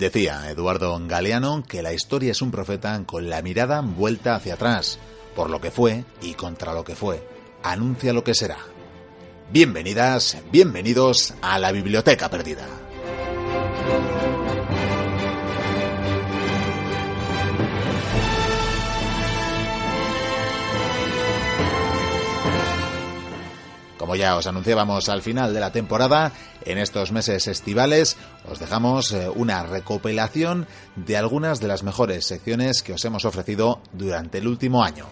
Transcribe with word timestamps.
Decía 0.00 0.50
Eduardo 0.50 0.98
Galeano 1.06 1.62
que 1.62 1.82
la 1.82 1.92
historia 1.92 2.30
es 2.30 2.40
un 2.40 2.50
profeta 2.50 3.02
con 3.04 3.28
la 3.28 3.42
mirada 3.42 3.82
vuelta 3.82 4.34
hacia 4.34 4.54
atrás, 4.54 4.98
por 5.36 5.50
lo 5.50 5.60
que 5.60 5.70
fue 5.70 6.06
y 6.22 6.32
contra 6.32 6.72
lo 6.72 6.84
que 6.84 6.96
fue. 6.96 7.22
Anuncia 7.62 8.14
lo 8.14 8.24
que 8.24 8.32
será. 8.32 8.56
Bienvenidas, 9.52 10.38
bienvenidos 10.50 11.34
a 11.42 11.58
la 11.58 11.70
Biblioteca 11.70 12.30
Perdida. 12.30 12.66
Como 24.10 24.18
ya 24.18 24.34
os 24.34 24.48
anunciábamos 24.48 25.08
al 25.08 25.22
final 25.22 25.54
de 25.54 25.60
la 25.60 25.70
temporada, 25.70 26.32
en 26.64 26.78
estos 26.78 27.12
meses 27.12 27.46
estivales 27.46 28.16
os 28.50 28.58
dejamos 28.58 29.12
eh, 29.12 29.28
una 29.32 29.62
recopilación 29.62 30.66
de 30.96 31.16
algunas 31.16 31.60
de 31.60 31.68
las 31.68 31.84
mejores 31.84 32.26
secciones 32.26 32.82
que 32.82 32.94
os 32.94 33.04
hemos 33.04 33.24
ofrecido 33.24 33.80
durante 33.92 34.38
el 34.38 34.48
último 34.48 34.82
año. 34.82 35.06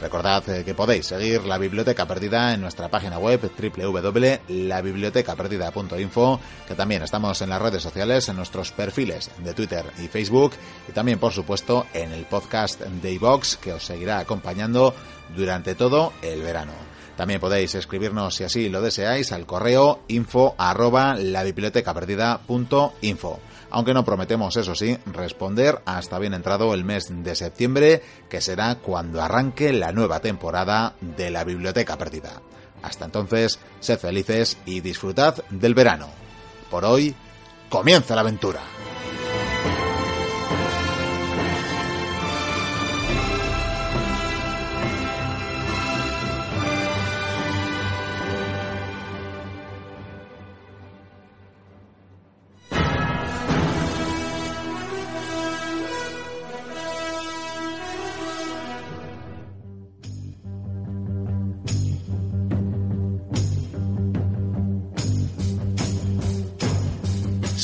Recordad 0.00 0.48
eh, 0.48 0.62
que 0.64 0.74
podéis 0.74 1.06
seguir 1.06 1.42
la 1.42 1.58
Biblioteca 1.58 2.06
Perdida 2.06 2.54
en 2.54 2.60
nuestra 2.60 2.88
página 2.88 3.18
web 3.18 3.50
www.labibliotecaperdida.info, 3.50 6.40
que 6.68 6.76
también 6.76 7.02
estamos 7.02 7.42
en 7.42 7.50
las 7.50 7.60
redes 7.60 7.82
sociales, 7.82 8.28
en 8.28 8.36
nuestros 8.36 8.70
perfiles 8.70 9.28
de 9.42 9.54
Twitter 9.54 9.86
y 9.98 10.06
Facebook, 10.06 10.52
y 10.88 10.92
también, 10.92 11.18
por 11.18 11.32
supuesto, 11.32 11.88
en 11.92 12.12
el 12.12 12.26
podcast 12.26 12.80
de 12.80 13.12
iVox, 13.12 13.56
que 13.56 13.72
os 13.72 13.84
seguirá 13.84 14.20
acompañando 14.20 14.94
durante 15.34 15.74
todo 15.74 16.12
el 16.22 16.42
verano. 16.42 16.89
También 17.20 17.38
podéis 17.38 17.74
escribirnos, 17.74 18.36
si 18.36 18.44
así 18.44 18.70
lo 18.70 18.80
deseáis, 18.80 19.30
al 19.32 19.44
correo 19.44 20.00
info 20.08 20.54
arroba 20.56 21.14
la 21.16 21.44
Aunque 23.70 23.92
no 23.92 24.04
prometemos, 24.06 24.56
eso 24.56 24.74
sí, 24.74 24.96
responder 25.04 25.82
hasta 25.84 26.18
bien 26.18 26.32
entrado 26.32 26.72
el 26.72 26.82
mes 26.82 27.08
de 27.10 27.34
septiembre, 27.34 28.02
que 28.30 28.40
será 28.40 28.76
cuando 28.76 29.20
arranque 29.20 29.70
la 29.74 29.92
nueva 29.92 30.20
temporada 30.20 30.94
de 31.02 31.30
la 31.30 31.44
Biblioteca 31.44 31.98
Perdida. 31.98 32.40
Hasta 32.80 33.04
entonces, 33.04 33.58
sed 33.80 33.98
felices 33.98 34.56
y 34.64 34.80
disfrutad 34.80 35.44
del 35.50 35.74
verano. 35.74 36.08
Por 36.70 36.86
hoy, 36.86 37.14
comienza 37.68 38.14
la 38.14 38.22
aventura. 38.22 38.60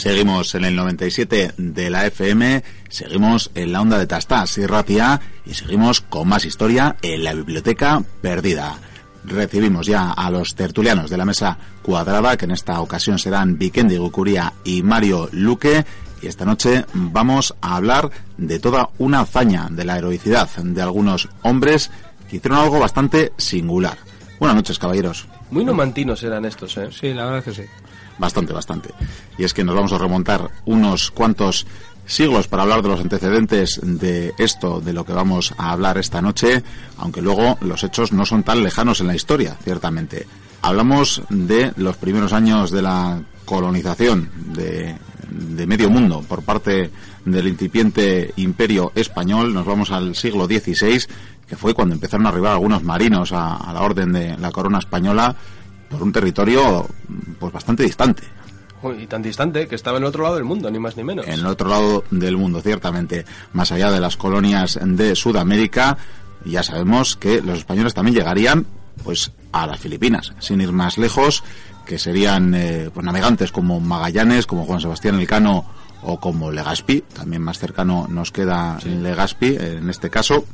Seguimos 0.06 0.54
en 0.54 0.64
el 0.64 0.76
97 0.76 1.54
de 1.56 1.90
la 1.90 2.06
FM, 2.06 2.62
seguimos 2.88 3.50
en 3.56 3.72
la 3.72 3.80
onda 3.80 3.98
de 3.98 4.06
Tastas 4.06 4.56
y 4.56 4.64
Ratia 4.64 5.20
y 5.44 5.52
seguimos 5.54 6.00
con 6.00 6.28
más 6.28 6.44
historia 6.44 6.94
en 7.02 7.24
la 7.24 7.34
biblioteca 7.34 8.04
perdida. 8.20 8.78
Recibimos 9.24 9.88
ya 9.88 10.12
a 10.12 10.30
los 10.30 10.54
tertulianos 10.54 11.10
de 11.10 11.16
la 11.16 11.24
mesa 11.24 11.58
cuadrada, 11.82 12.36
que 12.36 12.44
en 12.44 12.52
esta 12.52 12.80
ocasión 12.80 13.18
serán 13.18 13.58
Vikendi 13.58 13.96
Gucuría 13.96 14.52
y 14.62 14.84
Mario 14.84 15.28
Luque. 15.32 15.84
Y 16.22 16.28
esta 16.28 16.44
noche 16.44 16.84
vamos 16.94 17.56
a 17.60 17.74
hablar 17.74 18.08
de 18.38 18.60
toda 18.60 18.90
una 18.98 19.22
hazaña, 19.22 19.66
de 19.72 19.84
la 19.84 19.98
heroicidad 19.98 20.48
de 20.56 20.82
algunos 20.82 21.28
hombres 21.42 21.90
que 22.30 22.36
hicieron 22.36 22.60
algo 22.60 22.78
bastante 22.78 23.32
singular. 23.38 23.98
Buenas 24.38 24.54
noches, 24.54 24.78
caballeros. 24.78 25.26
Muy 25.50 25.64
nomantinos 25.64 26.22
eran 26.22 26.44
estos, 26.44 26.76
¿eh? 26.76 26.90
Sí, 26.92 27.12
la 27.12 27.24
verdad 27.24 27.42
que 27.42 27.54
sí. 27.54 27.62
Bastante, 28.18 28.52
bastante. 28.52 28.90
Y 29.38 29.44
es 29.44 29.52
que 29.52 29.64
nos 29.64 29.74
vamos 29.74 29.92
a 29.92 29.98
remontar 29.98 30.50
unos 30.64 31.10
cuantos 31.10 31.66
siglos 32.06 32.46
para 32.48 32.62
hablar 32.62 32.82
de 32.82 32.88
los 32.88 33.00
antecedentes 33.00 33.80
de 33.82 34.32
esto, 34.38 34.80
de 34.80 34.92
lo 34.92 35.04
que 35.04 35.12
vamos 35.12 35.52
a 35.58 35.72
hablar 35.72 35.98
esta 35.98 36.22
noche, 36.22 36.62
aunque 36.98 37.20
luego 37.20 37.58
los 37.60 37.82
hechos 37.84 38.12
no 38.12 38.24
son 38.24 38.42
tan 38.42 38.62
lejanos 38.62 39.00
en 39.00 39.08
la 39.08 39.16
historia, 39.16 39.56
ciertamente. 39.62 40.26
Hablamos 40.62 41.22
de 41.28 41.72
los 41.76 41.96
primeros 41.96 42.32
años 42.32 42.70
de 42.70 42.82
la 42.82 43.20
colonización 43.44 44.30
de, 44.52 44.96
medio 45.66 45.90
mundo 45.90 46.24
por 46.26 46.42
parte 46.42 46.90
del 47.24 47.48
incipiente 47.48 48.32
imperio 48.36 48.92
español. 48.94 49.52
Nos 49.52 49.66
vamos 49.66 49.90
al 49.90 50.14
siglo 50.14 50.46
XVI, 50.46 51.02
que 51.46 51.56
fue 51.56 51.74
cuando 51.74 51.94
empezaron 51.94 52.26
a 52.26 52.30
arribar 52.30 52.52
algunos 52.52 52.82
marinos 52.82 53.32
a 53.32 53.70
la 53.72 53.82
orden 53.82 54.12
de 54.12 54.36
la 54.38 54.50
corona 54.50 54.78
española 54.78 55.36
por 55.88 56.02
un 56.02 56.12
territorio 56.12 56.86
pues 57.38 57.52
bastante 57.52 57.82
distante. 57.82 58.22
Y 58.98 59.06
tan 59.06 59.22
distante 59.22 59.66
que 59.66 59.74
estaba 59.74 59.96
en 59.96 60.04
el 60.04 60.08
otro 60.08 60.22
lado 60.22 60.36
del 60.36 60.44
mundo, 60.44 60.70
ni 60.70 60.78
más 60.78 60.96
ni 60.96 61.02
menos. 61.02 61.26
En 61.26 61.40
el 61.40 61.46
otro 61.46 61.68
lado 61.68 62.04
del 62.10 62.36
mundo, 62.36 62.60
ciertamente. 62.60 63.24
Más 63.52 63.72
allá 63.72 63.90
de 63.90 64.00
las 64.00 64.16
colonias 64.16 64.78
de 64.80 65.16
Sudamérica, 65.16 65.96
ya 66.44 66.62
sabemos 66.62 67.16
que 67.16 67.40
los 67.40 67.58
españoles 67.58 67.94
también 67.94 68.14
llegarían 68.14 68.66
pues 69.02 69.32
a 69.52 69.66
las 69.66 69.80
Filipinas, 69.80 70.32
sin 70.38 70.60
ir 70.60 70.72
más 70.72 70.98
lejos, 70.98 71.42
que 71.84 71.98
serían 71.98 72.54
eh, 72.54 72.90
pues, 72.92 73.04
navegantes 73.04 73.52
como 73.52 73.80
Magallanes, 73.80 74.46
como 74.46 74.64
Juan 74.64 74.80
Sebastián 74.80 75.16
Elcano 75.16 75.64
o 76.02 76.20
como 76.20 76.50
Legazpi, 76.50 77.02
también 77.14 77.42
más 77.42 77.58
cercano 77.58 78.06
nos 78.08 78.30
queda 78.30 78.78
Legazpi 78.84 79.56
en 79.58 79.90
este 79.90 80.10
caso, 80.10 80.44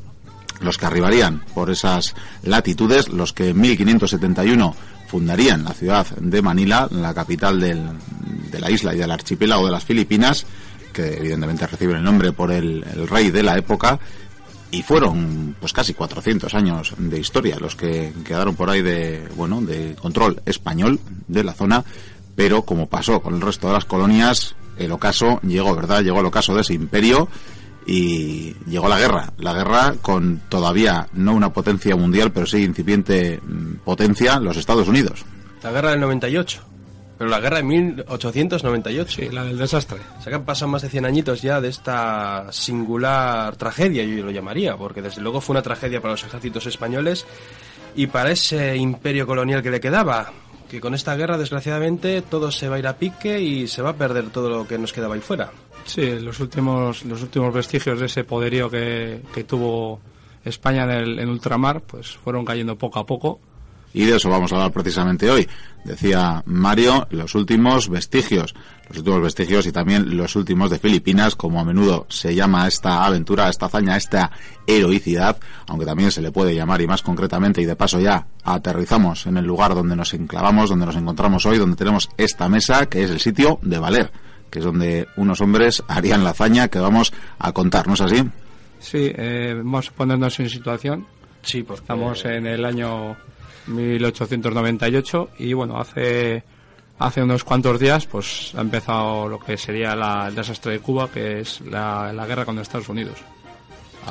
los 0.61 0.79
que 0.79 0.87
arribarían 0.87 1.43
por 1.55 1.71
esas 1.71 2.15
latitudes, 2.43 3.09
los 3.09 3.33
que 3.33 3.51
en 3.51 3.61
1571 3.61 4.75
fundarían 5.13 5.63
la 5.63 5.75
ciudad 5.75 6.07
de 6.17 6.41
Manila, 6.41 6.89
la 6.91 7.13
capital 7.13 7.61
del, 7.61 7.87
de 8.51 8.59
la 8.59 8.71
isla 8.71 8.95
y 8.95 8.99
del 8.99 9.11
archipiélago 9.11 9.67
de 9.67 9.71
las 9.71 9.85
Filipinas, 9.85 10.47
que 10.91 11.19
evidentemente 11.19 11.67
reciben 11.67 11.97
el 11.97 12.03
nombre 12.03 12.33
por 12.33 12.51
el, 12.51 12.83
rey 13.11 13.31
de 13.31 13.43
la 13.43 13.59
época, 13.59 14.01
y 14.71 14.83
fueron 14.83 15.55
pues 15.61 15.75
casi 15.75 15.93
400 15.93 16.55
años 16.55 16.95
de 16.97 17.21
historia 17.21 17.59
los 17.61 17.77
que 17.77 18.15
quedaron 18.25 18.57
por 18.57 18.71
ahí 18.71 18.81
de 18.81 19.29
bueno 19.37 19.61
de 19.61 19.95
control 20.01 20.41
español 20.47 20.99
de 21.29 21.45
la 21.45 21.53
zona 21.53 21.85
pero 22.35 22.63
como 22.63 22.89
pasó 22.89 23.21
con 23.21 23.35
el 23.35 23.43
resto 23.43 23.67
de 23.67 23.75
las 23.75 23.85
colonias 23.85 24.55
el 24.79 24.91
ocaso 24.93 25.43
llegó 25.43 25.77
verdad 25.77 26.01
llegó 26.01 26.21
el 26.21 26.25
ocaso 26.25 26.55
de 26.55 26.63
ese 26.63 26.73
imperio 26.73 27.29
y 27.87 28.55
llegó 28.67 28.89
la 28.89 28.99
guerra. 28.99 29.33
La 29.39 29.53
guerra 29.53 29.95
con 30.01 30.43
todavía 30.49 31.09
no 31.13 31.35
una 31.35 31.53
potencia 31.53 31.97
mundial, 31.97 32.33
pero 32.33 32.47
sí 32.47 32.63
incipiente 32.63 33.41
mm, 33.43 33.77
potencia, 33.85 34.39
los 34.39 34.57
Estados 34.57 34.89
Unidos. 34.89 35.25
La 35.63 35.71
guerra 35.71 35.91
del 35.91 36.01
98. 36.01 36.63
Pero 37.19 37.31
la 37.31 37.41
guerra 37.41 37.59
de 37.59 37.63
1898. 37.63 39.21
Sí, 39.23 39.29
la 39.31 39.45
del 39.45 39.59
desastre. 39.59 39.99
O 40.19 40.23
sea 40.23 40.31
que 40.31 40.35
han 40.37 40.45
pasado 40.45 40.71
más 40.71 40.83
de 40.83 40.89
100 40.89 41.05
añitos 41.05 41.43
ya 41.43 41.61
de 41.61 41.69
esta 41.69 42.47
singular 42.51 43.57
tragedia, 43.57 44.03
yo 44.03 44.25
lo 44.25 44.31
llamaría, 44.31 44.77
porque 44.77 45.03
desde 45.03 45.23
luego 45.23 45.41
fue 45.41 45.55
una 45.55 45.63
tragedia 45.63 46.01
para 46.01 46.15
los 46.15 46.25
ejércitos 46.25 46.67
españoles 46.67 47.25
y 47.95 48.07
para 48.09 48.33
ese 48.33 48.77
imperio 48.77 49.27
colonial 49.27 49.63
que 49.63 49.71
le 49.71 49.81
quedaba. 49.81 50.33
Que 50.69 50.81
con 50.81 50.95
esta 50.95 51.15
guerra, 51.15 51.37
desgraciadamente, 51.37 52.23
todo 52.23 52.51
se 52.51 52.69
va 52.69 52.77
a 52.77 52.79
ir 52.79 52.87
a 52.87 52.97
pique 52.97 53.41
y 53.41 53.69
se 53.69 53.83
va 53.83 53.91
a 53.91 53.97
perder 53.97 54.31
todo 54.31 54.49
lo 54.49 54.67
que 54.67 54.79
nos 54.79 54.93
quedaba 54.93 55.15
ahí 55.15 55.21
fuera. 55.21 55.53
Sí, 55.85 56.19
los 56.21 56.39
últimos, 56.41 57.05
los 57.05 57.23
últimos 57.23 57.53
vestigios 57.53 58.01
de 58.01 58.07
ese 58.07 58.25
poderío 58.25 58.71
que, 58.71 59.21
tuvo 59.47 60.01
España 60.45 60.85
en 60.85 60.91
el 60.91 61.19
en 61.19 61.29
ultramar, 61.29 61.83
pues 61.83 62.17
fueron 62.17 62.45
cayendo 62.45 62.77
poco 62.77 62.99
a 62.99 63.07
poco. 63.07 63.41
Y 63.95 64.07
de 64.07 64.17
eso 64.17 64.31
vamos 64.31 64.51
a 64.53 64.57
hablar 64.57 64.73
precisamente 64.73 65.31
hoy. 65.31 65.47
Decía 65.85 66.43
Mario, 66.47 67.07
los 67.11 67.35
últimos 67.35 67.91
vestigios, 67.91 68.55
los 68.89 68.99
últimos 68.99 69.21
vestigios 69.21 69.67
y 69.67 69.73
también 69.73 70.17
los 70.17 70.35
últimos 70.35 70.71
de 70.71 70.79
Filipinas, 70.79 71.37
como 71.37 71.61
a 71.61 71.65
menudo 71.65 72.07
se 72.09 72.35
llama 72.35 72.67
esta 72.67 73.05
aventura, 73.05 73.51
esta 73.51 73.67
hazaña, 73.67 73.99
esta 73.99 74.31
heroicidad, 74.67 75.37
aunque 75.67 75.85
también 75.85 76.11
se 76.11 76.23
le 76.23 76.33
puede 76.33 76.55
llamar 76.55 76.81
y 76.81 76.87
más 76.87 77.03
concretamente, 77.03 77.61
y 77.61 77.67
de 77.67 77.77
paso 77.77 78.01
ya 78.01 78.27
aterrizamos 78.45 79.27
en 79.27 79.37
el 79.37 79.45
lugar 79.45 79.75
donde 79.75 79.95
nos 79.95 80.15
enclavamos, 80.15 80.71
donde 80.71 80.87
nos 80.87 80.97
encontramos 80.97 81.45
hoy, 81.45 81.59
donde 81.59 81.77
tenemos 81.77 82.09
esta 82.17 82.49
mesa, 82.49 82.87
que 82.87 83.03
es 83.03 83.11
el 83.11 83.21
sitio 83.21 83.59
de 83.61 83.79
Valer 83.79 84.32
que 84.53 84.59
es 84.59 84.65
donde 84.67 85.09
unos 85.17 85.41
hombres 85.41 85.83
harían 85.89 86.23
la 86.23 86.31
hazaña 86.31 86.69
que 86.69 86.79
vamos 86.79 87.11
a 87.39 87.53
contar, 87.53 87.89
¿no 87.89 87.95
es 87.95 88.03
así? 88.03 88.23
Sí, 88.79 89.11
eh, 89.17 89.55
vamos 89.57 89.89
a 89.89 89.93
ponernos 89.93 90.39
en 90.41 90.51
situación. 90.51 91.07
Sí, 91.41 91.63
porque... 91.63 91.81
Estamos 91.81 92.23
en 92.27 92.47
el 92.47 92.65
año 92.67 93.17
1898 93.67 95.31
y 95.39 95.55
bueno, 95.55 95.81
hace 95.81 96.45
hace 96.99 97.23
unos 97.23 97.43
cuantos 97.45 97.81
días 97.81 98.07
pues 98.07 98.53
ha 98.55 98.61
empezado 98.61 99.27
lo 99.27 99.39
que 99.39 99.57
sería 99.57 99.97
la, 99.97 100.29
el 100.29 100.35
desastre 100.35 100.73
de 100.73 100.81
Cuba, 100.81 101.09
que 101.09 101.41
es 101.41 101.63
la, 101.63 102.13
la 102.13 102.27
guerra 102.27 102.45
con 102.45 102.59
Estados 102.59 102.91
Unidos. 102.91 103.17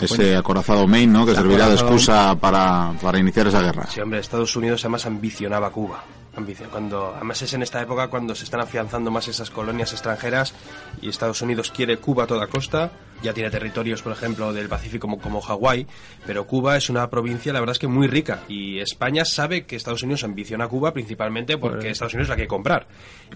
Ese 0.02 0.36
acorazado 0.36 0.88
Maine, 0.88 1.14
¿no? 1.14 1.26
Que 1.26 1.36
servirá 1.36 1.68
de 1.68 1.76
excusa 1.76 2.36
para, 2.36 2.94
para 3.00 3.20
iniciar 3.20 3.48
esa 3.48 3.62
guerra. 3.62 3.86
Sí, 3.88 4.02
hombre, 4.02 4.20
Estados 4.20 4.56
Unidos 4.56 4.82
además 4.84 5.06
ambicionaba 5.06 5.70
Cuba. 5.70 6.04
Ambicio- 6.36 6.69
Cuando, 6.69 7.13
además 7.13 7.42
es 7.42 7.54
en 7.54 7.62
esta 7.62 7.81
época 7.81 8.07
cuando 8.07 8.33
se 8.36 8.45
están 8.45 8.62
afianzando 8.62 9.12
más 9.12 9.28
esas 9.28 9.50
colonias 9.51 9.92
extranjeras 9.92 10.54
y 11.01 11.10
Estados 11.10 11.42
Unidos 11.42 11.72
quiere 11.72 11.98
Cuba 11.98 12.24
a 12.24 12.28
toda 12.28 12.48
costa. 12.48 12.89
Ya 13.22 13.33
tiene 13.33 13.50
territorios, 13.51 14.01
por 14.01 14.13
ejemplo, 14.13 14.54
del 14.54 14.69
Pacífico 14.69 15.01
como, 15.07 15.19
como 15.19 15.42
Hawái, 15.42 15.86
pero 16.25 16.48
Cuba 16.48 16.78
es 16.78 16.89
una 16.89 17.10
provincia, 17.10 17.51
la 17.51 17.60
verdad 17.60 17.74
es 17.74 17.80
que 17.80 17.88
muy 17.88 18.07
rica. 18.07 18.39
Y 18.48 18.80
España 18.80 19.25
sabe 19.25 19.66
que 19.66 19.75
Estados 19.75 20.04
Unidos 20.04 20.24
ambiciona 20.24 20.68
Cuba 20.69 20.94
principalmente 20.94 21.57
porque 21.57 21.78
Pues- 21.80 21.92
Estados 21.92 22.13
Unidos 22.13 22.30
la 22.30 22.36
quiere 22.36 22.48
comprar. 22.48 22.88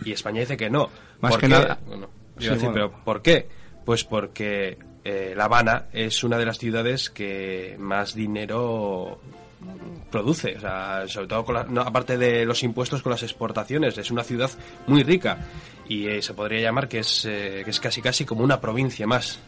Y 0.05 0.13
España 0.13 0.39
dice 0.39 0.55
que 0.55 0.69
no. 0.69 0.89
Más 1.19 1.31
¿Por 1.31 1.41
que 1.41 1.47
qué? 1.47 1.53
nada- 1.53 1.79
Bueno, 1.85 2.09
Sí, 2.37 2.45
iba 2.45 2.51
a 2.53 2.55
decir, 2.55 2.69
bueno. 2.71 2.89
pero 2.91 3.03
¿por 3.03 3.21
qué? 3.21 3.47
Pues 3.83 4.03
porque 4.05 4.77
eh, 5.03 5.33
La 5.35 5.45
Habana 5.45 5.85
es 5.93 6.23
una 6.23 6.37
de 6.37 6.45
las 6.45 6.57
ciudades 6.57 7.09
que 7.11 7.75
más 7.77 8.15
dinero 8.15 9.19
produce, 10.11 10.55
o 10.57 10.59
sea, 10.59 11.03
sobre 11.07 11.27
todo 11.27 11.43
con 11.45 11.55
la- 11.55 11.63
no, 11.65 11.81
aparte 11.81 12.17
de 12.17 12.45
los 12.45 12.63
impuestos 12.63 13.01
con 13.01 13.11
las 13.11 13.23
exportaciones, 13.23 13.97
es 13.97 14.11
una 14.11 14.23
ciudad 14.23 14.49
muy 14.87 15.03
rica 15.03 15.37
y 15.87 16.07
eh, 16.07 16.21
se 16.21 16.33
podría 16.33 16.61
llamar 16.61 16.87
que 16.87 16.99
es, 16.99 17.25
eh, 17.25 17.61
que 17.63 17.69
es 17.71 17.79
casi 17.79 18.01
casi 18.01 18.25
como 18.25 18.43
una 18.43 18.59
provincia 18.61 19.05
más 19.07 19.39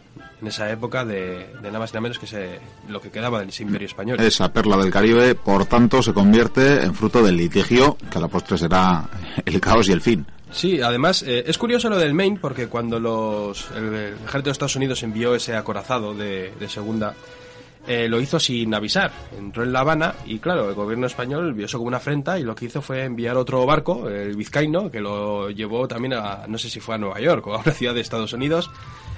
en 0.41 0.47
esa 0.47 0.69
época 0.71 1.03
de, 1.05 1.47
de 1.61 1.67
nada 1.67 1.79
más 1.79 1.91
y 1.91 1.93
nada 1.93 2.01
menos 2.01 2.19
que 2.19 2.27
se, 2.27 2.59
lo 2.89 3.01
que 3.01 3.09
quedaba 3.09 3.39
del 3.39 3.49
imperio 3.59 3.87
español. 3.87 4.19
Esa 4.19 4.51
perla 4.51 4.77
del 4.77 4.91
Caribe, 4.91 5.33
por 5.35 5.65
tanto, 5.65 6.01
se 6.03 6.13
convierte 6.13 6.83
en 6.83 6.93
fruto 6.93 7.23
del 7.23 7.37
litigio, 7.37 7.97
que 8.11 8.17
a 8.17 8.21
la 8.21 8.27
postre 8.27 8.57
será 8.57 9.09
el 9.45 9.59
caos 9.61 9.87
y 9.89 9.93
el 9.93 10.01
fin. 10.01 10.25
Sí, 10.51 10.79
además 10.81 11.23
eh, 11.23 11.43
es 11.47 11.57
curioso 11.57 11.89
lo 11.89 11.97
del 11.97 12.13
Maine 12.13 12.39
porque 12.39 12.67
cuando 12.67 12.99
los, 12.99 13.69
el, 13.75 13.85
el 13.93 14.13
ejército 14.13 14.43
de 14.43 14.51
Estados 14.51 14.75
Unidos 14.75 15.01
envió 15.03 15.33
ese 15.35 15.55
acorazado 15.55 16.13
de, 16.13 16.53
de 16.59 16.69
segunda, 16.69 17.13
eh, 17.87 18.07
lo 18.09 18.19
hizo 18.19 18.39
sin 18.39 18.73
avisar. 18.73 19.11
Entró 19.37 19.63
en 19.63 19.71
La 19.73 19.79
Habana 19.79 20.13
y 20.25 20.39
claro, 20.39 20.69
el 20.69 20.75
gobierno 20.75 21.07
español 21.07 21.53
vio 21.53 21.65
eso 21.65 21.77
como 21.77 21.87
una 21.87 21.97
afrenta 21.97 22.37
y 22.39 22.43
lo 22.43 22.53
que 22.55 22.65
hizo 22.65 22.81
fue 22.81 23.03
enviar 23.03 23.37
otro 23.37 23.65
barco, 23.65 24.09
el 24.09 24.35
Vizcaíno, 24.35 24.91
que 24.91 24.99
lo 24.99 25.49
llevó 25.49 25.87
también 25.87 26.13
a, 26.13 26.45
no 26.47 26.57
sé 26.57 26.69
si 26.69 26.79
fue 26.79 26.95
a 26.95 26.97
Nueva 26.97 27.19
York 27.19 27.45
o 27.47 27.53
a 27.55 27.59
una 27.59 27.71
ciudad 27.71 27.93
de 27.93 28.01
Estados 28.01 28.33
Unidos, 28.33 28.69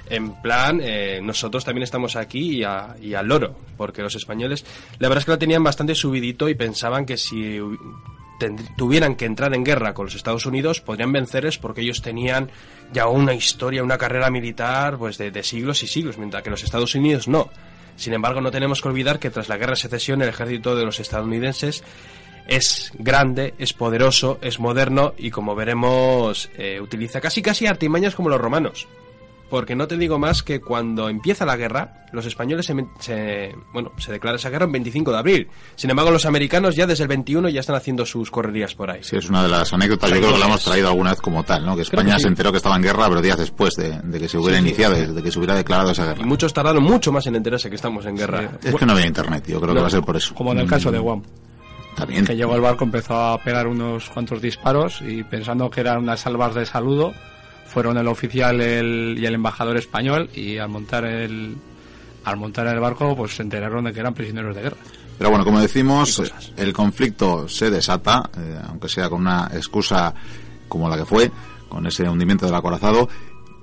en 0.08 0.40
plan, 0.42 0.80
eh, 0.82 1.20
nosotros 1.22 1.64
también 1.64 1.84
estamos 1.84 2.16
aquí 2.16 2.58
y, 2.58 2.64
a- 2.64 2.96
y 3.00 3.14
al 3.14 3.26
loro, 3.28 3.54
porque 3.76 4.02
los 4.02 4.14
españoles, 4.16 4.64
la 4.98 5.08
verdad 5.08 5.20
es 5.20 5.24
que 5.26 5.30
lo 5.32 5.38
tenían 5.38 5.62
bastante 5.62 5.94
subidito 5.94 6.48
y 6.48 6.54
pensaban 6.54 7.06
que 7.06 7.16
si 7.16 7.60
tuvieran 8.76 9.16
que 9.16 9.26
entrar 9.26 9.54
en 9.54 9.62
guerra 9.64 9.92
con 9.94 10.06
los 10.06 10.14
Estados 10.14 10.46
Unidos, 10.46 10.80
podrían 10.80 11.12
vencerles 11.12 11.58
porque 11.58 11.82
ellos 11.82 12.00
tenían 12.02 12.50
ya 12.92 13.06
una 13.06 13.34
historia, 13.34 13.82
una 13.84 13.98
carrera 13.98 14.30
militar 14.30 14.96
pues 14.96 15.18
de 15.18 15.42
siglos 15.42 15.82
y 15.82 15.86
siglos, 15.86 16.16
mientras 16.18 16.42
que 16.42 16.50
los 16.50 16.62
Estados 16.64 16.94
Unidos 16.94 17.28
no. 17.28 17.50
Sin 18.00 18.14
embargo, 18.14 18.40
no 18.40 18.50
tenemos 18.50 18.80
que 18.80 18.88
olvidar 18.88 19.18
que 19.18 19.28
tras 19.28 19.50
la 19.50 19.58
guerra 19.58 19.72
de 19.72 19.76
secesión 19.76 20.22
el 20.22 20.30
ejército 20.30 20.74
de 20.74 20.86
los 20.86 21.00
estadounidenses 21.00 21.84
es 22.48 22.92
grande, 22.94 23.52
es 23.58 23.74
poderoso, 23.74 24.38
es 24.40 24.58
moderno 24.58 25.12
y 25.18 25.30
como 25.30 25.54
veremos 25.54 26.48
eh, 26.56 26.80
utiliza 26.80 27.20
casi 27.20 27.42
casi 27.42 27.66
artimañas 27.66 28.14
como 28.14 28.30
los 28.30 28.40
romanos. 28.40 28.88
Porque 29.50 29.74
no 29.74 29.88
te 29.88 29.96
digo 29.96 30.16
más 30.18 30.44
que 30.44 30.60
cuando 30.60 31.08
empieza 31.08 31.44
la 31.44 31.56
guerra, 31.56 32.06
los 32.12 32.24
españoles 32.24 32.64
se, 32.66 32.74
se- 33.00 33.52
bueno, 33.72 33.90
se 33.98 34.12
declara 34.12 34.36
esa 34.36 34.48
guerra 34.48 34.66
el 34.66 34.70
25 34.70 35.10
de 35.10 35.18
abril. 35.18 35.48
Sin 35.74 35.90
embargo, 35.90 36.12
los 36.12 36.24
americanos 36.24 36.76
ya 36.76 36.86
desde 36.86 37.02
el 37.02 37.08
21 37.08 37.48
ya 37.48 37.58
están 37.60 37.74
haciendo 37.74 38.06
sus 38.06 38.30
correrías 38.30 38.74
por 38.76 38.90
ahí. 38.90 39.00
Sí, 39.02 39.16
es 39.16 39.28
una 39.28 39.42
de 39.42 39.48
las 39.48 39.72
anécdotas, 39.72 40.08
yo 40.10 40.16
creo 40.18 40.32
que 40.34 40.38
la 40.38 40.46
hemos 40.46 40.62
traído 40.64 40.88
alguna 40.88 41.10
vez 41.10 41.20
como 41.20 41.42
tal, 41.42 41.66
¿no? 41.66 41.74
Que 41.74 41.82
España 41.82 42.12
que 42.12 42.18
sí. 42.18 42.22
se 42.22 42.28
enteró 42.28 42.52
que 42.52 42.58
estaba 42.58 42.76
en 42.76 42.82
guerra, 42.82 43.08
pero 43.08 43.20
días 43.20 43.38
después 43.38 43.74
de, 43.74 44.00
de 44.02 44.18
que 44.20 44.28
se 44.28 44.38
hubiera 44.38 44.58
Sí, 44.58 44.62
sí. 44.62 44.68
iniciado, 44.68 44.94
de, 44.94 45.06
de 45.08 45.22
que 45.22 45.30
se 45.32 45.38
hubiera 45.40 45.54
declarado 45.56 45.90
esa 45.90 46.04
Y 46.04 46.06
guerra. 46.08 46.26
muchos 46.26 46.52
tardaron 46.54 46.82
mucho 46.84 47.10
más 47.10 47.26
en 47.26 47.34
enterarse 47.34 47.68
que 47.68 47.76
estamos 47.76 48.06
en 48.06 48.16
guerra. 48.16 48.52
Es 48.62 48.74
que 48.74 48.86
no 48.86 48.92
había 48.92 49.06
internet, 49.06 49.44
yo 49.48 49.60
creo 49.60 49.74
que 49.74 49.80
va 49.80 49.88
a 49.88 49.90
ser 49.90 50.02
por 50.02 50.16
eso. 50.16 50.32
Como 50.34 50.52
en 50.52 50.58
el 50.60 50.68
caso 50.68 50.92
de 50.92 50.98
Guam, 51.00 51.22
También. 51.96 52.24
que 52.24 52.36
llegó 52.36 52.54
el 52.54 52.60
barco, 52.60 52.84
empezó 52.84 53.14
a 53.14 53.38
pegar 53.42 53.66
unos 53.66 54.08
cuantos 54.10 54.40
disparos 54.40 55.02
y 55.02 55.24
pensando 55.24 55.68
que 55.70 55.80
eran 55.80 55.98
unas 55.98 56.20
salvas 56.20 56.54
de 56.54 56.64
saludo, 56.66 57.12
fueron 57.72 57.96
el 57.98 58.08
oficial 58.08 58.60
el- 58.60 59.16
y 59.18 59.24
el 59.26 59.34
embajador 59.34 59.76
español 59.76 60.28
y 60.34 60.58
al 60.58 60.68
montar 60.68 61.04
el 61.04 61.56
al 62.24 62.36
montar 62.36 62.66
el 62.66 62.78
barco 62.80 63.16
pues 63.16 63.36
se 63.36 63.42
enteraron 63.42 63.84
de 63.84 63.92
que 63.94 64.00
eran 64.00 64.12
prisioneros 64.14 64.54
de 64.54 64.62
guerra. 64.62 64.76
Pero 65.16 65.30
bueno, 65.30 65.44
como 65.44 65.60
decimos, 65.60 66.22
el 66.56 66.72
conflicto 66.72 67.48
se 67.48 67.70
desata, 67.70 68.28
eh, 68.38 68.58
aunque 68.68 68.88
sea 68.88 69.08
con 69.08 69.20
una 69.20 69.50
excusa 69.54 70.14
como 70.68 70.88
la 70.88 70.96
que 70.96 71.04
fue, 71.04 71.30
con 71.68 71.86
ese 71.86 72.08
hundimiento 72.08 72.46
del 72.46 72.54
acorazado, 72.54 73.08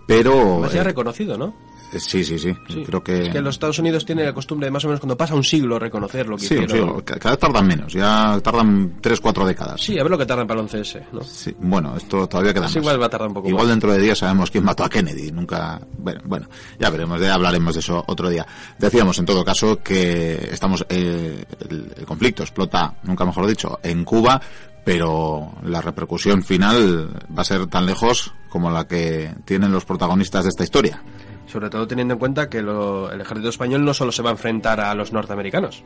pero... 0.07 0.53
Además 0.53 0.73
ya 0.73 0.81
eh, 0.81 0.85
reconocido, 0.85 1.37
¿no? 1.37 1.53
Sí, 1.97 2.23
sí, 2.23 2.37
sí, 2.39 2.53
Sí. 2.67 2.83
creo 2.85 3.03
que... 3.03 3.23
Es 3.27 3.29
que 3.29 3.41
los 3.41 3.55
Estados 3.55 3.79
Unidos 3.79 4.05
tienen 4.05 4.25
la 4.25 4.33
costumbre 4.33 4.67
de 4.67 4.71
más 4.71 4.83
o 4.85 4.87
menos 4.87 4.99
cuando 4.99 5.15
pasa 5.17 5.35
un 5.35 5.43
siglo 5.43 5.79
reconocer 5.79 6.27
lo 6.27 6.35
que 6.37 6.43
Sí, 6.45 6.55
sí, 6.57 6.63
hicieron. 6.63 7.01
ca- 7.01 7.17
cada 7.19 7.31
vez 7.31 7.39
tardan 7.39 7.67
menos, 7.67 7.93
ya 7.93 8.39
tardan 8.43 8.97
3, 9.01 9.19
4 9.21 9.45
décadas. 9.45 9.81
Sí, 9.81 9.97
a 9.99 10.03
ver 10.03 10.11
lo 10.11 10.17
que 10.17 10.25
tardan 10.25 10.47
para 10.47 10.59
el 10.61 10.67
11S, 10.67 11.03
¿no? 11.11 11.21
Sí, 11.23 11.55
bueno, 11.59 11.95
esto 11.97 12.27
todavía 12.27 12.53
queda 12.53 12.67
Sí, 12.67 12.75
más. 12.79 12.83
igual 12.83 13.01
va 13.01 13.05
a 13.05 13.09
tardar 13.09 13.27
un 13.29 13.33
poco 13.33 13.47
Igual 13.49 13.65
más. 13.65 13.69
dentro 13.71 13.91
de 13.91 13.99
días 13.99 14.17
sabemos 14.17 14.51
quién 14.51 14.63
mató 14.63 14.83
a 14.83 14.89
Kennedy. 14.89 15.31
Nunca. 15.31 15.79
Bueno, 15.97 16.21
bueno, 16.25 16.47
ya 16.79 16.89
veremos, 16.89 17.19
ya 17.21 17.33
hablaremos 17.33 17.73
de 17.75 17.79
eso 17.79 18.03
otro 18.07 18.29
día. 18.29 18.45
Decíamos 18.77 19.17
en 19.19 19.25
todo 19.25 19.43
caso 19.45 19.81
que 19.83 20.49
estamos. 20.51 20.85
eh, 20.89 21.43
el, 21.69 21.93
el 21.97 22.05
conflicto 22.05 22.43
explota, 22.43 22.95
nunca 23.03 23.25
mejor 23.25 23.47
dicho, 23.47 23.79
en 23.83 24.03
Cuba, 24.03 24.39
pero 24.83 25.53
la 25.63 25.81
repercusión 25.81 26.43
final 26.43 27.09
va 27.37 27.41
a 27.41 27.45
ser 27.45 27.67
tan 27.67 27.85
lejos 27.85 28.33
como 28.49 28.71
la 28.71 28.87
que 28.87 29.33
tienen 29.45 29.71
los 29.71 29.83
protagonistas 29.85 30.45
de 30.45 30.49
esta 30.49 30.63
historia. 30.63 31.03
Sobre 31.47 31.69
todo 31.69 31.87
teniendo 31.87 32.13
en 32.13 32.19
cuenta 32.19 32.49
que 32.49 32.61
lo- 32.61 33.11
el 33.11 33.21
ejército 33.21 33.49
español 33.49 33.83
no 33.85 33.93
solo 33.93 34.11
se 34.11 34.21
va 34.21 34.29
a 34.29 34.33
enfrentar 34.33 34.79
a 34.79 34.93
los 34.93 35.11
norteamericanos, 35.13 35.83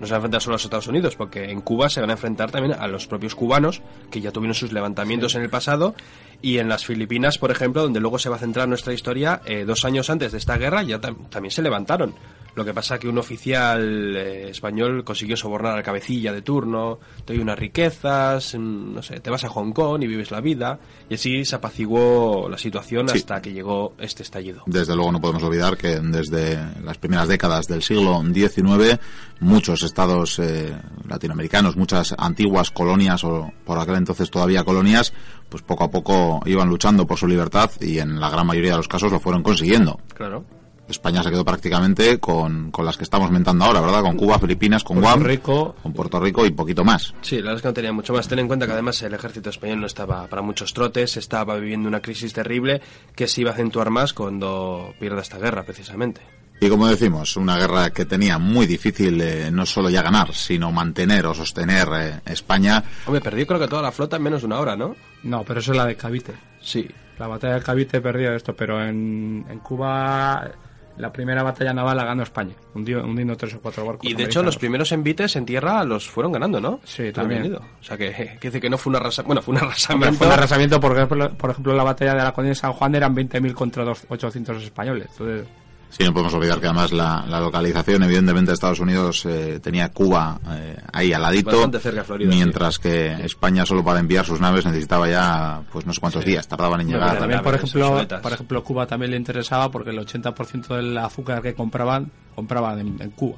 no 0.00 0.06
se 0.06 0.10
va 0.12 0.16
a 0.16 0.18
enfrentar 0.18 0.40
solo 0.42 0.54
a 0.54 0.56
los 0.56 0.64
Estados 0.64 0.88
Unidos, 0.88 1.14
porque 1.14 1.50
en 1.50 1.60
Cuba 1.60 1.88
se 1.88 2.00
van 2.00 2.10
a 2.10 2.14
enfrentar 2.14 2.50
también 2.50 2.74
a 2.78 2.88
los 2.88 3.06
propios 3.06 3.34
cubanos, 3.34 3.82
que 4.10 4.20
ya 4.20 4.32
tuvieron 4.32 4.54
sus 4.54 4.72
levantamientos 4.72 5.34
en 5.36 5.42
el 5.42 5.50
pasado, 5.50 5.94
y 6.40 6.58
en 6.58 6.68
las 6.68 6.84
Filipinas, 6.84 7.38
por 7.38 7.50
ejemplo, 7.52 7.82
donde 7.82 8.00
luego 8.00 8.18
se 8.18 8.28
va 8.28 8.36
a 8.36 8.38
centrar 8.40 8.66
nuestra 8.66 8.92
historia, 8.92 9.42
eh, 9.44 9.64
dos 9.64 9.84
años 9.84 10.10
antes 10.10 10.32
de 10.32 10.38
esta 10.38 10.56
guerra 10.56 10.82
ya 10.82 11.00
tam- 11.00 11.28
también 11.28 11.52
se 11.52 11.62
levantaron. 11.62 12.14
Lo 12.54 12.64
que 12.64 12.74
pasa 12.74 12.98
que 12.98 13.08
un 13.08 13.16
oficial 13.18 14.14
eh, 14.16 14.50
español 14.50 15.04
consiguió 15.04 15.36
sobornar 15.36 15.76
al 15.76 15.82
cabecilla 15.82 16.32
de 16.32 16.42
turno, 16.42 16.98
te 17.24 17.32
doy 17.32 17.42
unas 17.42 17.58
riquezas, 17.58 18.54
mm, 18.54 18.94
no 18.94 19.02
sé, 19.02 19.20
te 19.20 19.30
vas 19.30 19.44
a 19.44 19.48
Hong 19.48 19.72
Kong 19.72 20.02
y 20.02 20.06
vives 20.06 20.30
la 20.30 20.40
vida, 20.40 20.78
y 21.08 21.14
así 21.14 21.44
se 21.44 21.56
apaciguó 21.56 22.48
la 22.50 22.58
situación 22.58 23.08
Sí. 23.08 23.18
hasta 23.18 23.40
que 23.40 23.52
llegó 23.52 23.94
este 23.98 24.22
estallido. 24.22 24.62
Desde 24.66 24.94
luego 24.94 25.12
no 25.12 25.20
podemos 25.20 25.42
olvidar 25.42 25.76
que 25.78 25.98
desde 26.00 26.58
las 26.82 26.98
primeras 26.98 27.28
décadas 27.28 27.66
del 27.68 27.82
siglo 27.82 28.22
XIX 28.22 28.98
muchos 29.40 29.82
estados 29.82 30.38
eh, 30.38 30.76
latinoamericanos, 31.08 31.76
muchas 31.76 32.14
antiguas 32.18 32.70
colonias 32.70 33.24
o 33.24 33.50
por 33.64 33.78
aquel 33.78 33.96
entonces 33.96 34.30
todavía 34.30 34.62
colonias, 34.64 35.12
pues 35.48 35.62
poco 35.62 35.84
a 35.84 35.90
poco 35.90 36.40
iban 36.46 36.68
luchando 36.68 37.06
por 37.06 37.18
su 37.18 37.26
libertad 37.26 37.70
y 37.80 37.98
en 37.98 38.20
la 38.20 38.30
gran 38.30 38.46
mayoría 38.46 38.72
de 38.72 38.76
los 38.78 38.88
casos 38.88 39.10
lo 39.10 39.20
fueron 39.20 39.42
consiguiendo. 39.42 39.98
Claro. 40.14 40.44
España 40.92 41.22
se 41.22 41.30
quedó 41.30 41.44
prácticamente 41.44 42.18
con, 42.20 42.70
con 42.70 42.86
las 42.86 42.96
que 42.96 43.04
estamos 43.04 43.30
mentando 43.30 43.64
ahora, 43.64 43.80
¿verdad? 43.80 44.02
Con 44.02 44.16
Cuba, 44.16 44.38
Filipinas, 44.38 44.84
con 44.84 44.98
Puerto 45.00 45.16
Guam, 45.18 45.26
Rico. 45.26 45.74
con 45.82 45.92
Puerto 45.92 46.20
Rico 46.20 46.46
y 46.46 46.50
poquito 46.52 46.84
más. 46.84 47.12
Sí, 47.20 47.36
la 47.36 47.42
verdad 47.52 47.56
es 47.56 47.62
que 47.62 47.68
no 47.68 47.74
tenía 47.74 47.92
mucho 47.92 48.12
más. 48.12 48.28
Ten 48.28 48.38
en 48.38 48.46
cuenta 48.46 48.66
que 48.66 48.72
además 48.72 49.02
el 49.02 49.12
ejército 49.14 49.50
español 49.50 49.80
no 49.80 49.86
estaba 49.86 50.26
para 50.28 50.40
muchos 50.42 50.72
trotes, 50.72 51.16
estaba 51.16 51.56
viviendo 51.56 51.88
una 51.88 52.00
crisis 52.00 52.32
terrible 52.32 52.80
que 53.16 53.26
se 53.26 53.40
iba 53.40 53.50
a 53.50 53.54
acentuar 53.54 53.90
más 53.90 54.12
cuando 54.12 54.94
pierda 55.00 55.20
esta 55.20 55.38
guerra, 55.38 55.64
precisamente. 55.64 56.20
Y 56.60 56.68
como 56.68 56.86
decimos, 56.86 57.36
una 57.36 57.58
guerra 57.58 57.90
que 57.90 58.04
tenía 58.04 58.38
muy 58.38 58.66
difícil 58.66 59.20
eh, 59.20 59.50
no 59.50 59.66
solo 59.66 59.90
ya 59.90 60.00
ganar, 60.00 60.32
sino 60.32 60.70
mantener 60.70 61.26
o 61.26 61.34
sostener 61.34 61.88
eh, 61.92 62.20
España. 62.26 62.84
Hombre, 63.06 63.20
perdió 63.20 63.44
creo 63.48 63.58
que 63.58 63.66
toda 63.66 63.82
la 63.82 63.90
flota 63.90 64.16
en 64.16 64.22
menos 64.22 64.42
de 64.42 64.46
una 64.46 64.60
hora, 64.60 64.76
¿no? 64.76 64.94
No, 65.24 65.42
pero 65.42 65.58
eso 65.58 65.72
es 65.72 65.76
la 65.78 65.86
de 65.86 65.96
Cavite. 65.96 66.34
Sí. 66.60 66.88
La 67.18 67.26
batalla 67.26 67.54
de 67.54 67.62
Cavite 67.62 68.00
perdió 68.00 68.32
esto, 68.34 68.54
pero 68.54 68.80
en, 68.80 69.44
en 69.48 69.58
Cuba 69.58 70.52
la 70.98 71.12
primera 71.12 71.42
batalla 71.42 71.72
naval 71.72 71.96
la 71.96 72.04
ganó 72.04 72.22
España, 72.22 72.54
hundió- 72.74 73.02
hundiendo 73.04 73.36
tres 73.36 73.54
o 73.54 73.60
cuatro 73.60 73.84
barcos. 73.86 74.08
Y 74.08 74.14
de 74.14 74.24
hecho 74.24 74.42
los 74.42 74.56
primeros 74.58 74.92
envites 74.92 75.34
en 75.36 75.46
tierra 75.46 75.82
los 75.84 76.08
fueron 76.08 76.32
ganando, 76.32 76.60
¿no? 76.60 76.80
Sí, 76.84 77.12
también. 77.12 77.54
O 77.54 77.60
sea 77.82 77.96
que, 77.96 78.12
que 78.40 78.48
dice 78.48 78.60
que 78.60 78.68
no 78.70 78.78
fue 78.78 78.90
un 78.90 78.96
arrasamiento. 78.96 79.26
Bueno, 79.28 79.42
fue 79.42 79.52
un 79.52 79.56
Hombre, 79.58 79.68
arrasamiento. 79.72 80.18
fue 80.18 80.26
un 80.26 80.32
arrasamiento, 80.32 80.80
por 80.80 80.92
ejemplo, 80.96 81.30
por 81.34 81.50
ejemplo, 81.50 81.74
la 81.74 81.84
batalla 81.84 82.14
de 82.14 82.22
la 82.22 82.32
Colonia 82.32 82.50
de 82.50 82.54
San 82.56 82.72
Juan 82.72 82.94
eran 82.94 83.14
20.000 83.14 83.52
contra 83.54 83.84
dos- 83.84 84.04
800 84.08 84.62
españoles. 84.62 85.08
Entonces, 85.12 85.46
Sí, 85.92 86.04
no 86.04 86.12
podemos 86.14 86.32
olvidar 86.32 86.58
que 86.58 86.66
además 86.66 86.90
la, 86.90 87.26
localización, 87.38 88.02
evidentemente, 88.02 88.50
de 88.50 88.54
Estados 88.54 88.80
Unidos 88.80 89.26
eh, 89.26 89.60
tenía 89.62 89.90
Cuba 89.90 90.40
eh, 90.50 90.76
ahí 90.90 91.12
al 91.12 91.20
ladito, 91.20 91.70
cerca 91.78 92.02
Florida, 92.02 92.30
mientras 92.30 92.78
que 92.78 93.12
España 93.24 93.66
solo 93.66 93.84
para 93.84 94.00
enviar 94.00 94.24
sus 94.24 94.40
naves 94.40 94.64
necesitaba 94.64 95.06
ya, 95.06 95.62
pues 95.70 95.84
no 95.84 95.92
sé 95.92 96.00
cuántos 96.00 96.24
días 96.24 96.48
tardaban 96.48 96.80
en 96.80 96.88
llegar. 96.88 97.18
También, 97.18 97.42
por 97.42 97.54
ejemplo, 97.54 98.06
por 98.22 98.32
ejemplo, 98.32 98.64
Cuba 98.64 98.86
también 98.86 99.10
le 99.10 99.18
interesaba 99.18 99.70
porque 99.70 99.90
el 99.90 99.98
80% 99.98 100.76
del 100.76 100.96
azúcar 100.96 101.42
que 101.42 101.54
compraban, 101.54 102.10
compraban 102.34 102.78
en, 102.78 103.10
Cuba, 103.10 103.36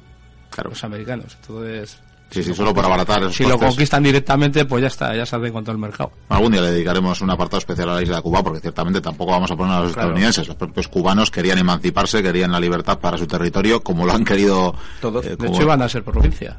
claro. 0.49 0.69
los 0.69 0.83
americanos. 0.85 1.37
Entonces, 1.41 1.99
Sí, 2.29 2.43
sí, 2.43 2.53
solo 2.53 2.73
para 2.73 2.87
abaratar 2.87 3.31
Si 3.31 3.45
lo 3.45 3.57
conquistan 3.57 4.03
directamente, 4.03 4.65
pues 4.65 4.81
ya 4.81 4.87
está, 4.87 5.15
ya 5.15 5.25
se 5.25 5.35
hace 5.35 5.51
con 5.51 5.63
todo 5.63 5.73
el 5.73 5.77
mercado. 5.77 6.11
Algún 6.29 6.51
día 6.51 6.61
le 6.61 6.71
dedicaremos 6.71 7.21
un 7.21 7.29
apartado 7.29 7.59
especial 7.59 7.89
a 7.89 7.95
la 7.95 8.01
isla 8.01 8.17
de 8.17 8.21
Cuba, 8.21 8.43
porque 8.43 8.59
ciertamente 8.59 8.99
tampoco 8.99 9.31
vamos 9.31 9.51
a 9.51 9.55
poner 9.55 9.75
a 9.75 9.79
los 9.81 9.91
estadounidenses. 9.91 10.47
Los 10.47 10.57
propios 10.57 10.87
cubanos 10.87 11.31
querían 11.31 11.57
emanciparse, 11.57 12.21
querían 12.21 12.51
la 12.51 12.59
libertad 12.59 12.99
para 12.99 13.17
su 13.17 13.27
territorio, 13.27 13.81
como 13.81 14.05
lo 14.05 14.13
han 14.13 14.25
querido. 14.25 14.75
Todos. 14.99 15.25
Eh, 15.25 15.35
de 15.35 15.47
hecho, 15.47 15.61
iban 15.61 15.81
a 15.81 15.87
ser 15.89 16.03
provincia. 16.03 16.57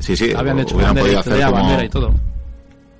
Sí, 0.00 0.16
sí, 0.16 0.32
habían 0.34 0.58
hecho 0.58 0.76
bandera, 0.76 1.84
y 1.84 1.88
todo 1.88 2.12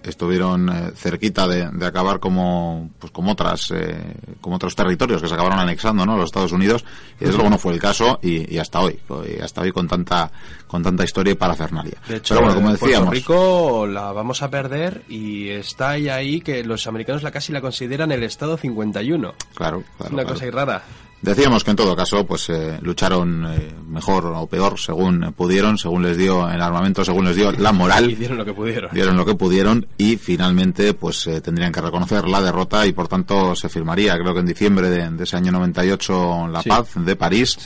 estuvieron 0.07 0.69
eh, 0.69 0.93
cerquita 0.95 1.47
de, 1.47 1.69
acabar 1.85 2.21
como 2.21 2.91
pues 2.99 3.13
como 3.13 3.33
otras 3.33 3.71
eh, 3.73 4.15
como 4.41 4.57
otros 4.57 4.75
territorios 4.75 5.21
que 5.21 5.29
se 5.29 5.35
acabaron 5.35 5.59
anexando 5.59 6.07
no 6.07 6.17
los 6.17 6.27
Estados 6.27 6.53
Unidos. 6.53 6.85
Y 7.21 7.25
desde 7.25 7.35
luego 7.35 7.51
no 7.51 7.59
fue 7.59 7.73
el 7.73 7.81
caso 7.81 8.19
y, 8.23 8.59
hasta 8.59 8.81
hoy. 8.81 8.99
Y 9.29 9.41
hasta 9.41 9.63
hoy 9.63 9.73
con 9.73 9.89
tanta 9.89 10.31
con 10.67 10.83
tanta 10.83 11.05
historia 11.05 11.33
y 11.33 11.37
parafernalia. 11.37 11.99
De 12.09 12.17
hecho 12.17 12.35
Pero 12.35 12.47
bueno, 12.47 12.61
como 12.61 12.73
decíamos 12.73 13.09
Puerto 13.09 13.11
Rico 13.13 13.87
la 13.87 14.13
vamos 14.13 14.43
a 14.43 14.51
perder 14.51 15.03
y 15.09 15.49
está 15.51 15.91
ahí 15.91 16.09
ahí 16.09 16.41
que 16.41 16.65
los 16.65 16.87
americanos 16.87 17.23
la 17.23 17.31
casi 17.31 17.53
la 17.53 17.61
consideran 17.61 18.13
el 18.13 18.23
estado 18.23 18.57
51 18.57 19.35
claro, 19.55 19.85
claro 19.99 20.15
una 20.15 20.25
cosa 20.25 20.47
rara 20.51 20.83
Decíamos 21.23 21.65
que 21.65 21.71
en 21.71 21.77
todo 21.77 21.97
caso, 21.97 22.27
pues 22.27 22.49
eh, 22.51 22.79
lucharon 22.83 23.47
eh, 23.47 23.73
mejor 23.89 24.27
o 24.27 24.47
peor 24.47 24.79
según 24.79 25.33
pudieron, 25.33 25.79
según 25.79 26.03
les 26.03 26.17
dio 26.17 26.49
el 26.49 26.61
armamento, 26.61 27.05
según 27.05 27.25
les 27.25 27.37
dio 27.37 27.53
la 27.53 27.73
moral. 27.73 28.11
Y 28.11 28.15
dieron 28.15 28.37
lo 28.37 28.45
que 28.45 28.53
pudieron. 28.53 28.91
Dieron 28.93 29.17
lo 29.17 29.25
que 29.25 29.35
pudieron 29.35 29.87
y 29.97 30.17
finalmente, 30.17 30.93
pues 30.95 31.27
eh, 31.27 31.41
tendrían 31.41 31.73
que 31.73 31.81
reconocer 31.81 32.29
la 32.29 32.43
derrota 32.43 32.87
y 32.87 32.93
por 32.93 33.09
tanto 33.09 33.57
se 33.57 33.69
firmaría, 33.69 34.17
creo 34.19 34.35
que 34.35 34.41
en 34.41 34.47
diciembre 34.47 34.91
de, 34.91 35.23
ese 35.23 35.37
año 35.37 35.53
98, 35.53 36.49
la 36.49 36.63
paz 36.63 36.91
de 36.95 37.17
París. 37.17 37.59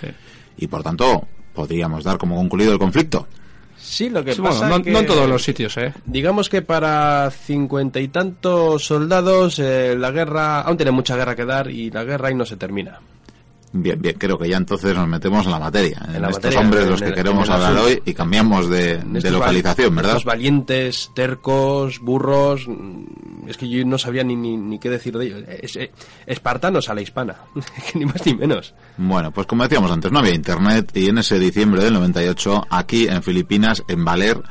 Y 0.57 0.67
por 0.69 0.83
tanto, 0.83 1.27
podríamos 1.53 2.05
dar 2.05 2.19
como 2.19 2.37
concluido 2.37 2.73
el 2.73 2.79
conflicto. 2.79 3.27
Sí, 3.77 4.11
lo 4.11 4.25
que 4.25 4.37
pasa 4.37 4.69
no, 4.69 4.77
en 4.77 5.07
todos 5.07 5.29
los 5.29 5.43
sitios, 5.43 5.77
¿eh? 5.79 5.93
Digamos 6.05 6.49
que 6.49 6.63
para 6.63 7.31
cincuenta 7.31 7.99
y 7.99 8.09
tantos 8.09 8.85
soldados 8.85 9.59
la 9.59 10.11
guerra, 10.13 10.61
aún 10.61 10.77
tiene 10.77 10.93
mucha 10.93 11.17
guerra 11.17 11.35
que 11.35 11.45
dar 11.45 11.71
y 11.71 11.91
la 11.91 12.05
guerra 12.05 12.29
ahí 12.29 12.35
no 12.35 12.45
se 12.45 12.57
termina. 12.57 13.01
Bien, 13.73 14.01
bien, 14.03 14.17
creo 14.19 14.37
que 14.37 14.49
ya 14.49 14.57
entonces 14.57 14.97
nos 14.97 15.07
metemos 15.07 15.45
en 15.47 15.53
la 15.53 15.61
materia, 15.61 16.05
en, 16.13 16.25
estos 16.25 16.57
hombres 16.57 16.89
los 16.89 17.01
que 17.01 17.13
queremos 17.13 17.49
hablar 17.49 17.77
hoy 17.77 18.03
y 18.05 18.15
cambiamos 18.15 18.69
de, 18.69 19.01
localización, 19.31 19.95
¿verdad? 19.95 20.15
Los 20.15 20.25
valientes, 20.25 21.13
tercos, 21.15 22.01
burros, 22.01 22.67
es 23.47 23.57
que 23.57 23.69
yo 23.69 23.85
no 23.85 23.97
sabía 23.97 24.25
ni, 24.25 24.35
ni, 24.35 24.79
qué 24.81 24.91
decir 24.91 25.17
de 25.17 25.27
ellos. 25.27 25.79
Espartanos 26.27 26.89
a 26.89 26.95
la 26.95 27.03
hispana, 27.03 27.37
ni 27.95 28.07
más 28.07 28.27
ni 28.27 28.35
menos. 28.35 28.75
Bueno, 28.97 29.31
pues 29.31 29.47
como 29.47 29.63
decíamos 29.63 29.93
antes, 29.93 30.11
no 30.11 30.19
había 30.19 30.35
internet 30.35 30.91
y 30.95 31.09
en 31.09 31.19
ese 31.19 31.39
diciembre 31.39 31.85
del 31.85 31.95
98, 31.95 32.67
aquí 32.71 33.07
en 33.07 33.23
Filipinas, 33.23 33.85
en 33.87 34.05
Valer, 34.05 34.43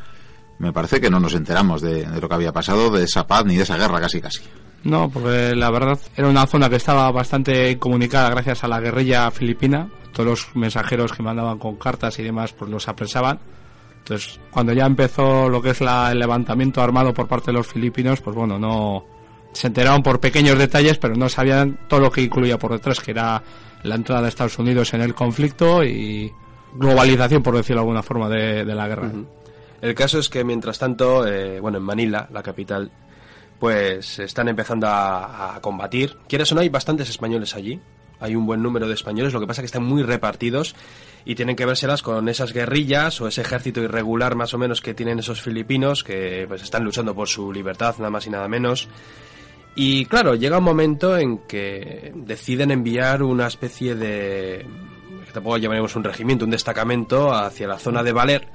me 0.60 0.72
parece 0.72 1.02
que 1.02 1.10
no 1.10 1.20
nos 1.20 1.34
enteramos 1.34 1.82
de, 1.82 2.06
de 2.06 2.22
lo 2.22 2.30
que 2.30 2.36
había 2.36 2.54
pasado, 2.54 2.90
de 2.90 3.04
esa 3.04 3.28
paz 3.28 3.44
ni 3.44 3.58
de 3.58 3.64
esa 3.64 3.76
guerra 3.76 4.00
casi 4.00 4.22
casi. 4.22 4.44
No, 4.84 5.10
porque 5.10 5.56
la 5.56 5.70
verdad 5.72 6.00
era 6.16 6.28
una 6.28 6.48
zona 6.48 6.70
que 6.70 6.78
estaba 6.78 7.12
bastante 7.12 7.78
comunicada 7.78 8.30
gracias 8.30 8.64
a 8.64 8.68
la 8.68 8.80
guerrilla 8.80 9.30
filipina. 9.32 9.90
Todos 10.14 10.30
los 10.30 10.56
mensajeros 10.56 11.12
que 11.12 11.24
mandaban 11.24 11.60
con 11.60 11.76
cartas 11.76 12.18
y 12.20 12.24
demás 12.24 12.54
pues 12.54 12.72
los 12.72 12.88
apresaban. 12.88 13.40
Entonces, 14.00 14.40
cuando 14.50 14.74
ya 14.74 14.86
empezó 14.86 15.50
lo 15.50 15.62
que 15.62 15.72
es 15.72 15.82
la, 15.82 16.12
el 16.12 16.20
levantamiento 16.20 16.82
armado 16.82 17.14
por 17.14 17.28
parte 17.28 17.48
de 17.48 17.58
los 17.58 17.68
filipinos, 17.68 18.22
pues 18.22 18.36
bueno, 18.36 18.58
no 18.58 19.06
se 19.52 19.68
enteraron 19.68 20.02
por 20.02 20.20
pequeños 20.20 20.58
detalles, 20.58 20.98
pero 20.98 21.16
no 21.16 21.30
sabían 21.30 21.80
todo 21.88 22.00
lo 22.00 22.12
que 22.12 22.22
incluía 22.22 22.58
por 22.58 22.72
detrás, 22.72 23.00
que 23.00 23.12
era 23.12 23.42
la 23.84 23.96
entrada 23.96 24.22
de 24.22 24.30
Estados 24.30 24.58
Unidos 24.60 24.94
en 24.94 25.02
el 25.02 25.14
conflicto 25.14 25.84
y 25.84 26.32
globalización, 26.74 27.44
por 27.44 27.56
decirlo 27.56 27.82
de 27.82 27.84
alguna 27.84 28.04
forma, 28.04 28.30
de, 28.30 28.64
la 28.66 28.88
guerra. 28.88 29.12
El 29.82 29.96
caso 29.96 30.20
es 30.20 30.30
que, 30.30 30.44
mientras 30.44 30.78
tanto, 30.78 31.26
eh, 31.26 31.60
bueno, 31.60 31.78
en 31.78 31.84
Manila, 31.84 32.28
la 32.32 32.44
capital, 32.44 32.92
pues 33.60 34.20
están 34.20 34.48
empezando 34.48 34.88
a, 34.90 35.60
combatir. 35.62 36.18
Quieres 36.28 36.52
o 36.52 36.56
no, 36.56 36.62
hay 36.62 36.70
bastantes 36.70 37.10
españoles 37.10 37.56
allí. 37.56 37.80
Hay 38.22 38.36
un 38.36 38.46
buen 38.46 38.62
número 38.62 38.88
de 38.88 38.94
españoles, 38.94 39.32
lo 39.32 39.40
que 39.40 39.48
pasa 39.48 39.62
es 39.62 39.64
que 39.64 39.68
están 39.78 39.84
muy 39.84 40.04
repartidos 40.04 40.76
y 41.24 41.36
tienen 41.36 41.56
que 41.56 41.66
vérselas 41.66 42.02
con 42.02 42.28
esas 42.28 42.52
guerrillas 42.52 43.22
o 43.22 43.30
ese 43.30 43.42
ejército 43.42 43.82
irregular 43.82 44.36
más 44.36 44.54
o 44.54 44.58
menos 44.58 44.82
que 44.82 44.94
tienen 44.94 45.20
esos 45.20 45.42
filipinos 45.42 46.04
que 46.04 46.46
pues 46.46 46.62
están 46.62 46.84
luchando 46.84 47.16
por 47.16 47.30
su 47.30 47.54
libertad, 47.54 47.96
nada 47.98 48.10
más 48.10 48.28
y 48.28 48.30
nada 48.30 48.50
menos. 48.50 48.90
Y 49.74 50.06
claro, 50.06 50.36
llega 50.36 50.58
un 50.58 50.66
momento 50.66 51.18
en 51.18 51.40
que 51.40 52.12
deciden 52.14 52.72
enviar 52.72 53.24
una 53.24 53.48
especie 53.48 53.96
de 53.96 54.66
que 55.26 55.32
tampoco 55.32 55.58
llamaremos 55.58 55.96
un 55.96 56.04
regimiento, 56.04 56.44
un 56.44 56.52
destacamento 56.52 57.34
hacia 57.34 57.68
la 57.68 57.80
zona 57.80 58.04
de 58.04 58.12
Valer, 58.12 58.50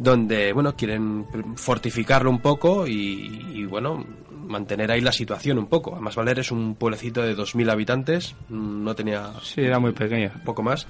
donde 0.00 0.52
bueno 0.52 0.74
quieren 0.74 1.26
fortificarlo 1.56 2.28
un 2.28 2.40
poco 2.40 2.88
y 2.88 3.64
bueno 3.66 4.04
mantener 4.46 4.90
ahí 4.90 5.00
la 5.00 5.12
situación 5.12 5.58
un 5.58 5.66
poco. 5.66 5.92
Además, 5.92 6.16
Valer 6.16 6.38
es 6.38 6.50
un 6.50 6.74
pueblecito 6.74 7.22
de 7.22 7.36
2.000 7.36 7.70
habitantes, 7.70 8.34
no 8.48 8.94
tenía... 8.94 9.32
Sí, 9.42 9.60
era 9.60 9.78
muy 9.78 9.92
pequeña. 9.92 10.32
Poco 10.44 10.62
más. 10.62 10.86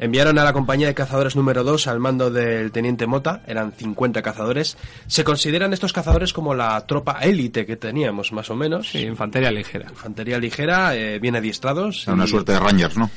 Enviaron 0.00 0.38
a 0.38 0.44
la 0.44 0.54
compañía 0.54 0.86
de 0.86 0.94
cazadores 0.94 1.36
número 1.36 1.62
2 1.62 1.86
al 1.86 2.00
mando 2.00 2.30
del 2.30 2.72
teniente 2.72 3.06
Mota, 3.06 3.42
eran 3.46 3.72
50 3.72 4.22
cazadores. 4.22 4.78
Se 5.06 5.24
consideran 5.24 5.74
estos 5.74 5.92
cazadores 5.92 6.32
como 6.32 6.54
la 6.54 6.80
tropa 6.86 7.18
élite 7.20 7.66
que 7.66 7.76
teníamos, 7.76 8.32
más 8.32 8.48
o 8.48 8.56
menos. 8.56 8.88
Sí, 8.88 9.00
infantería 9.00 9.50
ligera. 9.50 9.90
Infantería 9.90 10.38
ligera, 10.38 10.96
eh, 10.96 11.18
bien 11.18 11.36
adiestrados. 11.36 12.06
Una 12.06 12.26
suerte 12.26 12.52
de 12.52 12.60
Rangers, 12.60 12.96
¿no? 12.96 13.10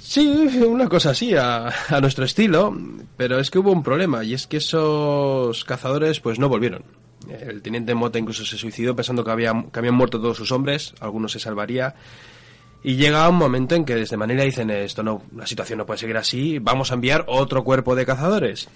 Sí, 0.00 0.26
una 0.66 0.88
cosa 0.88 1.10
así, 1.10 1.34
a, 1.34 1.68
a, 1.90 2.00
nuestro 2.00 2.24
estilo, 2.24 2.74
pero 3.18 3.38
es 3.38 3.50
que 3.50 3.58
hubo 3.58 3.70
un 3.70 3.82
problema, 3.82 4.24
y 4.24 4.32
es 4.32 4.46
que 4.46 4.56
esos 4.56 5.62
cazadores 5.66 6.20
pues 6.20 6.38
no 6.38 6.48
volvieron. 6.48 6.84
El 7.28 7.62
teniente 7.62 7.94
Mota 7.94 8.18
incluso 8.18 8.44
se 8.44 8.56
suicidó 8.56 8.94
pensando 8.94 9.24
que, 9.24 9.34
que 9.36 9.78
habían 9.78 9.94
muerto 9.94 10.20
todos 10.20 10.36
sus 10.36 10.52
hombres, 10.52 10.94
algunos 11.00 11.32
se 11.32 11.40
salvaría. 11.40 11.94
Y 12.82 12.96
llega 12.96 13.28
un 13.28 13.36
momento 13.36 13.74
en 13.74 13.84
que 13.84 13.96
desde 13.96 14.16
Manila 14.16 14.44
dicen 14.44 14.70
esto 14.70 15.02
no, 15.02 15.22
la 15.34 15.46
situación 15.46 15.78
no 15.78 15.86
puede 15.86 15.98
seguir 15.98 16.16
así, 16.16 16.58
vamos 16.58 16.90
a 16.90 16.94
enviar 16.94 17.24
otro 17.26 17.64
cuerpo 17.64 17.96
de 17.96 18.06
cazadores. 18.06 18.68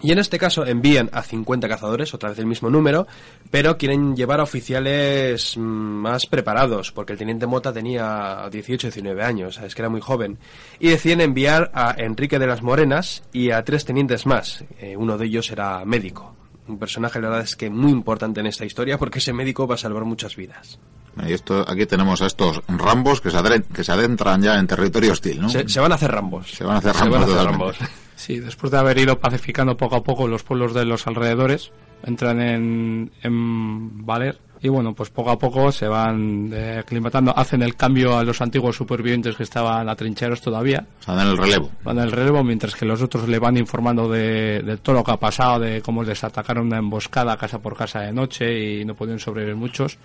Y 0.00 0.12
en 0.12 0.18
este 0.18 0.38
caso 0.38 0.64
envían 0.64 1.10
a 1.12 1.22
50 1.22 1.68
cazadores, 1.68 2.14
otra 2.14 2.28
vez 2.28 2.38
el 2.38 2.46
mismo 2.46 2.70
número, 2.70 3.08
pero 3.50 3.76
quieren 3.76 4.14
llevar 4.14 4.38
a 4.38 4.44
oficiales 4.44 5.56
mm, 5.56 5.60
más 5.60 6.26
preparados, 6.26 6.92
porque 6.92 7.12
el 7.12 7.18
teniente 7.18 7.46
Mota 7.46 7.72
tenía 7.72 8.48
18, 8.50 8.88
19 8.88 9.24
años, 9.24 9.58
es 9.58 9.74
que 9.74 9.82
era 9.82 9.88
muy 9.88 10.00
joven. 10.00 10.38
Y 10.78 10.90
deciden 10.90 11.20
enviar 11.20 11.72
a 11.74 11.96
Enrique 11.98 12.38
de 12.38 12.46
las 12.46 12.62
Morenas 12.62 13.24
y 13.32 13.50
a 13.50 13.64
tres 13.64 13.84
tenientes 13.84 14.24
más. 14.24 14.64
Eh, 14.78 14.96
uno 14.96 15.18
de 15.18 15.26
ellos 15.26 15.50
era 15.50 15.84
médico 15.84 16.37
un 16.68 16.78
personaje, 16.78 17.20
la 17.20 17.28
verdad 17.28 17.44
es 17.44 17.56
que 17.56 17.70
muy 17.70 17.90
importante 17.90 18.40
en 18.40 18.46
esta 18.46 18.64
historia 18.64 18.98
porque 18.98 19.18
ese 19.18 19.32
médico 19.32 19.66
va 19.66 19.74
a 19.74 19.78
salvar 19.78 20.04
muchas 20.04 20.36
vidas. 20.36 20.78
Y 21.26 21.32
esto, 21.32 21.64
aquí 21.66 21.86
tenemos 21.86 22.22
a 22.22 22.26
estos 22.26 22.62
rambos 22.68 23.20
que 23.20 23.30
se, 23.30 23.38
que 23.74 23.82
se 23.82 23.92
adentran 23.92 24.40
ya 24.40 24.58
en 24.58 24.66
territorio 24.66 25.12
hostil, 25.12 25.40
¿no? 25.40 25.48
Se, 25.48 25.80
van 25.80 25.92
a 25.92 25.96
hacer 25.96 26.12
rambos. 26.12 26.52
Se 26.52 26.64
van 26.64 26.76
a 26.76 26.78
hacer 26.78 26.94
rambos. 26.94 27.76
Sí, 28.18 28.40
después 28.40 28.72
de 28.72 28.78
haber 28.78 28.98
ido 28.98 29.20
pacificando 29.20 29.76
poco 29.76 29.94
a 29.94 30.02
poco 30.02 30.26
los 30.26 30.42
pueblos 30.42 30.74
de 30.74 30.84
los 30.84 31.06
alrededores, 31.06 31.70
entran 32.02 32.40
en, 32.40 33.12
en 33.22 34.04
Valer 34.04 34.40
y 34.60 34.68
bueno, 34.68 34.92
pues 34.92 35.10
poco 35.10 35.30
a 35.30 35.38
poco 35.38 35.70
se 35.70 35.86
van 35.86 36.50
eh, 36.52 36.78
aclimatando, 36.80 37.36
hacen 37.36 37.62
el 37.62 37.76
cambio 37.76 38.16
a 38.16 38.24
los 38.24 38.40
antiguos 38.40 38.74
supervivientes 38.74 39.36
que 39.36 39.44
estaban 39.44 39.88
atrincheros 39.88 40.40
todavía. 40.40 40.84
O 41.00 41.02
sea, 41.04 41.14
dan 41.14 41.28
el 41.28 41.38
relevo. 41.38 41.70
Dan 41.84 41.98
el 41.98 42.10
relevo, 42.10 42.42
mientras 42.42 42.74
que 42.74 42.84
los 42.84 43.00
otros 43.00 43.28
le 43.28 43.38
van 43.38 43.56
informando 43.56 44.08
de, 44.08 44.78
todo 44.82 44.96
lo 44.96 45.04
que 45.04 45.12
ha 45.12 45.16
pasado, 45.16 45.60
de 45.60 45.80
cómo 45.80 46.02
les 46.02 46.24
atacaron 46.24 46.66
una 46.66 46.78
emboscada 46.78 47.36
casa 47.36 47.60
por 47.60 47.76
casa 47.76 48.00
de 48.00 48.12
noche 48.12 48.80
y 48.80 48.84
no 48.84 48.94
pudieron 48.94 49.20
sobrevivir 49.20 49.56
muchos. 49.56 49.96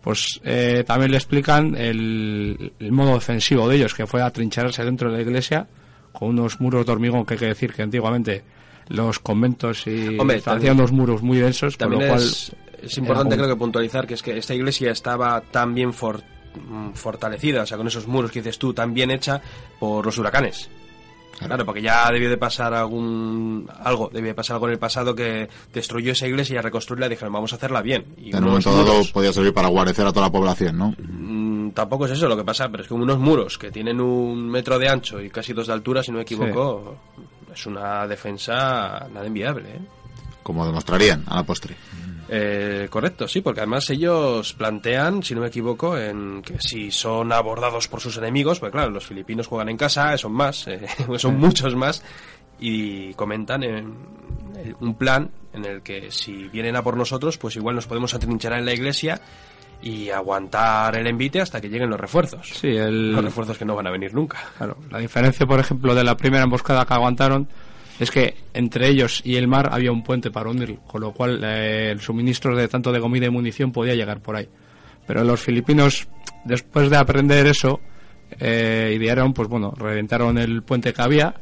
Pues 0.00 0.40
eh, 0.44 0.84
también 0.86 1.10
le 1.10 1.16
explican 1.16 1.74
el, 1.76 2.72
modo 2.90 3.14
defensivo 3.14 3.68
de 3.68 3.76
ellos, 3.76 3.92
que 3.92 4.06
fue 4.06 4.22
atrincherarse 4.22 4.84
dentro 4.84 5.10
de 5.10 5.16
la 5.16 5.22
iglesia 5.22 5.66
con 6.12 6.28
unos 6.28 6.60
muros 6.60 6.86
de 6.86 6.92
hormigón, 6.92 7.26
que 7.26 7.34
hay 7.34 7.40
que 7.40 7.46
decir 7.46 7.72
que 7.72 7.82
antiguamente 7.82 8.42
los 8.88 9.18
conventos 9.18 9.86
y 9.86 10.18
hacían 10.46 10.76
unos 10.76 10.90
muros 10.90 11.22
muy 11.22 11.38
densos, 11.38 11.76
por 11.76 11.90
lo 11.90 11.98
cual 11.98 12.18
es 12.18 12.52
importante 12.98 13.36
creo 13.36 13.48
que 13.48 13.56
puntualizar 13.56 14.06
que 14.06 14.14
es 14.14 14.22
que 14.22 14.36
esta 14.36 14.54
iglesia 14.54 14.90
estaba 14.90 15.40
tan 15.40 15.74
bien 15.74 15.90
mm, 15.90 16.92
fortalecida, 16.94 17.62
o 17.62 17.66
sea, 17.66 17.76
con 17.76 17.86
esos 17.86 18.06
muros 18.06 18.30
que 18.30 18.40
dices 18.40 18.58
tú, 18.58 18.72
tan 18.72 18.94
bien 18.94 19.10
hecha 19.10 19.40
por 19.78 20.04
los 20.04 20.18
huracanes. 20.18 20.70
Claro. 21.46 21.64
porque 21.64 21.80
ya 21.80 22.10
debió 22.12 22.28
de 22.28 22.36
pasar 22.36 22.74
algún 22.74 23.66
algo, 23.82 24.10
debió 24.12 24.28
de 24.28 24.34
pasar 24.34 24.56
algo 24.56 24.66
en 24.66 24.72
el 24.72 24.78
pasado 24.78 25.14
que 25.14 25.48
destruyó 25.72 26.12
esa 26.12 26.26
iglesia 26.26 26.54
y 26.54 26.58
a 26.58 26.62
reconstruirla 26.62 27.08
dijeron, 27.08 27.32
vamos 27.32 27.52
a 27.52 27.56
hacerla 27.56 27.80
bien. 27.80 28.04
Y 28.18 28.30
en 28.30 28.44
un 28.44 28.50
momento 28.50 28.76
dado 28.76 29.00
podía 29.12 29.32
servir 29.32 29.54
para 29.54 29.68
guarecer 29.68 30.06
a 30.06 30.12
toda 30.12 30.26
la 30.26 30.32
población, 30.32 30.76
¿no? 30.76 30.94
Mm, 30.98 31.70
tampoco 31.70 32.04
es 32.06 32.12
eso 32.12 32.28
lo 32.28 32.36
que 32.36 32.44
pasa, 32.44 32.68
pero 32.68 32.82
es 32.82 32.88
que 32.88 32.94
unos 32.94 33.18
muros 33.18 33.56
que 33.56 33.70
tienen 33.70 34.00
un 34.00 34.50
metro 34.50 34.78
de 34.78 34.88
ancho 34.88 35.20
y 35.20 35.30
casi 35.30 35.54
dos 35.54 35.68
de 35.68 35.72
altura, 35.72 36.02
si 36.02 36.10
no 36.10 36.18
me 36.18 36.22
equivoco, 36.22 36.96
es 37.52 37.66
una 37.66 38.06
defensa 38.06 39.08
nada 39.12 39.26
enviable. 39.26 39.68
¿eh? 39.70 39.80
Como 40.42 40.66
demostrarían 40.66 41.24
a 41.26 41.36
la 41.36 41.42
postre. 41.44 41.76
Eh, 42.32 42.86
correcto, 42.88 43.26
sí, 43.26 43.40
porque 43.40 43.58
además 43.58 43.90
ellos 43.90 44.54
plantean, 44.54 45.20
si 45.20 45.34
no 45.34 45.40
me 45.40 45.48
equivoco, 45.48 45.98
en 45.98 46.42
que 46.42 46.60
si 46.60 46.92
son 46.92 47.32
abordados 47.32 47.88
por 47.88 48.00
sus 48.00 48.18
enemigos, 48.18 48.60
pues 48.60 48.70
claro, 48.70 48.88
los 48.88 49.04
filipinos 49.04 49.48
juegan 49.48 49.68
en 49.68 49.76
casa, 49.76 50.16
son 50.16 50.32
más, 50.32 50.68
eh, 50.68 50.86
son 51.18 51.38
muchos 51.38 51.74
más, 51.74 52.04
y 52.60 53.14
comentan 53.14 53.64
en, 53.64 53.94
un 54.78 54.94
plan 54.94 55.28
en 55.52 55.64
el 55.64 55.82
que 55.82 56.12
si 56.12 56.46
vienen 56.48 56.76
a 56.76 56.84
por 56.84 56.96
nosotros, 56.96 57.36
pues 57.36 57.56
igual 57.56 57.74
nos 57.74 57.88
podemos 57.88 58.14
atrincherar 58.14 58.60
en 58.60 58.66
la 58.66 58.74
iglesia 58.74 59.20
y 59.82 60.10
aguantar 60.10 60.96
el 60.98 61.08
envite 61.08 61.40
hasta 61.40 61.60
que 61.60 61.68
lleguen 61.68 61.90
los 61.90 61.98
refuerzos. 61.98 62.48
Sí, 62.48 62.70
los 62.78 63.24
refuerzos 63.24 63.58
que 63.58 63.64
no 63.64 63.74
van 63.74 63.88
a 63.88 63.90
venir 63.90 64.14
nunca. 64.14 64.38
Claro, 64.56 64.76
la 64.88 64.98
diferencia, 64.98 65.46
por 65.46 65.58
ejemplo, 65.58 65.96
de 65.96 66.04
la 66.04 66.16
primera 66.16 66.44
emboscada 66.44 66.86
que 66.86 66.94
aguantaron 66.94 67.48
es 68.00 68.10
que 68.10 68.34
entre 68.54 68.88
ellos 68.88 69.20
y 69.24 69.36
el 69.36 69.46
mar 69.46 69.68
había 69.72 69.92
un 69.92 70.02
puente 70.02 70.30
para 70.30 70.48
unirlo, 70.48 70.80
con 70.86 71.02
lo 71.02 71.12
cual 71.12 71.44
eh, 71.44 71.90
el 71.90 72.00
suministro 72.00 72.56
de 72.56 72.66
tanto 72.66 72.90
de 72.92 72.98
comida 72.98 73.26
y 73.26 73.30
munición 73.30 73.72
podía 73.72 73.94
llegar 73.94 74.20
por 74.20 74.36
ahí. 74.36 74.48
Pero 75.06 75.22
los 75.22 75.38
filipinos, 75.38 76.08
después 76.44 76.88
de 76.88 76.96
aprender 76.96 77.46
eso, 77.46 77.80
eh, 78.38 78.94
idearon, 78.96 79.34
pues 79.34 79.48
bueno, 79.48 79.72
reventaron 79.76 80.38
el 80.38 80.62
puente 80.62 80.94
que 80.94 81.02
había 81.02 81.34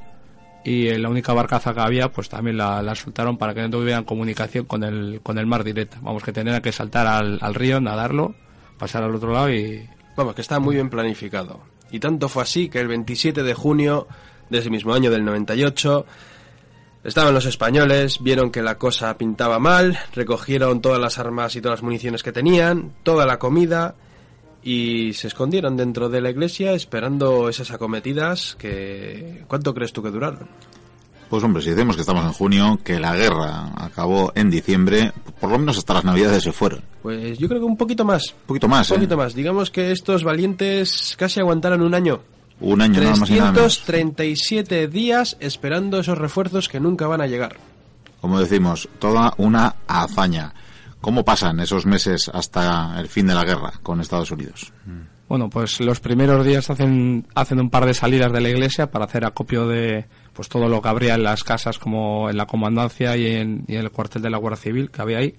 y 0.64 0.88
la 0.98 1.08
única 1.08 1.32
barcaza 1.32 1.72
que 1.72 1.80
había, 1.80 2.10
pues 2.10 2.28
también 2.28 2.56
la, 2.56 2.92
soltaron 2.96 3.38
para 3.38 3.54
que 3.54 3.62
no 3.62 3.70
tuvieran 3.70 4.02
comunicación 4.02 4.64
con 4.64 4.82
el, 4.82 5.20
con 5.22 5.38
el 5.38 5.46
mar 5.46 5.62
directo. 5.62 5.98
Vamos, 6.02 6.24
que 6.24 6.32
tenían 6.32 6.60
que 6.60 6.72
saltar 6.72 7.06
al, 7.06 7.38
al 7.40 7.54
río, 7.54 7.80
nadarlo, 7.80 8.34
pasar 8.78 9.04
al 9.04 9.14
otro 9.14 9.32
lado 9.32 9.52
y... 9.52 9.88
Vamos, 10.16 10.34
que 10.34 10.40
está 10.40 10.58
muy 10.58 10.74
bien 10.74 10.90
planificado. 10.90 11.60
Y 11.92 12.00
tanto 12.00 12.28
fue 12.28 12.42
así 12.42 12.68
que 12.68 12.80
el 12.80 12.88
27 12.88 13.44
de 13.44 13.54
junio 13.54 14.08
de 14.50 14.58
ese 14.58 14.70
mismo 14.70 14.92
año 14.92 15.08
del 15.12 15.24
98 15.24 16.04
Estaban 17.08 17.32
los 17.32 17.46
españoles, 17.46 18.18
vieron 18.20 18.50
que 18.50 18.60
la 18.60 18.76
cosa 18.76 19.16
pintaba 19.16 19.58
mal, 19.58 19.98
recogieron 20.14 20.82
todas 20.82 21.00
las 21.00 21.18
armas 21.18 21.56
y 21.56 21.62
todas 21.62 21.78
las 21.78 21.82
municiones 21.82 22.22
que 22.22 22.32
tenían, 22.32 22.92
toda 23.02 23.24
la 23.24 23.38
comida 23.38 23.94
y 24.62 25.14
se 25.14 25.28
escondieron 25.28 25.74
dentro 25.74 26.10
de 26.10 26.20
la 26.20 26.28
iglesia 26.28 26.72
esperando 26.72 27.48
esas 27.48 27.70
acometidas 27.70 28.56
que... 28.58 29.42
¿Cuánto 29.48 29.72
crees 29.72 29.94
tú 29.94 30.02
que 30.02 30.10
duraron? 30.10 30.46
Pues 31.30 31.42
hombre, 31.42 31.62
si 31.62 31.70
decimos 31.70 31.96
que 31.96 32.02
estamos 32.02 32.26
en 32.26 32.32
junio, 32.32 32.78
que 32.84 33.00
la 33.00 33.16
guerra 33.16 33.72
acabó 33.78 34.30
en 34.34 34.50
diciembre, 34.50 35.10
por 35.40 35.50
lo 35.50 35.58
menos 35.58 35.78
hasta 35.78 35.94
las 35.94 36.04
navidades 36.04 36.42
se 36.42 36.52
fueron. 36.52 36.82
Pues 37.02 37.38
yo 37.38 37.48
creo 37.48 37.60
que 37.60 37.66
un 37.66 37.78
poquito 37.78 38.04
más. 38.04 38.34
Un 38.42 38.46
poquito 38.48 38.68
más, 38.68 38.90
Un 38.90 38.96
poquito 38.98 39.16
más. 39.16 39.34
Digamos 39.34 39.70
que 39.70 39.92
estos 39.92 40.24
valientes 40.24 41.16
casi 41.18 41.40
aguantaron 41.40 41.80
un 41.80 41.94
año. 41.94 42.20
Un 42.60 42.80
año 42.80 43.00
nada 43.00 43.16
más 43.16 43.30
y 43.30 43.34
nada 43.34 43.52
menos. 43.52 43.84
337 43.84 44.88
días 44.88 45.36
esperando 45.40 46.00
esos 46.00 46.18
refuerzos 46.18 46.68
que 46.68 46.80
nunca 46.80 47.06
van 47.06 47.20
a 47.20 47.26
llegar. 47.26 47.56
Como 48.20 48.40
decimos, 48.40 48.88
toda 48.98 49.34
una 49.36 49.76
hazaña. 49.86 50.54
¿Cómo 51.00 51.24
pasan 51.24 51.60
esos 51.60 51.86
meses 51.86 52.28
hasta 52.32 52.98
el 52.98 53.08
fin 53.08 53.28
de 53.28 53.34
la 53.34 53.44
guerra 53.44 53.74
con 53.82 54.00
Estados 54.00 54.32
Unidos? 54.32 54.72
Bueno, 55.28 55.48
pues 55.48 55.80
los 55.80 56.00
primeros 56.00 56.44
días 56.44 56.70
hacen, 56.70 57.26
hacen 57.34 57.60
un 57.60 57.70
par 57.70 57.86
de 57.86 57.94
salidas 57.94 58.32
de 58.32 58.40
la 58.40 58.48
iglesia 58.48 58.90
para 58.90 59.04
hacer 59.04 59.24
acopio 59.24 59.68
de 59.68 60.06
pues 60.32 60.48
todo 60.48 60.68
lo 60.68 60.82
que 60.82 60.88
habría 60.88 61.14
en 61.14 61.22
las 61.22 61.44
casas 61.44 61.78
como 61.78 62.28
en 62.30 62.36
la 62.36 62.46
comandancia 62.46 63.16
y 63.16 63.26
en, 63.26 63.64
y 63.68 63.76
en 63.76 63.82
el 63.82 63.90
cuartel 63.92 64.22
de 64.22 64.30
la 64.30 64.38
Guardia 64.38 64.62
Civil 64.62 64.90
que 64.90 65.02
había 65.02 65.18
ahí. 65.18 65.36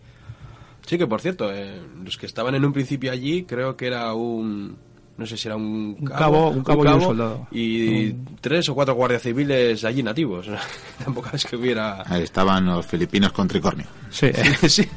Sí, 0.85 0.97
que 0.97 1.07
por 1.07 1.21
cierto, 1.21 1.53
eh, 1.53 1.81
los 2.03 2.17
que 2.17 2.25
estaban 2.25 2.55
en 2.55 2.65
un 2.65 2.71
principio 2.71 3.11
allí 3.11 3.43
creo 3.43 3.75
que 3.75 3.87
era 3.87 4.13
un, 4.13 4.77
no 5.19 5.25
sé 5.25 5.35
si 5.35 5.49
era 5.49 5.57
un 5.57 5.95
cabo, 6.05 6.49
un 6.49 6.63
cabo, 6.63 6.85
y 6.85 6.87
un 6.87 7.01
soldado. 7.01 7.47
Y 7.51 8.13
tres 8.39 8.69
o 8.69 8.73
cuatro 8.73 8.95
guardias 8.95 9.21
civiles 9.21 9.83
allí 9.83 10.01
nativos. 10.01 10.47
Tampoco 11.03 11.31
es 11.33 11.45
que 11.45 11.57
hubiera... 11.57 12.03
Ahí 12.09 12.23
estaban 12.23 12.65
los 12.65 12.85
filipinos 12.85 13.33
con 13.33 13.45
tricornio. 13.45 13.85
Sí, 14.09 14.31
sí. 14.69 14.87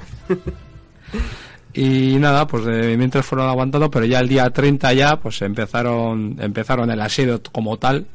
y 1.75 2.19
nada, 2.21 2.47
pues 2.47 2.65
mientras 2.97 3.27
fueron 3.27 3.49
aguantando, 3.49 3.91
pero 3.91 4.07
ya 4.07 4.21
el 4.21 4.29
día 4.29 4.49
30 4.49 4.93
ya, 4.93 5.17
pues 5.17 5.43
empezaron, 5.43 6.37
empezaron 6.39 6.89
el 6.93 7.01
asedio 7.01 7.43
como 7.51 7.77
tal, 7.79 8.07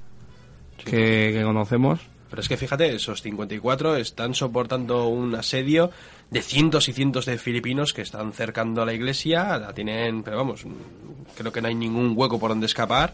que, 0.78 1.34
que 1.34 1.42
conocemos. 1.44 2.00
Pero 2.30 2.42
es 2.42 2.48
que 2.48 2.56
fíjate, 2.56 2.96
esos 2.96 3.22
54 3.22 3.98
están 3.98 4.34
soportando 4.34 5.08
un 5.08 5.36
asedio 5.36 5.92
de 6.30 6.42
cientos 6.42 6.90
y 6.90 6.94
cientos 6.94 7.26
de 7.26 7.38
filipinos 7.38 7.94
que 7.94 8.02
están 8.02 8.34
cercando 8.34 8.82
a 8.82 8.86
la 8.86 8.94
iglesia, 8.94 9.58
la 9.58 9.74
tienen, 9.74 10.24
pero 10.24 10.38
vamos, 10.38 10.66
creo 11.38 11.52
que 11.52 11.62
no 11.62 11.68
hay 11.68 11.76
ningún 11.76 12.14
hueco 12.16 12.40
por 12.40 12.50
donde 12.50 12.66
escapar. 12.66 13.14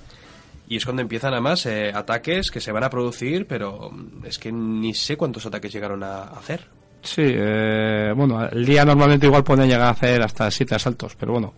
Y 0.67 0.77
es 0.77 0.85
cuando 0.85 1.01
empiezan 1.01 1.33
además 1.33 1.65
eh, 1.65 1.91
ataques 1.93 2.49
que 2.49 2.61
se 2.61 2.71
van 2.71 2.83
a 2.83 2.89
producir, 2.89 3.45
pero 3.45 3.91
es 4.23 4.39
que 4.39 4.51
ni 4.51 4.93
sé 4.93 5.17
cuántos 5.17 5.45
ataques 5.45 5.71
llegaron 5.71 6.01
a 6.03 6.23
hacer. 6.23 6.65
Sí, 7.01 7.23
eh, 7.25 8.13
bueno, 8.15 8.47
el 8.47 8.65
día 8.65 8.85
normalmente 8.85 9.27
igual 9.27 9.43
pueden 9.43 9.67
llegar 9.67 9.87
a 9.87 9.89
hacer 9.89 10.21
hasta 10.21 10.49
siete 10.49 10.73
asaltos, 10.73 11.15
pero 11.15 11.33
bueno, 11.33 11.53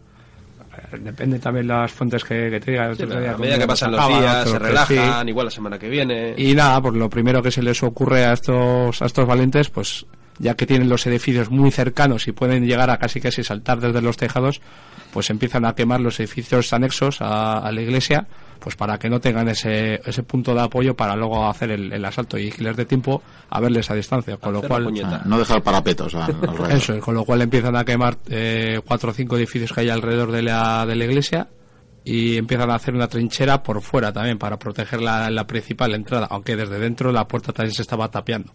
depende 0.99 1.37
también 1.37 1.67
las 1.67 1.91
fuentes 1.91 2.23
que, 2.23 2.59
te 2.59 2.71
digan. 2.71 2.91
a 3.29 3.37
medida 3.37 3.59
que 3.59 3.67
pasan 3.67 3.91
los 3.91 4.07
días, 4.07 4.49
se 4.49 4.59
relajan, 4.59 5.29
igual 5.29 5.45
la 5.45 5.51
semana 5.51 5.77
que 5.77 5.87
viene. 5.87 6.33
Y 6.35 6.55
nada, 6.55 6.81
pues 6.81 6.95
lo 6.95 7.09
primero 7.09 7.43
que 7.43 7.51
se 7.51 7.61
les 7.61 7.81
ocurre 7.83 8.25
a 8.25 8.33
estos, 8.33 9.01
a 9.01 9.05
estos 9.05 9.27
valientes, 9.27 9.69
pues 9.69 10.05
ya 10.39 10.55
que 10.55 10.65
tienen 10.65 10.89
los 10.89 11.05
edificios 11.07 11.49
muy 11.49 11.71
cercanos 11.71 12.27
y 12.27 12.31
pueden 12.31 12.65
llegar 12.65 12.89
a 12.89 12.97
casi 12.97 13.21
casi 13.21 13.43
saltar 13.43 13.79
desde 13.79 14.01
los 14.01 14.17
tejados, 14.17 14.61
pues 15.13 15.29
empiezan 15.29 15.65
a 15.65 15.73
quemar 15.75 16.01
los 16.01 16.19
edificios 16.19 16.73
anexos 16.73 17.17
a, 17.21 17.71
la 17.71 17.81
iglesia, 17.81 18.27
pues 18.59 18.75
para 18.75 18.97
que 18.97 19.09
no 19.09 19.19
tengan 19.21 19.47
ese, 19.47 20.01
ese 20.05 20.23
punto 20.23 20.53
de 20.53 20.61
apoyo 20.61 20.95
para 20.95 21.15
luego 21.15 21.47
hacer 21.47 21.71
el, 21.71 22.05
asalto 22.05 22.37
y 22.37 22.51
que 22.51 22.63
les 22.63 22.75
dé 22.75 22.85
tiempo 22.85 23.21
a 23.49 23.61
verles 23.61 23.89
a 23.89 23.95
distancia, 23.95 24.37
con 24.37 24.53
lo 24.53 24.61
cual 24.61 24.93
no 25.25 25.39
dejar 25.39 25.63
parapetos. 25.63 26.15
eso, 26.69 26.99
con 26.99 27.15
lo 27.15 27.23
cual 27.23 27.41
empiezan 27.41 27.75
a 27.77 27.85
quemar 27.85 28.17
eh, 28.27 28.81
cuatro 28.85 29.11
o 29.11 29.13
cinco 29.13 29.37
edificios 29.37 29.71
que 29.71 29.81
hay 29.81 29.89
alrededor 29.89 30.31
de 30.31 30.41
la, 30.41 30.85
de 30.85 30.95
la 30.95 31.05
iglesia 31.05 31.47
y 32.03 32.37
empiezan 32.37 32.69
a 32.69 32.75
hacer 32.75 32.93
una 32.93 33.07
trinchera 33.07 33.63
por 33.63 33.81
fuera 33.81 34.11
también 34.11 34.37
para 34.37 34.59
proteger 34.59 35.01
la, 35.01 35.29
la 35.29 35.47
principal 35.47 35.95
entrada, 35.95 36.27
aunque 36.29 36.55
desde 36.55 36.77
dentro 36.77 37.11
la 37.11 37.27
puerta 37.27 37.53
también 37.53 37.73
se 37.73 37.81
estaba 37.81 38.09
tapiando. 38.11 38.51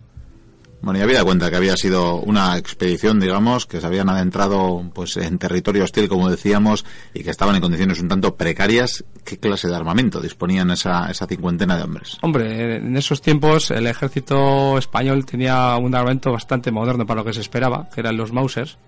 Bueno, 0.83 0.99
y 0.99 1.03
había 1.03 1.23
cuenta 1.25 1.51
que 1.51 1.57
había 1.57 1.77
sido 1.77 2.17
una 2.17 2.57
expedición, 2.57 3.21
digamos, 3.21 3.67
que 3.67 3.81
se 3.81 3.87
habían 3.87 4.09
adentrado 4.09 4.83
pues 4.95 5.17
en 5.19 5.39
territorio 5.39 5.85
hostil, 5.85 6.09
como 6.09 6.31
decíamos, 6.31 6.87
y 7.13 7.23
que 7.23 7.31
estaban 7.31 7.55
en 7.55 7.61
condiciones 7.61 8.01
un 8.01 8.09
tanto 8.09 8.35
precarias. 8.37 9.05
¿Qué 9.25 9.39
clase 9.39 9.69
de 9.69 9.77
armamento 9.77 10.21
disponían 10.21 10.71
esa, 10.71 11.11
esa 11.11 11.27
cincuentena 11.27 11.77
de 11.77 11.83
hombres? 11.83 12.17
Hombre, 12.23 12.77
en 12.77 12.97
esos 12.97 13.21
tiempos 13.21 13.71
el 13.71 13.87
ejército 13.87 14.79
español 14.79 15.27
tenía 15.27 15.77
un 15.77 15.95
armamento 15.95 16.33
bastante 16.33 16.71
moderno 16.71 17.05
para 17.05 17.21
lo 17.21 17.27
que 17.27 17.35
se 17.35 17.43
esperaba, 17.43 17.89
que 17.95 18.01
eran 18.01 18.17
los 18.17 18.33
Mausers, 18.33 18.79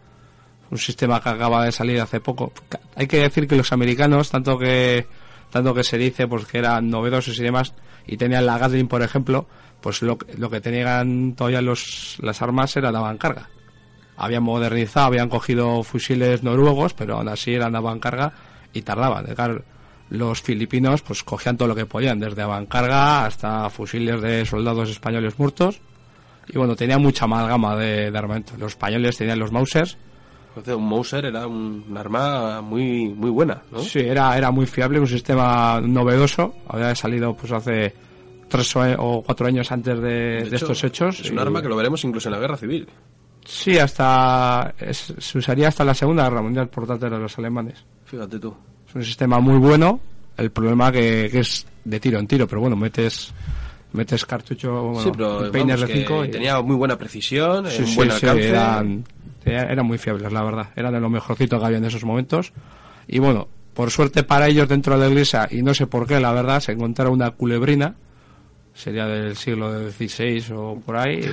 un 0.70 0.78
sistema 0.78 1.20
que 1.20 1.28
acaba 1.28 1.66
de 1.66 1.72
salir 1.72 2.00
hace 2.00 2.20
poco. 2.20 2.52
Hay 2.96 3.06
que 3.06 3.18
decir 3.18 3.46
que 3.46 3.56
los 3.56 3.72
americanos, 3.72 4.30
tanto 4.30 4.58
que 4.58 5.06
tanto 5.50 5.74
que 5.74 5.84
se 5.84 5.98
dice 5.98 6.26
pues 6.26 6.46
que 6.46 6.58
eran 6.58 6.88
novedosos 6.88 7.38
y 7.38 7.42
demás, 7.42 7.74
y 8.06 8.16
tenían 8.16 8.46
la 8.46 8.56
Gatling, 8.56 8.88
por 8.88 9.02
ejemplo, 9.02 9.46
pues 9.82 10.00
lo, 10.02 10.16
lo 10.38 10.48
que 10.48 10.60
tenían 10.60 11.34
todavía 11.34 11.60
los, 11.60 12.16
las 12.20 12.40
armas 12.40 12.76
era 12.76 12.90
de 12.90 12.98
avancarga. 12.98 13.50
Habían 14.16 14.42
modernizado, 14.44 15.06
habían 15.06 15.28
cogido 15.28 15.82
fusiles 15.82 16.42
noruegos, 16.42 16.94
pero 16.94 17.16
aún 17.16 17.28
así 17.28 17.54
eran 17.54 17.72
de 17.72 17.78
avancarga 17.78 18.32
y 18.72 18.82
tardaban. 18.82 19.26
los 20.10 20.40
filipinos 20.40 21.02
pues 21.02 21.22
cogían 21.24 21.56
todo 21.56 21.68
lo 21.68 21.74
que 21.74 21.86
podían, 21.86 22.20
desde 22.20 22.42
avancarga 22.42 23.26
hasta 23.26 23.68
fusiles 23.70 24.20
de 24.22 24.46
soldados 24.46 24.88
españoles 24.90 25.38
muertos. 25.38 25.80
Y 26.48 26.58
bueno, 26.58 26.76
tenía 26.76 26.98
mucha 26.98 27.24
amalgama 27.24 27.76
de, 27.76 28.10
de 28.10 28.18
armamento. 28.18 28.54
Los 28.58 28.72
españoles 28.72 29.16
tenían 29.16 29.38
los 29.38 29.52
Mausers. 29.52 29.96
Un 30.66 30.88
Mauser 30.88 31.24
era 31.24 31.46
un 31.46 31.96
arma 31.96 32.60
muy 32.60 33.08
muy 33.08 33.30
buena, 33.30 33.62
¿no? 33.70 33.78
Sí, 33.78 34.00
era, 34.00 34.36
era 34.36 34.50
muy 34.50 34.66
fiable, 34.66 35.00
un 35.00 35.06
sistema 35.06 35.80
novedoso. 35.80 36.54
Había 36.68 36.94
salido 36.94 37.34
pues 37.34 37.52
hace 37.52 37.94
tres 38.52 38.76
o 38.76 39.22
cuatro 39.24 39.46
años 39.46 39.72
antes 39.72 39.98
de, 39.98 40.42
estos 40.52 40.84
hechos. 40.84 41.20
Es 41.20 41.30
un 41.30 41.38
arma 41.38 41.62
que 41.62 41.68
lo 41.68 41.76
veremos 41.76 42.04
incluso 42.04 42.28
en 42.28 42.34
la 42.34 42.38
guerra 42.38 42.58
civil. 42.58 42.86
Sí, 43.44 43.78
hasta 43.78 44.74
se 44.92 45.38
usaría 45.38 45.68
hasta 45.68 45.84
la 45.84 45.94
Segunda 45.94 46.24
Guerra 46.24 46.42
Mundial 46.42 46.68
por 46.68 46.86
parte 46.86 47.08
de 47.08 47.18
los 47.18 47.36
alemanes. 47.38 47.82
Fíjate 48.04 48.38
tú. 48.38 48.54
Es 48.88 48.94
un 48.94 49.04
sistema 49.04 49.40
muy 49.40 49.56
bueno. 49.56 49.98
El 50.36 50.50
problema 50.50 50.92
que, 50.92 51.28
que 51.32 51.40
es 51.40 51.66
de 51.84 51.98
tiro 51.98 52.18
en 52.18 52.26
tiro, 52.26 52.46
pero 52.46 52.60
bueno, 52.60 52.76
metes 52.76 53.32
metes 53.92 54.24
cartucho, 54.24 54.94
sí, 55.02 55.10
pero, 55.12 55.50
peines 55.50 55.80
de 55.80 55.86
5 55.86 56.24
y... 56.24 56.30
tenía 56.30 56.60
muy 56.62 56.76
buena 56.76 56.96
precisión, 56.96 57.66
sí, 57.70 57.94
buen 57.94 58.10
alcance. 58.10 58.48
Eran, 58.48 59.04
eran 59.44 59.86
muy 59.86 59.98
fiables, 59.98 60.32
la 60.32 60.42
verdad. 60.42 60.68
Eran 60.76 60.92
de 60.92 61.00
lo 61.00 61.10
mejorcito 61.10 61.58
que 61.58 61.64
había 61.64 61.78
en 61.78 61.84
esos 61.84 62.04
momentos. 62.04 62.52
Y 63.08 63.18
bueno, 63.18 63.48
por 63.74 63.90
suerte 63.90 64.22
para 64.22 64.48
ellos 64.48 64.68
dentro 64.68 64.94
de 64.94 65.00
la 65.00 65.08
iglesia, 65.08 65.48
y 65.50 65.62
no 65.62 65.74
sé 65.74 65.86
por 65.86 66.06
qué, 66.06 66.20
la 66.20 66.32
verdad, 66.32 66.60
se 66.60 66.72
encontraron 66.72 67.14
una 67.14 67.30
culebrina 67.32 67.94
sería 68.74 69.06
del 69.06 69.36
siglo 69.36 69.90
XVI 69.90 70.44
o 70.54 70.80
por 70.84 70.96
ahí. 70.96 71.20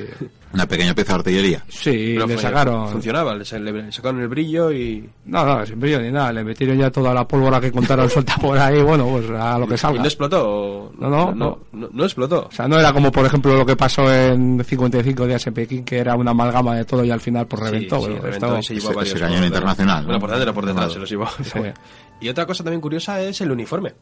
Una 0.52 0.66
pequeña 0.66 0.96
pieza 0.96 1.14
de 1.14 1.20
artillería. 1.20 1.64
Sí, 1.70 2.14
Pero 2.16 2.26
le 2.26 2.34
fue- 2.34 2.42
sacaron. 2.42 2.90
Funcionaba, 2.90 3.36
le, 3.36 3.46
sa- 3.46 3.60
le 3.60 3.92
sacaron 3.92 4.20
el 4.22 4.28
brillo 4.28 4.72
y, 4.72 5.08
No, 5.26 5.46
no, 5.46 5.64
sin 5.64 5.80
brillo 5.80 6.02
ni 6.02 6.10
nada. 6.12 6.34
Le 6.34 6.44
metieron 6.44 6.76
ya 6.76 6.90
toda 6.90 7.14
la 7.14 7.28
pólvora 7.28 7.62
que 7.62 7.72
contaron 7.72 8.10
suelta 8.10 8.36
por 8.38 8.58
ahí. 8.58 8.82
Bueno, 8.82 9.08
pues 9.10 9.30
a 9.30 9.60
lo 9.60 9.68
que 9.68 9.76
y 9.76 9.78
salga. 9.78 10.00
no 10.00 10.06
explotó. 10.08 10.92
No, 10.98 11.08
no, 11.08 11.36
no, 11.36 11.60
no, 11.72 11.90
no 11.94 12.04
explotó. 12.04 12.48
O 12.48 12.52
sea, 12.52 12.68
no 12.68 12.80
era 12.80 12.92
como, 12.92 13.12
por 13.12 13.28
ejemplo, 13.28 13.56
lo 13.56 13.64
que 13.64 13.76
pasó 13.76 14.12
en 14.12 14.64
55 14.64 15.28
días 15.28 15.46
en 15.46 15.54
Pekín, 15.54 15.86
que 15.86 16.00
era 16.00 16.16
una 16.16 16.32
amalgama 16.32 16.76
de 16.76 16.86
todo 16.86 17.04
y 17.06 17.12
al 17.12 17.20
final 17.22 17.46
pues 17.46 17.62
reventó. 17.62 18.00
Sí, 18.02 18.08
sí, 18.08 18.20
reventó 18.20 18.58
y 18.58 18.64
se 18.64 18.74
llevó 18.74 18.88
Ese- 18.88 18.96
varios 18.96 19.14
ese 19.16 19.24
cañón 19.24 19.38
por- 19.38 19.46
internacional, 19.48 20.04
Bueno, 20.06 20.14
¿no? 20.14 20.20
por 20.20 20.30
delante, 20.32 20.54
por 20.54 20.66
detrás 20.66 20.86
Claro. 20.88 20.94
se 20.94 21.00
los 21.00 21.10
llevó. 21.12 21.28
Sí. 21.44 21.60
Y 22.22 22.28
otra 22.28 22.46
cosa 22.46 22.66
también 22.66 22.82
curiosa 22.82 23.22
es 23.22 23.40
el 23.40 23.50
uniforme. 23.50 23.94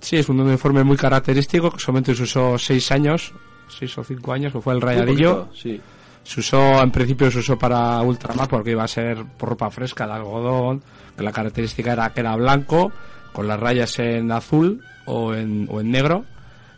Sí, 0.00 0.16
es 0.16 0.28
un 0.28 0.40
uniforme 0.40 0.84
muy 0.84 0.96
característico, 0.96 1.70
que 1.70 1.78
solamente 1.78 2.14
se 2.14 2.22
usó 2.24 2.58
seis 2.58 2.90
años, 2.92 3.32
seis 3.68 3.96
o 3.98 4.04
cinco 4.04 4.32
años, 4.32 4.52
que 4.52 4.60
fue 4.60 4.74
el 4.74 4.80
rayadillo. 4.80 5.46
poquito, 5.46 5.56
Sí. 5.62 5.80
Se 6.22 6.40
usó, 6.40 6.82
en 6.82 6.90
principio 6.90 7.30
se 7.30 7.40
usó 7.40 7.58
para 7.58 8.00
ultramar 8.00 8.48
porque 8.48 8.70
iba 8.70 8.82
a 8.82 8.88
ser 8.88 9.24
por 9.36 9.50
ropa 9.50 9.70
fresca, 9.70 10.06
de 10.06 10.14
algodón, 10.14 10.82
que 11.14 11.22
la 11.22 11.32
característica 11.32 11.92
era 11.92 12.10
que 12.14 12.20
era 12.20 12.34
blanco, 12.34 12.90
con 13.34 13.46
las 13.46 13.60
rayas 13.60 13.98
en 13.98 14.32
azul 14.32 14.82
o 15.04 15.34
en, 15.34 15.68
o 15.70 15.80
en 15.82 15.90
negro, 15.90 16.24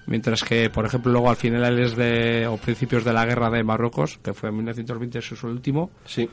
mientras 0.07 0.42
que, 0.42 0.68
por 0.68 0.85
ejemplo, 0.85 1.12
luego 1.12 1.31
al 1.31 1.37
finales 1.37 1.94
de, 1.94 2.46
o 2.48 2.57
principios 2.57 3.05
de 3.05 3.12
la 3.12 3.24
guerra 3.24 3.48
de 3.50 3.62
Marruecos, 3.62 4.18
que 4.20 4.35
fue 4.35 4.48
en 4.48 4.57
1920, 4.57 5.18
eso 5.20 5.35
es 5.37 5.44
el 5.44 5.50
último, 5.50 5.90
Sí. 6.07 6.29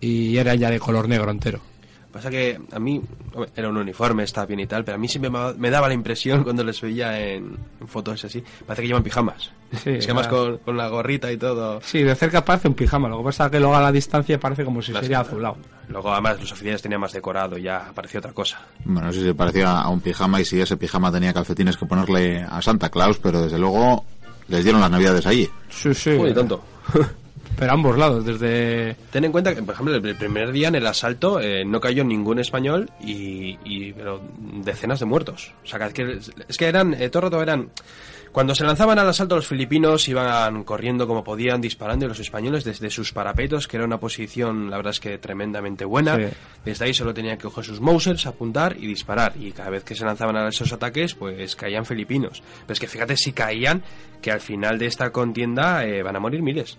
y 0.00 0.36
era 0.36 0.54
ya 0.54 0.68
de 0.70 0.78
color 0.80 1.08
negro 1.08 1.30
entero. 1.30 1.60
Pasa 2.12 2.28
que 2.28 2.58
a 2.72 2.78
mí, 2.80 3.00
era 3.54 3.68
un 3.68 3.76
uniforme, 3.76 4.24
está 4.24 4.44
bien 4.44 4.58
y 4.60 4.66
tal, 4.66 4.84
pero 4.84 4.96
a 4.96 4.98
mí 4.98 5.06
siempre 5.06 5.30
me, 5.30 5.54
me 5.54 5.70
daba 5.70 5.86
la 5.86 5.94
impresión 5.94 6.42
cuando 6.44 6.64
les 6.64 6.80
veía 6.80 7.18
en, 7.20 7.56
en 7.80 7.86
fotos 7.88 8.24
así, 8.24 8.42
parece 8.66 8.82
que 8.82 8.88
llevan 8.88 9.02
pijamas. 9.04 9.52
Sí, 9.72 9.90
es 9.90 10.04
que 10.06 10.12
además 10.12 10.26
era- 10.26 10.30
con, 10.36 10.58
con 10.58 10.76
la 10.76 10.88
gorrita 10.88 11.30
y 11.30 11.36
todo. 11.36 11.80
Sí, 11.82 12.02
de 12.02 12.14
cerca 12.16 12.44
parece 12.44 12.66
un 12.66 12.74
pijama, 12.74 13.08
lo 13.08 13.18
que 13.18 13.24
pasa 13.24 13.44
es 13.46 13.50
que 13.52 13.60
luego 13.60 13.76
a 13.76 13.80
la 13.80 13.92
distancia 13.92 14.40
parece 14.40 14.64
como 14.64 14.82
si 14.82 14.90
Las- 14.92 15.02
sería 15.02 15.20
azulado. 15.20 15.56
Luego 15.88 16.12
además 16.12 16.40
los 16.40 16.50
oficiales 16.52 16.82
tenían 16.82 17.00
más 17.00 17.12
decorado 17.12 17.56
y 17.58 17.62
ya 17.62 17.88
apareció 17.88 18.18
otra 18.18 18.32
cosa. 18.32 18.60
Bueno, 18.84 19.06
no 19.08 19.12
sé 19.12 19.20
si 19.20 19.26
se 19.26 19.34
parecía 19.34 19.80
a 19.80 19.88
un 19.88 20.00
pijama 20.00 20.40
y 20.40 20.44
si 20.44 20.60
ese 20.60 20.76
pijama 20.76 21.12
tenía 21.12 21.32
calcetines 21.32 21.76
que 21.76 21.86
ponerle 21.86 22.42
a 22.42 22.60
Santa 22.60 22.88
Claus, 22.90 23.18
pero 23.18 23.42
desde 23.42 23.58
luego 23.58 24.04
les 24.48 24.64
dieron 24.64 24.80
las 24.80 24.90
navidades 24.90 25.26
allí. 25.26 25.48
Sí, 25.68 25.94
sí. 25.94 26.10
Uy, 26.10 26.34
tonto. 26.34 26.62
Pero 27.58 27.72
a 27.72 27.74
ambos 27.74 27.98
lados, 27.98 28.24
desde... 28.24 28.96
Ten 29.10 29.24
en 29.24 29.32
cuenta 29.32 29.54
que, 29.54 29.62
por 29.62 29.74
ejemplo, 29.74 29.94
el 29.94 30.16
primer 30.16 30.50
día 30.50 30.68
en 30.68 30.76
el 30.76 30.86
asalto 30.86 31.40
eh, 31.40 31.64
no 31.64 31.78
cayó 31.80 32.04
ningún 32.04 32.38
español 32.38 32.90
y, 33.02 33.58
y- 33.64 33.92
pero 33.92 34.22
decenas 34.62 35.00
de 35.00 35.06
muertos. 35.06 35.52
O 35.62 35.66
sea, 35.66 35.78
que 35.78 35.86
es 35.86 35.92
que, 35.92 36.32
es 36.48 36.56
que 36.56 36.66
eran, 36.66 36.94
eh, 36.94 37.10
todo 37.10 37.26
el 37.26 37.32
rato 37.32 37.42
eran... 37.42 37.70
Cuando 38.32 38.54
se 38.54 38.62
lanzaban 38.62 38.96
al 38.96 39.08
asalto 39.08 39.34
los 39.34 39.48
filipinos 39.48 40.08
iban 40.08 40.62
corriendo 40.62 41.04
como 41.08 41.24
podían, 41.24 41.60
disparando 41.60 42.04
y 42.04 42.08
los 42.08 42.20
españoles 42.20 42.62
desde 42.62 42.88
sus 42.88 43.12
parapetos, 43.12 43.66
que 43.66 43.76
era 43.76 43.84
una 43.84 43.98
posición, 43.98 44.70
la 44.70 44.76
verdad 44.76 44.92
es 44.92 45.00
que 45.00 45.18
tremendamente 45.18 45.84
buena. 45.84 46.14
Sí. 46.16 46.22
Desde 46.64 46.84
ahí 46.84 46.94
solo 46.94 47.12
tenían 47.12 47.36
que 47.38 47.42
coger 47.44 47.64
sus 47.64 47.80
Mausers, 47.80 48.26
apuntar 48.26 48.76
y 48.78 48.86
disparar. 48.86 49.32
Y 49.36 49.50
cada 49.50 49.70
vez 49.70 49.82
que 49.82 49.96
se 49.96 50.04
lanzaban 50.04 50.36
a 50.36 50.48
esos 50.48 50.72
ataques, 50.72 51.16
pues 51.16 51.56
caían 51.56 51.84
filipinos. 51.84 52.40
Pero 52.62 52.72
es 52.74 52.78
que 52.78 52.86
fíjate 52.86 53.16
si 53.16 53.32
caían, 53.32 53.82
que 54.22 54.30
al 54.30 54.40
final 54.40 54.78
de 54.78 54.86
esta 54.86 55.10
contienda 55.10 55.84
eh, 55.84 56.00
van 56.04 56.14
a 56.14 56.20
morir 56.20 56.40
miles. 56.40 56.78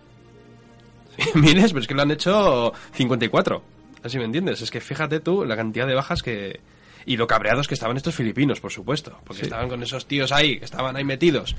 miles, 1.35 1.71
pero 1.71 1.81
es 1.81 1.87
que 1.87 1.93
lo 1.93 2.01
han 2.01 2.11
hecho 2.11 2.73
54. 2.93 3.63
Así 4.03 4.17
me 4.17 4.25
entiendes. 4.25 4.61
Es 4.61 4.71
que 4.71 4.81
fíjate 4.81 5.19
tú 5.19 5.45
la 5.45 5.55
cantidad 5.55 5.87
de 5.87 5.95
bajas 5.95 6.21
que. 6.23 6.59
Y 7.05 7.17
lo 7.17 7.25
cabreados 7.25 7.67
que 7.67 7.73
estaban 7.73 7.97
estos 7.97 8.13
filipinos, 8.13 8.59
por 8.59 8.71
supuesto. 8.71 9.17
Porque 9.25 9.41
estaban 9.43 9.69
con 9.69 9.81
esos 9.81 10.05
tíos 10.05 10.31
ahí, 10.31 10.59
que 10.59 10.65
estaban 10.65 10.95
ahí 10.95 11.03
metidos, 11.03 11.55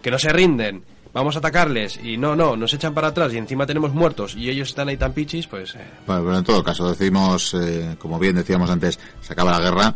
que 0.00 0.10
no 0.10 0.18
se 0.18 0.30
rinden. 0.30 0.82
Vamos 1.12 1.36
a 1.36 1.38
atacarles 1.38 1.98
y 2.02 2.16
no, 2.18 2.36
no, 2.36 2.54
nos 2.56 2.72
echan 2.74 2.92
para 2.94 3.08
atrás 3.08 3.32
y 3.32 3.38
encima 3.38 3.66
tenemos 3.66 3.92
muertos 3.92 4.34
y 4.36 4.50
ellos 4.50 4.68
están 4.68 4.88
ahí 4.88 4.96
tan 4.98 5.12
pichis, 5.14 5.46
pues. 5.46 5.74
eh, 5.74 5.78
Bueno, 6.06 6.22
pero 6.24 6.38
en 6.38 6.44
todo 6.44 6.62
caso, 6.62 6.88
decimos, 6.90 7.54
eh, 7.54 7.96
como 7.98 8.18
bien 8.18 8.36
decíamos 8.36 8.68
antes, 8.70 9.00
se 9.22 9.32
acaba 9.32 9.50
la 9.52 9.60
guerra, 9.60 9.94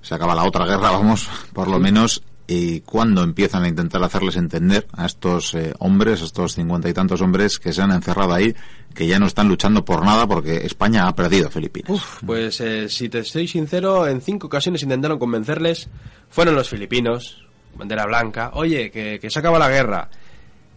se 0.00 0.14
acaba 0.14 0.34
la 0.34 0.44
otra 0.44 0.64
guerra, 0.64 0.90
vamos, 0.90 1.28
por 1.52 1.68
lo 1.68 1.78
menos, 1.78 2.22
y 2.46 2.80
cuando 2.80 3.22
empiezan 3.22 3.64
a 3.64 3.68
intentar 3.68 4.02
hacerles 4.02 4.36
entender 4.36 4.86
a 4.92 5.06
estos 5.06 5.54
eh, 5.54 5.72
hombres, 5.78 6.20
a 6.20 6.24
estos 6.26 6.54
cincuenta 6.54 6.88
y 6.88 6.92
tantos 6.92 7.20
hombres 7.22 7.58
que 7.58 7.72
se 7.72 7.80
han 7.80 7.90
encerrado 7.90 8.34
ahí, 8.34 8.54
que 8.94 9.06
ya 9.06 9.18
no 9.18 9.26
están 9.26 9.48
luchando 9.48 9.84
por 9.84 10.04
nada 10.04 10.26
porque 10.26 10.58
España 10.66 11.08
ha 11.08 11.14
perdido 11.16 11.50
Filipinas. 11.50 12.02
Pues 12.24 12.60
eh, 12.60 12.88
si 12.88 13.08
te 13.08 13.20
estoy 13.20 13.48
sincero, 13.48 14.06
en 14.06 14.20
cinco 14.20 14.46
ocasiones 14.48 14.82
intentaron 14.82 15.18
convencerles. 15.18 15.88
Fueron 16.28 16.54
los 16.54 16.68
filipinos, 16.68 17.44
bandera 17.76 18.04
blanca. 18.06 18.50
Oye, 18.54 18.90
que, 18.90 19.18
que 19.20 19.30
se 19.30 19.38
acaba 19.38 19.58
la 19.58 19.68
guerra. 19.70 20.10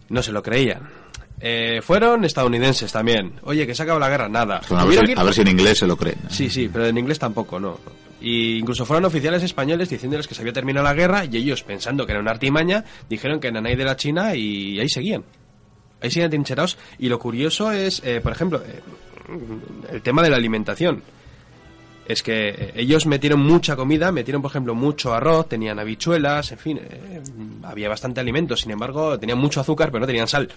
No 0.08 0.22
se 0.22 0.32
lo 0.32 0.42
creían. 0.42 0.88
Eh, 1.40 1.80
fueron 1.82 2.24
estadounidenses 2.24 2.90
también. 2.90 3.34
Oye, 3.44 3.66
que 3.66 3.74
se 3.74 3.82
acaba 3.82 4.00
la 4.00 4.08
guerra. 4.08 4.28
Nada. 4.28 4.60
Bueno, 4.68 4.82
a, 4.82 4.86
ver 4.86 4.94
Tuvieron 4.96 5.06
si, 5.06 5.06
que 5.06 5.12
ir- 5.16 5.20
a 5.20 5.24
ver 5.24 5.34
si 5.34 5.40
en 5.42 5.48
inglés 5.48 5.78
se 5.78 5.86
lo 5.86 5.96
creen. 5.96 6.18
Sí, 6.30 6.48
sí, 6.50 6.68
pero 6.72 6.86
en 6.86 6.96
inglés 6.98 7.18
tampoco, 7.18 7.60
no. 7.60 7.78
Y 8.20 8.58
incluso 8.58 8.84
fueron 8.84 9.04
oficiales 9.04 9.42
españoles 9.42 9.88
diciéndoles 9.88 10.26
que 10.26 10.34
se 10.34 10.40
había 10.40 10.52
terminado 10.52 10.84
la 10.84 10.94
guerra 10.94 11.24
y 11.24 11.36
ellos, 11.36 11.62
pensando 11.62 12.04
que 12.04 12.12
era 12.12 12.20
una 12.20 12.32
artimaña, 12.32 12.84
dijeron 13.08 13.38
que 13.38 13.48
ahí 13.48 13.76
de 13.76 13.84
la 13.84 13.96
China 13.96 14.34
y 14.34 14.80
ahí 14.80 14.88
seguían. 14.88 15.24
Ahí 16.00 16.10
siguen 16.10 16.30
trincherados. 16.30 16.78
Y 16.98 17.08
lo 17.08 17.18
curioso 17.18 17.70
es, 17.72 18.02
eh, 18.04 18.20
por 18.20 18.32
ejemplo, 18.32 18.62
eh, 18.64 18.80
el 19.92 20.02
tema 20.02 20.22
de 20.22 20.30
la 20.30 20.36
alimentación. 20.36 21.02
Es 22.06 22.22
que 22.22 22.48
eh, 22.48 22.72
ellos 22.76 23.06
metieron 23.06 23.40
mucha 23.40 23.76
comida, 23.76 24.10
metieron, 24.10 24.40
por 24.40 24.50
ejemplo, 24.50 24.74
mucho 24.74 25.12
arroz, 25.12 25.48
tenían 25.48 25.78
habichuelas, 25.78 26.52
en 26.52 26.58
fin, 26.58 26.80
eh, 26.80 27.22
había 27.62 27.88
bastante 27.88 28.20
alimento. 28.20 28.56
Sin 28.56 28.70
embargo, 28.70 29.18
tenían 29.18 29.38
mucho 29.38 29.60
azúcar, 29.60 29.90
pero 29.90 30.00
no 30.00 30.06
tenían 30.06 30.26
sal. 30.26 30.48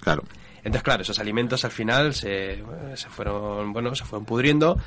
Claro. 0.00 0.24
Entonces, 0.58 0.82
claro, 0.82 1.02
esos 1.02 1.18
alimentos 1.18 1.64
al 1.64 1.70
final 1.70 2.12
se, 2.12 2.62
se 2.94 3.08
fueron, 3.08 3.72
bueno, 3.72 3.94
se 3.94 4.04
fueron 4.04 4.26
pudriendo 4.26 4.78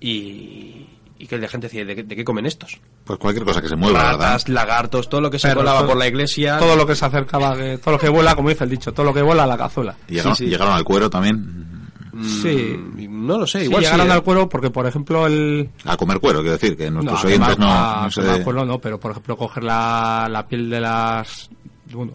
y, 0.00 0.86
y 1.18 1.26
que 1.26 1.38
la 1.38 1.48
gente 1.48 1.66
decía, 1.68 1.84
¿de 1.84 1.94
qué, 1.96 2.02
de 2.02 2.14
qué 2.16 2.24
comen 2.24 2.46
estos? 2.46 2.78
Pues 3.04 3.18
cualquier 3.18 3.44
cosa 3.44 3.62
que 3.62 3.68
se 3.68 3.76
mueva, 3.76 4.02
¿verdad? 4.12 4.40
Lagartos, 4.48 5.08
todo 5.08 5.20
lo 5.20 5.30
que 5.30 5.38
se 5.38 5.54
colaba 5.54 5.78
todo- 5.80 5.88
por 5.88 5.96
la 5.96 6.06
iglesia. 6.06 6.58
Todo 6.58 6.76
lo 6.76 6.86
que 6.86 6.94
se 6.94 7.04
acercaba, 7.04 7.54
todo 7.82 7.92
lo 7.92 7.98
que 7.98 8.08
vuela, 8.08 8.34
como 8.34 8.48
dice 8.50 8.64
el 8.64 8.70
dicho, 8.70 8.92
todo 8.92 9.06
lo 9.06 9.14
que 9.14 9.22
vuela 9.22 9.44
a 9.44 9.46
la 9.46 9.56
cazuela. 9.56 9.96
Llegaron, 10.08 10.36
Sí, 10.36 10.44
sí. 10.44 10.50
llegaron 10.50 10.74
al 10.74 10.84
cuero 10.84 11.08
también. 11.10 11.36
Mm, 12.12 12.24
Sí. 12.42 12.76
No 13.10 13.38
lo 13.38 13.46
sé, 13.46 13.60
Sí, 13.60 13.64
igual 13.66 13.82
sí, 13.82 13.90
llegaron 13.90 14.08
¿eh? 14.10 14.14
al 14.14 14.22
cuero 14.22 14.48
porque, 14.48 14.70
por 14.70 14.86
ejemplo, 14.86 15.26
el... 15.26 15.68
A 15.84 15.96
comer 15.96 16.18
cuero, 16.18 16.40
quiero 16.40 16.52
decir, 16.56 16.76
que 16.76 16.90
nuestros 16.90 17.22
a 17.22 17.26
oyentes 17.26 17.58
no, 17.58 17.66
a 17.70 18.02
no 18.04 18.10
se- 18.10 18.22
quemar 18.22 18.42
cuero 18.42 18.64
no, 18.64 18.78
pero 18.78 18.98
por 18.98 19.10
ejemplo 19.10 19.36
coger 19.36 19.64
la, 19.64 20.26
la 20.30 20.46
piel 20.46 20.70
de 20.70 20.80
las... 20.80 21.50
Bueno, 21.92 22.14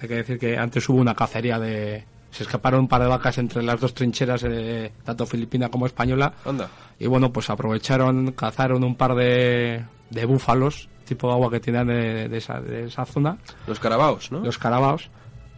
hay 0.00 0.08
que 0.08 0.14
decir 0.16 0.38
que 0.38 0.56
antes 0.58 0.88
hubo 0.88 0.98
una 1.00 1.14
cacería 1.14 1.58
de... 1.60 2.04
Se 2.36 2.42
escaparon 2.42 2.80
un 2.80 2.88
par 2.88 3.00
de 3.02 3.08
vacas 3.08 3.38
entre 3.38 3.62
las 3.62 3.80
dos 3.80 3.94
trincheras, 3.94 4.44
eh, 4.46 4.92
tanto 5.04 5.24
filipina 5.26 5.68
como 5.70 5.86
española. 5.86 6.34
Anda. 6.44 6.68
Y 6.98 7.06
bueno, 7.06 7.32
pues 7.32 7.48
aprovecharon, 7.48 8.32
cazaron 8.32 8.84
un 8.84 8.94
par 8.94 9.14
de, 9.14 9.84
de 10.10 10.24
búfalos, 10.26 10.88
tipo 11.06 11.28
de 11.28 11.32
agua 11.34 11.50
que 11.50 11.60
tenían 11.60 11.86
de, 11.86 12.28
de 12.28 12.36
esa, 12.38 12.60
de 12.60 12.86
esa 12.86 13.04
zona, 13.06 13.38
Los 13.66 13.80
carabaos, 13.80 14.30
¿no? 14.32 14.40
los 14.40 14.58
carabaos. 14.58 15.08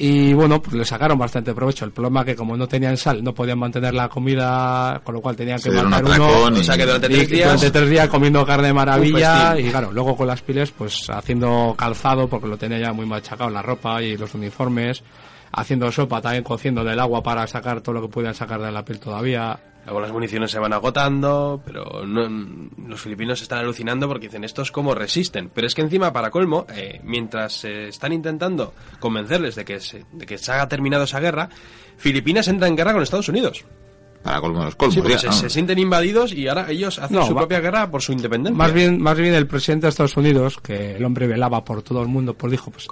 Y 0.00 0.32
bueno, 0.32 0.62
pues 0.62 0.76
le 0.76 0.84
sacaron 0.84 1.18
bastante 1.18 1.52
provecho. 1.52 1.84
El 1.84 1.90
problema 1.90 2.24
que 2.24 2.36
como 2.36 2.56
no 2.56 2.68
tenían 2.68 2.96
sal, 2.96 3.24
no 3.24 3.34
podían 3.34 3.58
mantener 3.58 3.92
la 3.94 4.08
comida, 4.08 5.00
con 5.02 5.16
lo 5.16 5.20
cual 5.20 5.34
tenían 5.34 5.58
que 5.60 5.72
matar 5.72 6.04
uno. 6.04 6.56
y- 6.56 6.60
O 6.60 6.62
sea 6.62 6.76
que 6.76 6.86
durante 6.86 7.08
Y 7.08 7.14
tres 7.16 7.28
días... 7.28 7.44
durante 7.48 7.70
tres 7.72 7.90
días 7.90 8.08
comiendo 8.08 8.46
carne 8.46 8.68
de 8.68 8.72
maravilla 8.74 9.58
y 9.58 9.68
claro, 9.70 9.90
luego 9.90 10.16
con 10.16 10.28
las 10.28 10.40
piles 10.42 10.70
pues 10.70 11.10
haciendo 11.10 11.74
calzado 11.76 12.28
porque 12.28 12.46
lo 12.46 12.56
tenía 12.56 12.78
ya 12.78 12.92
muy 12.92 13.06
machacado 13.06 13.50
la 13.50 13.60
ropa 13.62 14.00
y 14.00 14.16
los 14.16 14.32
uniformes, 14.36 15.02
haciendo 15.52 15.90
sopa 15.92 16.20
también 16.20 16.44
cociendo 16.44 16.84
del 16.84 17.00
agua 17.00 17.22
para 17.22 17.46
sacar 17.46 17.80
todo 17.80 17.94
lo 17.94 18.02
que 18.02 18.08
podían 18.08 18.34
sacar 18.34 18.60
de 18.60 18.70
la 18.72 18.84
piel 18.84 19.00
todavía. 19.00 19.58
Luego 19.84 20.00
las 20.02 20.12
municiones 20.12 20.50
se 20.50 20.58
van 20.58 20.74
agotando, 20.74 21.62
pero 21.64 22.04
no- 22.04 22.28
los 22.86 23.00
filipinos 23.00 23.40
están 23.40 23.60
alucinando 23.60 24.06
porque 24.06 24.26
dicen 24.26 24.44
estos 24.44 24.70
cómo 24.70 24.94
resisten. 24.94 25.50
Pero 25.54 25.66
es 25.66 25.74
que 25.74 25.80
encima, 25.80 26.12
para 26.12 26.30
colmo, 26.30 26.66
eh, 26.74 27.00
mientras 27.04 27.54
se 27.54 27.88
están 27.88 28.12
intentando 28.12 28.74
convencerles 29.00 29.54
de 29.54 29.64
que, 29.64 29.80
se, 29.80 30.04
de 30.12 30.26
que 30.26 30.36
se 30.36 30.52
haya 30.52 30.68
terminado 30.68 31.04
esa 31.04 31.20
guerra, 31.20 31.48
Filipinas 31.96 32.48
entra 32.48 32.68
en 32.68 32.76
guerra 32.76 32.92
con 32.92 33.02
Estados 33.02 33.30
Unidos. 33.30 33.64
Para 34.22 34.40
colmo 34.40 34.58
de 34.60 34.64
los 34.66 34.74
colmos. 34.76 34.94
Sí, 34.94 35.00
porque 35.00 35.14
ya, 35.14 35.18
se, 35.20 35.26
¿no? 35.28 35.32
se 35.32 35.50
sienten 35.50 35.78
invadidos 35.78 36.32
y 36.32 36.48
ahora 36.48 36.70
ellos 36.70 36.98
hacen 36.98 37.16
No, 37.16 37.26
su 37.26 37.34
va- 37.34 37.40
propia 37.42 37.60
guerra 37.60 37.90
por 37.90 38.02
su 38.02 38.12
independencia. 38.12 38.56
Más 38.56 38.72
bien, 38.72 39.00
más 39.00 39.16
bien 39.16 39.34
el 39.34 39.46
presidente 39.46 39.86
de 39.86 39.90
Estados 39.90 40.16
Unidos, 40.16 40.58
que 40.62 40.96
el 40.96 41.04
hombre 41.04 41.26
velaba 41.26 41.64
por 41.64 41.82
todo 41.82 42.02
el 42.02 42.08
mundo, 42.08 42.34
pues 42.34 42.50
dijo, 42.50 42.70
pues 42.70 42.86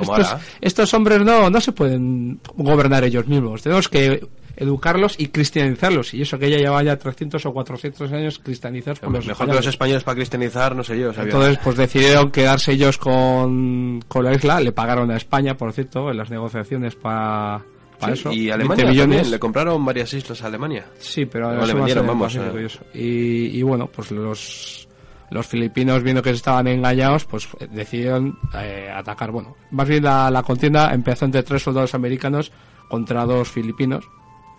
estos, 0.60 0.94
hombres 0.94 1.20
no, 1.22 1.50
no 1.50 1.60
se 1.60 1.72
pueden 1.72 2.40
gobernar 2.56 3.04
ellos 3.04 3.26
mismos, 3.26 3.62
tenemos 3.62 3.88
que 3.88 4.26
educarlos 4.58 5.16
y 5.18 5.26
cristianizarlos, 5.28 6.14
y 6.14 6.22
eso 6.22 6.38
que 6.38 6.48
ya 6.48 6.56
lleva 6.56 6.82
ya 6.82 6.96
300 6.98 7.44
o 7.44 7.52
400 7.52 8.10
años 8.12 8.38
cristianizados 8.42 9.00
por 9.00 9.12
los 9.12 9.26
Mejor 9.26 9.46
que 9.46 9.52
los 9.52 9.66
españoles. 9.66 9.68
españoles 9.74 10.04
para 10.04 10.14
cristianizar, 10.14 10.74
no 10.74 10.82
sé 10.82 10.98
yo. 10.98 11.12
sabía. 11.12 11.30
Entonces, 11.32 11.58
pues 11.62 11.76
decidieron 11.76 12.30
quedarse 12.30 12.72
ellos 12.72 12.96
con, 12.96 14.02
con 14.08 14.24
la 14.24 14.32
isla, 14.34 14.58
le 14.60 14.72
pagaron 14.72 15.10
a 15.10 15.16
España, 15.18 15.58
por 15.58 15.74
cierto, 15.74 16.10
en 16.10 16.16
las 16.16 16.30
negociaciones 16.30 16.94
para 16.94 17.62
Sí, 18.04 18.10
eso. 18.12 18.32
y 18.32 18.36
20 18.46 18.52
Alemania 18.52 18.84
millones. 18.86 19.16
también, 19.16 19.30
le 19.30 19.38
compraron 19.38 19.84
varias 19.84 20.12
islas 20.12 20.42
a 20.42 20.46
Alemania. 20.46 20.86
Sí, 20.98 21.26
pero 21.26 21.52
No, 21.52 21.64
le 21.66 21.74
vendieron, 21.74 22.06
vamos, 22.06 22.36
eh. 22.36 22.68
y. 22.94 23.58
Y, 23.58 23.62
bueno, 23.62 23.86
pues 23.86 24.10
los 24.10 24.88
los 25.30 25.44
filipinos 25.44 26.04
viendo 26.04 26.22
que 26.22 26.30
estaban 26.30 26.68
engañados 26.68 27.24
pues 27.24 27.48
decidieron 27.72 28.38
eh, 28.54 28.88
atacar 28.94 29.32
bueno 29.32 29.56
más 29.72 29.88
bien 29.88 30.04
la, 30.04 30.30
la, 30.30 30.44
contienda 30.44 30.94
empezó 30.94 31.24
entre 31.24 31.42
tres 31.42 31.64
soldados 31.64 31.96
americanos 31.96 32.52
contra 32.88 33.24
dos 33.24 33.48
filipinos 33.50 34.04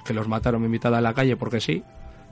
que 0.03 0.13
los 0.13 0.27
mataron 0.27 0.65
en 0.65 0.71
mitad 0.71 0.91
de 0.91 0.99
la 1.01 1.13
calle 1.13 1.37
porque 1.37 1.61
sí 1.61 1.81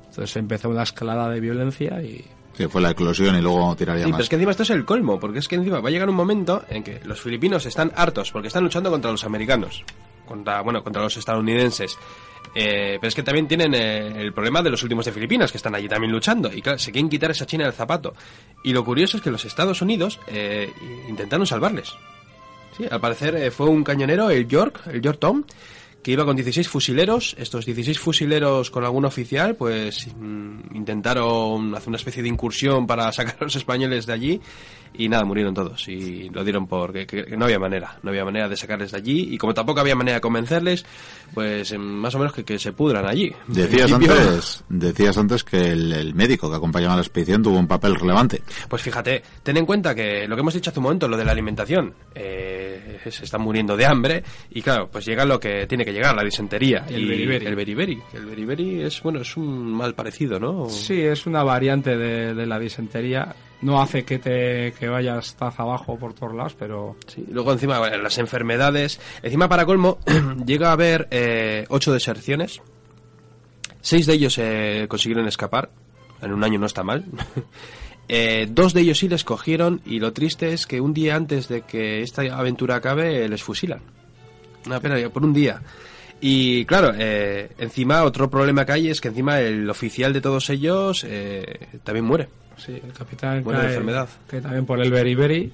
entonces 0.09 0.35
empezó 0.35 0.67
una 0.69 0.83
escalada 0.83 1.29
de 1.29 1.39
violencia 1.39 2.01
y 2.01 2.25
Sí, 2.57 2.67
fue 2.67 2.81
la 2.81 2.91
eclosión 2.91 3.35
y 3.37 3.41
luego 3.41 3.73
tiraría 3.75 4.03
sí, 4.05 4.11
más. 4.11 4.17
pero 4.17 4.23
es 4.23 4.29
que 4.29 4.35
encima 4.35 4.51
esto 4.51 4.63
es 4.63 4.69
el 4.69 4.85
colmo, 4.85 5.19
porque 5.19 5.39
es 5.39 5.47
que 5.49 5.55
encima 5.55 5.81
va 5.81 5.89
a 5.89 5.91
llegar 5.91 6.09
un 6.09 6.15
momento 6.15 6.63
en 6.69 6.83
que 6.83 7.01
los 7.03 7.19
filipinos 7.21 7.65
están 7.65 7.91
hartos 7.95 8.31
porque 8.31 8.47
están 8.47 8.63
luchando 8.63 8.89
contra 8.89 9.11
los 9.11 9.25
americanos, 9.25 9.83
contra, 10.25 10.61
bueno, 10.61 10.83
contra 10.83 11.01
los 11.01 11.15
estadounidenses. 11.17 11.97
Eh, 12.53 12.97
pero 13.01 13.07
es 13.09 13.15
que 13.15 13.23
también 13.23 13.47
tienen 13.47 13.73
eh, 13.73 14.21
el 14.21 14.31
problema 14.33 14.61
de 14.61 14.69
los 14.69 14.81
últimos 14.83 15.05
de 15.05 15.11
Filipinas, 15.11 15.51
que 15.51 15.57
están 15.57 15.75
allí 15.75 15.87
también 15.87 16.11
luchando. 16.11 16.51
Y 16.53 16.61
claro, 16.61 16.79
se 16.79 16.91
quieren 16.91 17.09
quitar 17.09 17.31
esa 17.31 17.45
China 17.45 17.65
del 17.65 17.73
zapato. 17.73 18.13
Y 18.63 18.71
lo 18.71 18.85
curioso 18.85 19.17
es 19.17 19.23
que 19.23 19.31
los 19.31 19.43
Estados 19.45 19.81
Unidos 19.81 20.19
eh, 20.27 20.71
intentaron 21.09 21.45
salvarles. 21.45 21.93
Sí, 22.77 22.85
al 22.89 22.99
parecer 22.99 23.35
eh, 23.35 23.51
fue 23.51 23.67
un 23.67 23.83
cañonero, 23.83 24.29
el 24.29 24.47
York, 24.47 24.81
el 24.87 25.01
York 25.01 25.17
Tom, 25.19 25.43
que 26.05 26.11
iba 26.11 26.23
con 26.23 26.35
16 26.35 26.69
fusileros. 26.69 27.35
Estos 27.39 27.65
16 27.65 27.97
fusileros 27.99 28.69
con 28.69 28.83
algún 28.83 29.05
oficial, 29.05 29.55
pues 29.55 30.05
mm, 30.15 30.75
intentaron 30.75 31.73
hacer 31.73 31.87
una 31.87 31.97
especie 31.97 32.21
de 32.21 32.29
incursión 32.29 32.85
para 32.85 33.11
sacar 33.11 33.37
a 33.39 33.43
los 33.45 33.55
españoles 33.55 34.05
de 34.05 34.13
allí. 34.13 34.41
Y 34.97 35.09
nada, 35.09 35.25
murieron 35.25 35.53
todos. 35.53 35.87
Y 35.89 36.29
lo 36.29 36.43
dieron 36.43 36.67
por 36.67 36.93
que, 36.93 37.05
que- 37.07 37.25
que 37.25 37.35
no 37.35 37.45
había 37.45 37.57
manera. 37.59 37.97
No 38.03 38.11
había 38.11 38.23
manera 38.23 38.47
de 38.47 38.55
sacarles 38.55 38.91
de 38.91 38.97
allí. 38.97 39.33
Y 39.33 39.37
como 39.39 39.53
tampoco 39.53 39.81
había 39.81 39.95
manera 39.95 40.17
de 40.17 40.21
convencerles, 40.21 40.85
pues 41.33 41.71
em, 41.73 41.81
más 41.81 42.13
o 42.15 42.19
menos 42.19 42.33
que, 42.33 42.45
que 42.45 42.57
se 42.59 42.71
pudran 42.71 43.05
allí. 43.05 43.33
Decías 43.47 43.91
antes, 43.91 44.63
decías 44.69 45.17
antes 45.17 45.43
que 45.43 45.71
el, 45.71 45.91
el 45.91 46.13
médico 46.13 46.49
que 46.51 46.55
acompañaba 46.57 46.93
a 46.93 46.97
la 46.97 47.01
expedición 47.01 47.41
tuvo 47.43 47.57
un 47.57 47.67
papel 47.67 47.95
relevante. 47.95 48.41
Pues 48.69 48.83
fíjate, 48.83 49.21
ten 49.43 49.57
en 49.57 49.65
cuenta 49.65 49.93
que 49.95 50.27
lo 50.27 50.35
que 50.35 50.41
hemos 50.41 50.53
dicho 50.53 50.69
hace 50.69 50.79
un 50.79 50.83
momento, 50.83 51.07
lo 51.09 51.17
de 51.17 51.25
la 51.25 51.31
alimentación, 51.33 51.93
eh, 52.13 52.99
se 53.09 53.25
están 53.25 53.41
muriendo 53.41 53.75
de 53.75 53.85
hambre 53.87 54.23
y 54.51 54.61
claro, 54.61 54.87
pues 54.89 55.03
llega 55.05 55.25
lo 55.25 55.39
que 55.41 55.65
tiene 55.67 55.83
que 55.83 55.91
llegar, 55.95 56.15
la 56.15 56.23
disentería. 56.23 56.85
Y 56.89 56.95
el 56.95 57.07
beriberi. 57.07 57.45
El 57.45 57.55
beriberi. 57.55 57.99
El 58.13 58.25
beriberi 58.25 58.81
es, 58.83 59.01
bueno, 59.01 59.21
es 59.21 59.35
un 59.37 59.73
mal 59.73 59.95
parecido, 59.95 60.39
¿no? 60.39 60.69
Sí, 60.69 61.01
es 61.01 61.25
una 61.25 61.43
variante 61.43 61.97
de, 61.97 62.33
de 62.33 62.45
la 62.45 62.59
disentería. 62.59 63.35
No 63.61 63.81
hace 63.81 64.03
que 64.03 64.19
te 64.19 64.73
que 64.77 64.87
vayas 64.87 65.35
taza 65.35 65.63
abajo 65.63 65.97
por 65.97 66.13
todos 66.13 66.35
lados, 66.35 66.55
pero 66.59 66.97
Sí, 67.07 67.25
Luego 67.31 67.51
encima 67.53 67.79
bueno, 67.79 67.97
las 67.97 68.17
enfermedades. 68.17 68.99
Encima 69.23 69.47
para 69.49 69.65
colmo 69.65 69.97
llega 70.45 70.69
a 70.69 70.73
haber 70.73 71.07
eh, 71.09 71.65
ocho 71.69 71.91
deserciones. 71.93 72.61
Seis 73.81 74.05
de 74.05 74.13
ellos 74.13 74.37
eh, 74.37 74.85
consiguieron 74.89 75.27
escapar. 75.27 75.71
En 76.21 76.33
un 76.33 76.43
año 76.43 76.59
no 76.59 76.65
está 76.65 76.83
mal. 76.83 77.05
Eh, 78.07 78.45
dos 78.47 78.75
de 78.75 78.81
ellos 78.81 78.99
sí 78.99 79.09
les 79.09 79.23
cogieron 79.23 79.81
y 79.83 79.99
lo 79.99 80.13
triste 80.13 80.53
es 80.53 80.67
que 80.67 80.79
un 80.79 80.93
día 80.93 81.15
antes 81.15 81.47
de 81.47 81.63
que 81.63 82.01
esta 82.03 82.21
aventura 82.21 82.75
acabe 82.75 83.27
les 83.27 83.41
fusilan. 83.41 83.81
Una 84.65 84.79
pena, 84.79 85.09
por 85.09 85.23
un 85.23 85.33
día. 85.33 85.61
Y 86.21 86.65
claro, 86.65 86.91
eh, 86.97 87.51
encima 87.57 88.03
otro 88.03 88.29
problema 88.29 88.65
que 88.65 88.71
hay 88.71 88.89
es 88.89 89.01
que 89.01 89.09
encima 89.09 89.39
el 89.41 89.69
oficial 89.69 90.13
de 90.13 90.21
todos 90.21 90.49
ellos 90.49 91.05
eh, 91.07 91.67
también 91.83 92.05
muere. 92.05 92.29
sí, 92.57 92.71
el 92.83 92.93
capitán 92.93 93.43
Buena 93.43 93.59
cae- 93.61 93.67
enfermedad. 93.69 94.09
que 94.29 94.41
también 94.41 94.65
por 94.65 94.79
el 94.81 94.89
beriberi, 94.91 95.51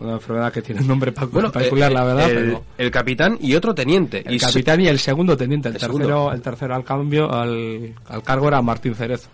una 0.00 0.14
enfermedad 0.14 0.52
que 0.52 0.60
tiene 0.60 0.80
un 0.80 0.88
nombre 0.88 1.12
Bueno, 1.30 1.52
particular, 1.52 1.92
eh, 1.92 1.94
la 1.94 2.04
verdad, 2.04 2.30
el, 2.30 2.36
pero 2.36 2.64
el 2.78 2.90
capitán 2.90 3.38
y 3.40 3.54
otro 3.54 3.74
teniente. 3.74 4.22
el 4.26 4.34
y 4.34 4.38
se- 4.40 4.46
capitán 4.46 4.80
y 4.80 4.88
el 4.88 4.98
segundo 4.98 5.36
teniente, 5.36 5.68
el, 5.68 5.74
El 5.76 5.80
tercero, 5.80 5.98
segundo. 6.04 6.32
el 6.32 6.42
tercero 6.42 6.74
al 6.74 6.84
cambio, 6.84 7.32
al, 7.32 7.94
al 8.08 8.22
cargo 8.24 8.48
era 8.48 8.60
Martín 8.60 8.96
Cerezo, 8.96 9.28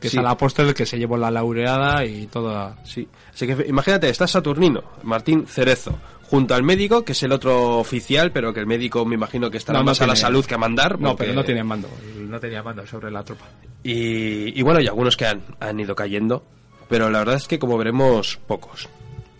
que 0.00 0.08
Sí. 0.08 0.16
es 0.16 0.20
el 0.20 0.26
apóstol 0.28 0.72
que 0.72 0.86
se 0.86 0.98
llevó 0.98 1.16
la 1.16 1.32
laureada 1.32 2.04
y 2.04 2.28
toda 2.28 2.76
Sí. 2.84 3.08
Así 3.34 3.46
que 3.48 3.66
imagínate, 3.68 4.08
está 4.08 4.28
Saturnino, 4.28 4.82
Martín 5.02 5.46
Cerezo, 5.48 5.98
junto 6.32 6.54
al 6.54 6.62
médico, 6.62 7.04
que 7.04 7.12
es 7.12 7.22
el 7.24 7.30
otro 7.32 7.76
oficial, 7.78 8.32
pero 8.32 8.54
que 8.54 8.60
el 8.60 8.66
médico 8.66 9.04
me 9.04 9.16
imagino 9.16 9.50
que 9.50 9.58
estará 9.58 9.80
No, 9.80 9.84
no 9.84 9.90
más 9.90 10.00
a 10.00 10.06
la 10.06 10.16
salud 10.16 10.42
que 10.46 10.54
a 10.54 10.58
mandar. 10.58 10.98
No, 10.98 11.10
porque- 11.10 11.24
pero 11.24 11.34
no 11.34 11.44
tenía 11.44 11.62
mando, 11.62 11.90
no 12.16 12.40
tenía 12.40 12.62
mando 12.62 12.86
sobre 12.86 13.10
la 13.10 13.22
tropa. 13.22 13.44
Y, 13.82 14.58
y 14.58 14.62
bueno, 14.62 14.80
y 14.80 14.86
algunos 14.86 15.14
que 15.14 15.26
han, 15.26 15.42
han 15.60 15.78
ido 15.78 15.94
cayendo, 15.94 16.42
pero 16.88 17.10
la 17.10 17.18
verdad 17.18 17.34
es 17.34 17.46
que 17.46 17.58
como 17.58 17.76
veremos, 17.76 18.38
pocos. 18.46 18.88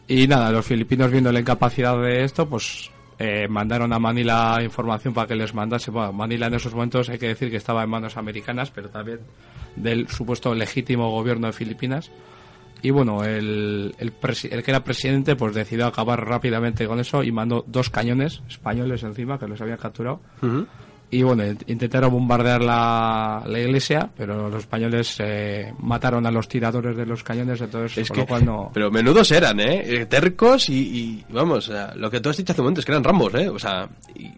Y 0.07 0.27
nada, 0.29 0.53
los 0.53 0.67
filipinos 0.67 1.11
viendo 1.11 1.33
la 1.33 1.41
incapacidad 1.41 1.97
de 1.99 2.25
esto, 2.25 2.47
pues 2.47 2.91
eh, 3.19 3.49
mandaron 3.49 3.91
a 3.95 3.99
Manila 3.99 4.61
información 4.63 5.15
para 5.15 5.27
que 5.27 5.35
les 5.35 5.55
mandase. 5.55 5.91
Bueno, 5.91 6.13
Manila 6.13 6.49
en 6.49 6.55
esos 6.55 6.75
momentos 6.75 7.09
hay 7.09 7.19
que 7.19 7.29
decir 7.29 7.51
que 7.51 7.57
estaba 7.57 7.83
en 7.85 7.89
manos 7.89 8.19
americanas, 8.19 8.71
pero 8.71 8.91
también 8.91 9.21
del 9.77 10.09
supuesto 10.09 10.55
legítimo 10.55 11.11
gobierno 11.11 11.47
de 11.47 11.55
Filipinas. 11.55 12.11
Y 12.83 12.91
bueno, 12.91 13.23
el, 13.25 13.95
el, 13.99 14.13
el 14.51 14.63
que 14.65 14.71
era 14.71 14.83
presidente 14.83 15.37
pues 15.37 15.55
decidió 15.55 15.87
acabar 15.87 16.27
rápidamente 16.27 16.87
con 16.87 16.99
eso 16.99 17.23
y 17.23 17.31
mandó 17.31 17.65
dos 17.69 17.91
cañones 17.91 18.43
españoles 18.49 19.03
encima 19.05 19.39
que 19.39 19.47
los 19.47 19.61
habían 19.61 19.79
capturado. 19.79 20.21
Y 21.11 21.23
bueno, 21.23 21.45
int- 21.45 21.63
intentaron 21.67 22.11
bombardear 22.11 22.63
la, 22.63 23.43
la 23.47 23.59
iglesia, 23.61 24.09
pero 24.17 24.49
los 24.49 24.61
españoles 24.61 25.15
eh, 25.19 25.73
mataron 25.79 26.25
a 26.27 26.31
los 26.31 26.49
tiradores 26.49 26.97
de 26.97 27.05
los 27.05 27.23
cañones, 27.23 27.61
entonces 27.61 27.99
Es 27.99 28.11
que, 28.11 28.21
lo 28.21 28.27
cual 28.27 28.47
no... 28.47 28.71
pero 28.73 28.91
menudos 28.91 29.31
eran, 29.31 29.61
¿eh? 29.61 29.83
Eh, 29.85 30.07
Tercos 30.07 30.71
y, 30.71 30.75
y, 30.75 31.25
vamos, 31.33 31.69
o 31.69 31.73
sea, 31.73 31.95
lo 31.97 32.11
que 32.11 32.21
tú 32.21 32.31
has 32.31 32.37
dicho 32.39 32.53
hace 32.53 32.63
un 32.63 32.65
momento 32.65 32.81
es 32.81 32.87
que 32.87 32.93
eran 32.93 33.05
rambos, 33.05 33.35
¿eh? 33.35 33.49
O 33.49 33.59
sea, 33.59 33.89
y- 34.15 34.33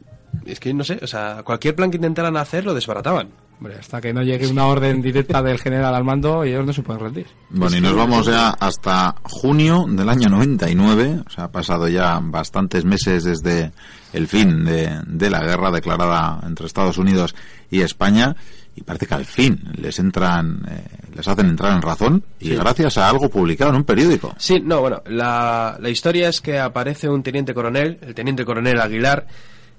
es 0.50 0.59
que 0.61 0.74
no 0.74 0.83
sé, 0.85 0.98
o 1.00 1.07
sea, 1.07 1.42
cualquier 1.44 1.76
plan 1.76 1.90
que 1.92 1.96
intentaran 1.96 2.37
hacer 2.37 2.64
lo 2.66 2.74
desbarataban. 2.74 3.28
Hombre, 3.58 3.76
hasta 3.78 4.00
que 4.00 4.12
no 4.12 4.22
llegue 4.22 4.46
una 4.48 4.66
orden 4.66 5.00
directa 5.00 5.40
del 5.40 5.58
general 5.58 5.94
al 5.94 6.04
mando, 6.04 6.42
ellos 6.44 6.66
no 6.66 6.72
se 6.72 6.82
pueden 6.82 7.00
rendir. 7.02 7.26
Bueno, 7.50 7.76
y 7.76 7.80
nos 7.80 7.94
vamos 7.94 8.26
ya 8.26 8.50
hasta 8.50 9.14
junio 9.22 9.86
del 9.88 10.08
año 10.08 10.28
99, 10.28 11.20
o 11.26 11.30
sea, 11.30 11.44
ha 11.44 11.52
pasado 11.52 11.88
ya 11.88 12.18
bastantes 12.20 12.84
meses 12.84 13.24
desde 13.24 13.72
el 14.12 14.26
fin 14.26 14.64
de, 14.64 15.00
de 15.06 15.30
la 15.30 15.40
guerra 15.40 15.70
declarada 15.70 16.40
entre 16.46 16.66
Estados 16.66 16.98
Unidos 16.98 17.34
y 17.70 17.80
España, 17.80 18.34
y 18.76 18.82
parece 18.82 19.06
que 19.06 19.14
al 19.14 19.24
fin 19.24 19.60
les 19.76 19.98
entran, 20.00 20.60
eh, 20.68 20.84
les 21.14 21.26
hacen 21.26 21.46
entrar 21.46 21.72
en 21.74 21.82
razón, 21.82 22.24
y 22.40 22.48
Sí. 22.48 22.56
gracias 22.56 22.98
a 22.98 23.08
algo 23.08 23.30
publicado 23.30 23.70
en 23.70 23.76
un 23.76 23.84
periódico. 23.84 24.34
Sí, 24.36 24.60
no, 24.60 24.80
bueno, 24.80 25.00
la, 25.06 25.78
la 25.80 25.88
historia 25.88 26.28
es 26.28 26.40
que 26.40 26.58
aparece 26.58 27.08
un 27.08 27.22
teniente 27.22 27.54
coronel, 27.54 27.98
el 28.02 28.14
teniente 28.14 28.44
coronel 28.44 28.80
Aguilar, 28.80 29.26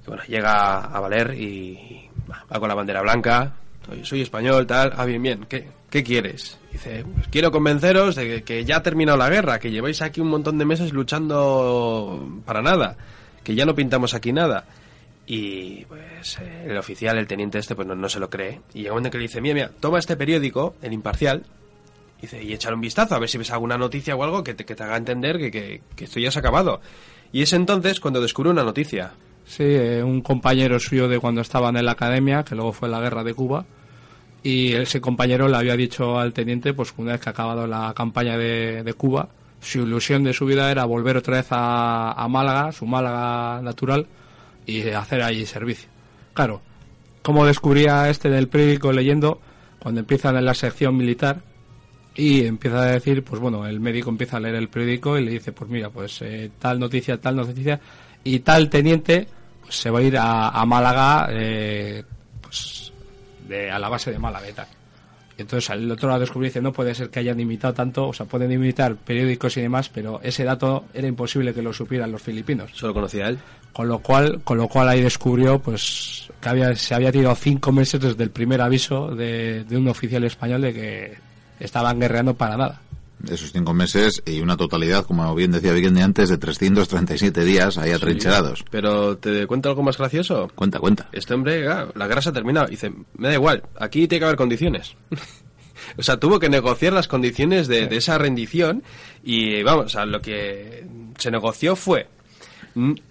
que 0.04 0.08
bueno, 0.12 0.24
llega 0.28 0.78
a 0.80 1.00
valer 1.02 1.36
y 1.38 2.10
va 2.32 2.44
va 2.52 2.60
con 2.60 2.70
la 2.70 2.76
bandera 2.76 3.02
blanca, 3.02 3.54
soy, 4.04 4.22
español, 4.22 4.68
tal, 4.68 4.94
ah, 4.96 5.06
bien, 5.06 5.22
bien, 5.22 5.46
¿qué, 5.48 5.68
qué 5.90 6.04
quieres? 6.04 6.58
Dice, 6.72 7.06
pues 7.14 7.28
quiero 7.30 7.52
convenceros 7.52 8.16
de 8.16 8.44
que, 8.44 8.66
ya 8.66 8.78
ha 8.78 8.84
terminado 8.84 9.18
la 9.18 9.30
guerra, 9.30 9.60
que 9.60 9.72
lleváis 9.72 10.02
aquí 10.02 10.22
un 10.22 10.30
montón 10.30 10.58
de 10.58 10.66
meses 10.66 10.94
luchando 10.94 12.42
para 12.46 12.62
nada, 12.62 12.98
que 13.44 13.56
ya 13.56 13.66
no 13.66 13.76
pintamos 13.76 14.14
aquí 14.14 14.34
nada. 14.34 14.66
Y 15.28 15.86
pues 15.86 16.38
eh, 16.40 16.68
el 16.68 16.78
oficial, 16.78 17.18
el 17.18 17.28
teniente 17.28 17.58
este, 17.58 17.76
pues 17.76 17.88
no, 17.88 17.96
no 17.96 18.10
se 18.10 18.20
lo 18.20 18.30
cree. 18.30 18.62
Y 18.74 18.80
llega 18.80 18.92
un 18.92 18.98
momento 18.98 19.12
que 19.12 19.18
le 19.18 19.24
dice, 19.24 19.42
mira, 19.42 19.56
mira, 19.56 19.72
toma 19.80 20.00
este 20.00 20.16
periódico, 20.16 20.76
el 20.82 20.94
imparcial, 20.94 21.44
Dice, 22.22 22.42
y 22.42 22.54
echar 22.54 22.74
un 22.74 22.82
vistazo 22.82 23.14
a 23.14 23.20
ver 23.20 23.30
si 23.30 23.38
ves 23.38 23.52
alguna 23.52 23.78
noticia 23.78 24.16
o 24.16 24.24
algo 24.24 24.44
que 24.44 24.54
te, 24.54 24.66
que 24.66 24.74
te 24.74 24.84
haga 24.84 24.98
entender 24.98 25.38
que, 25.38 25.52
que, 25.52 25.82
que 25.96 26.06
esto 26.06 26.20
ya 26.20 26.32
se 26.32 26.40
ha 26.40 26.42
acabado. 26.42 26.80
Y 27.32 27.42
es 27.42 27.54
entonces 27.54 28.00
cuando 28.00 28.22
descubre 28.22 28.50
una 28.50 28.64
noticia. 28.64 29.12
Sí, 29.46 29.64
eh, 29.64 30.02
un 30.04 30.22
compañero 30.22 30.80
suyo 30.80 31.08
de 31.08 31.20
cuando 31.20 31.42
estaban 31.42 31.78
en 31.78 31.86
la 31.86 31.92
academia, 31.92 32.44
que 32.44 32.56
luego 32.56 32.74
fue 32.74 32.90
la 32.90 33.00
guerra 33.00 33.24
de 33.24 33.34
Cuba, 33.34 33.66
y 34.46 34.74
ese 34.74 35.02
compañero 35.02 35.48
le 35.48 35.58
había 35.58 35.76
dicho 35.76 36.20
al 36.20 36.32
teniente, 36.32 36.76
pues 36.76 36.94
una 36.98 37.14
vez 37.14 37.22
que 37.22 37.30
ha 37.30 37.32
acabado 37.32 37.66
la 37.66 37.92
campaña 37.96 38.38
de, 38.38 38.84
de 38.84 38.94
Cuba, 38.94 39.28
su 39.60 39.80
ilusión 39.80 40.24
de 40.24 40.34
su 40.34 40.46
vida 40.46 40.70
era 40.70 40.86
volver 40.86 41.18
otra 41.18 41.38
vez 41.38 41.48
a, 41.50 42.12
a 42.12 42.28
Málaga, 42.28 42.72
su 42.72 42.86
Málaga 42.86 43.60
natural, 43.64 44.06
y 44.68 44.88
hacer 44.90 45.24
allí 45.24 45.48
servicio. 45.48 45.90
Claro, 46.36 46.62
como 47.24 47.44
descubría 47.44 48.08
este 48.08 48.30
del 48.30 48.48
periódico 48.48 48.92
leyendo, 48.92 49.42
cuando 49.80 50.02
empiezan 50.02 50.38
en 50.38 50.46
la 50.46 50.54
sección 50.54 50.96
militar, 50.96 51.42
y 52.14 52.46
empieza 52.46 52.84
a 52.84 52.86
decir, 52.86 53.24
pues 53.24 53.42
bueno, 53.42 53.66
el 53.66 53.80
médico 53.80 54.12
empieza 54.12 54.38
a 54.38 54.42
leer 54.42 54.54
el 54.54 54.70
periódico 54.70 55.18
y 55.18 55.26
le 55.26 55.32
dice, 55.32 55.54
pues 55.54 55.72
mira, 55.72 55.90
pues 55.90 56.22
eh, 56.22 56.52
tal 56.60 56.80
noticia, 56.80 57.20
tal 57.20 57.36
noticia, 57.36 57.82
y 58.24 58.42
tal 58.42 58.70
teniente 58.70 59.28
pues, 59.64 59.76
se 59.76 59.90
va 59.90 59.98
a 59.98 60.04
ir 60.04 60.16
a, 60.20 60.50
a 60.50 60.66
Málaga, 60.68 61.30
eh, 61.32 62.04
pues 62.42 62.94
de, 63.48 63.72
a 63.72 63.80
la 63.80 63.90
base 63.90 64.12
de 64.12 64.20
Málaga 64.20 64.48
y 65.38 65.42
entonces 65.42 65.70
el 65.70 65.92
otro 65.92 66.10
lo 66.10 66.20
descubrió 66.20 66.48
y 66.48 66.50
dice, 66.50 66.62
no 66.62 66.72
puede 66.72 66.96
ser 66.96 67.10
que 67.10 67.20
hayan 67.20 67.40
imitado 67.40 67.74
tanto, 67.74 68.08
o 68.08 68.14
sea, 68.14 68.26
pueden 68.26 68.52
imitar 68.52 68.96
periódicos 68.96 69.58
y 69.58 69.62
demás, 69.62 69.90
pero 69.90 70.22
ese 70.24 70.46
dato 70.46 70.86
era 70.94 71.08
imposible 71.08 71.54
que 71.54 71.62
lo 71.62 71.74
supieran 71.74 72.12
los 72.12 72.22
filipinos. 72.22 72.72
Solo 72.74 72.94
conocía 72.94 73.28
él. 73.28 73.38
Con 73.74 73.90
lo 73.90 74.00
cual, 74.00 74.42
con 74.44 74.58
lo 74.58 74.70
cual 74.70 74.88
ahí 74.88 75.02
descubrió 75.02 75.60
pues 75.60 76.30
que 76.40 76.48
había, 76.50 76.74
se 76.76 76.96
había 76.96 77.12
tirado 77.12 77.36
cinco 77.36 77.74
meses 77.74 78.00
desde 78.00 78.24
el 78.24 78.30
primer 78.30 78.62
aviso 78.62 79.14
de, 79.14 79.66
de 79.66 79.78
un 79.78 79.90
oficial 79.90 80.24
español 80.24 80.62
de 80.62 80.74
que 80.74 81.18
estaban 81.60 82.00
guerreando 82.00 82.34
para 82.36 82.56
nada. 82.56 82.82
Esos 83.30 83.52
cinco 83.52 83.74
meses 83.74 84.22
y 84.26 84.42
una 84.42 84.58
totalidad, 84.58 85.06
como 85.06 85.34
bien 85.34 85.52
decía 85.52 85.74
Vikendi 85.74 86.02
antes, 86.02 86.30
de 86.30 86.38
337 86.38 87.44
días 87.44 87.78
ahí 87.78 87.92
atrincherados. 87.92 88.64
Pero 88.70 89.18
te 89.18 89.48
cuento 89.48 89.70
algo 89.70 89.84
más 89.84 89.98
gracioso. 89.98 90.50
Cuenta, 90.54 90.80
cuenta. 90.80 91.10
Este 91.12 91.34
hombre, 91.34 91.64
la 91.64 92.08
guerra 92.08 92.22
se 92.22 92.30
ha 92.30 92.34
terminado. 92.34 92.68
Dice, 92.68 92.94
me 93.18 93.30
da 93.30 93.34
igual, 93.34 93.64
aquí 93.80 94.08
tiene 94.08 94.20
que 94.20 94.26
haber 94.26 94.38
condiciones. 94.38 94.96
o 95.98 96.04
sea, 96.04 96.18
tuvo 96.18 96.40
que 96.40 96.50
negociar 96.50 96.94
las 96.94 97.08
condiciones 97.08 97.68
de, 97.68 97.88
de 97.88 97.98
esa 97.98 98.18
rendición 98.18 98.84
y 99.24 99.64
vamos, 99.64 99.86
o 99.86 99.90
sea, 99.90 100.06
lo 100.06 100.22
que 100.22 100.86
se 101.18 101.32
negoció 101.32 101.76
fue 101.76 102.08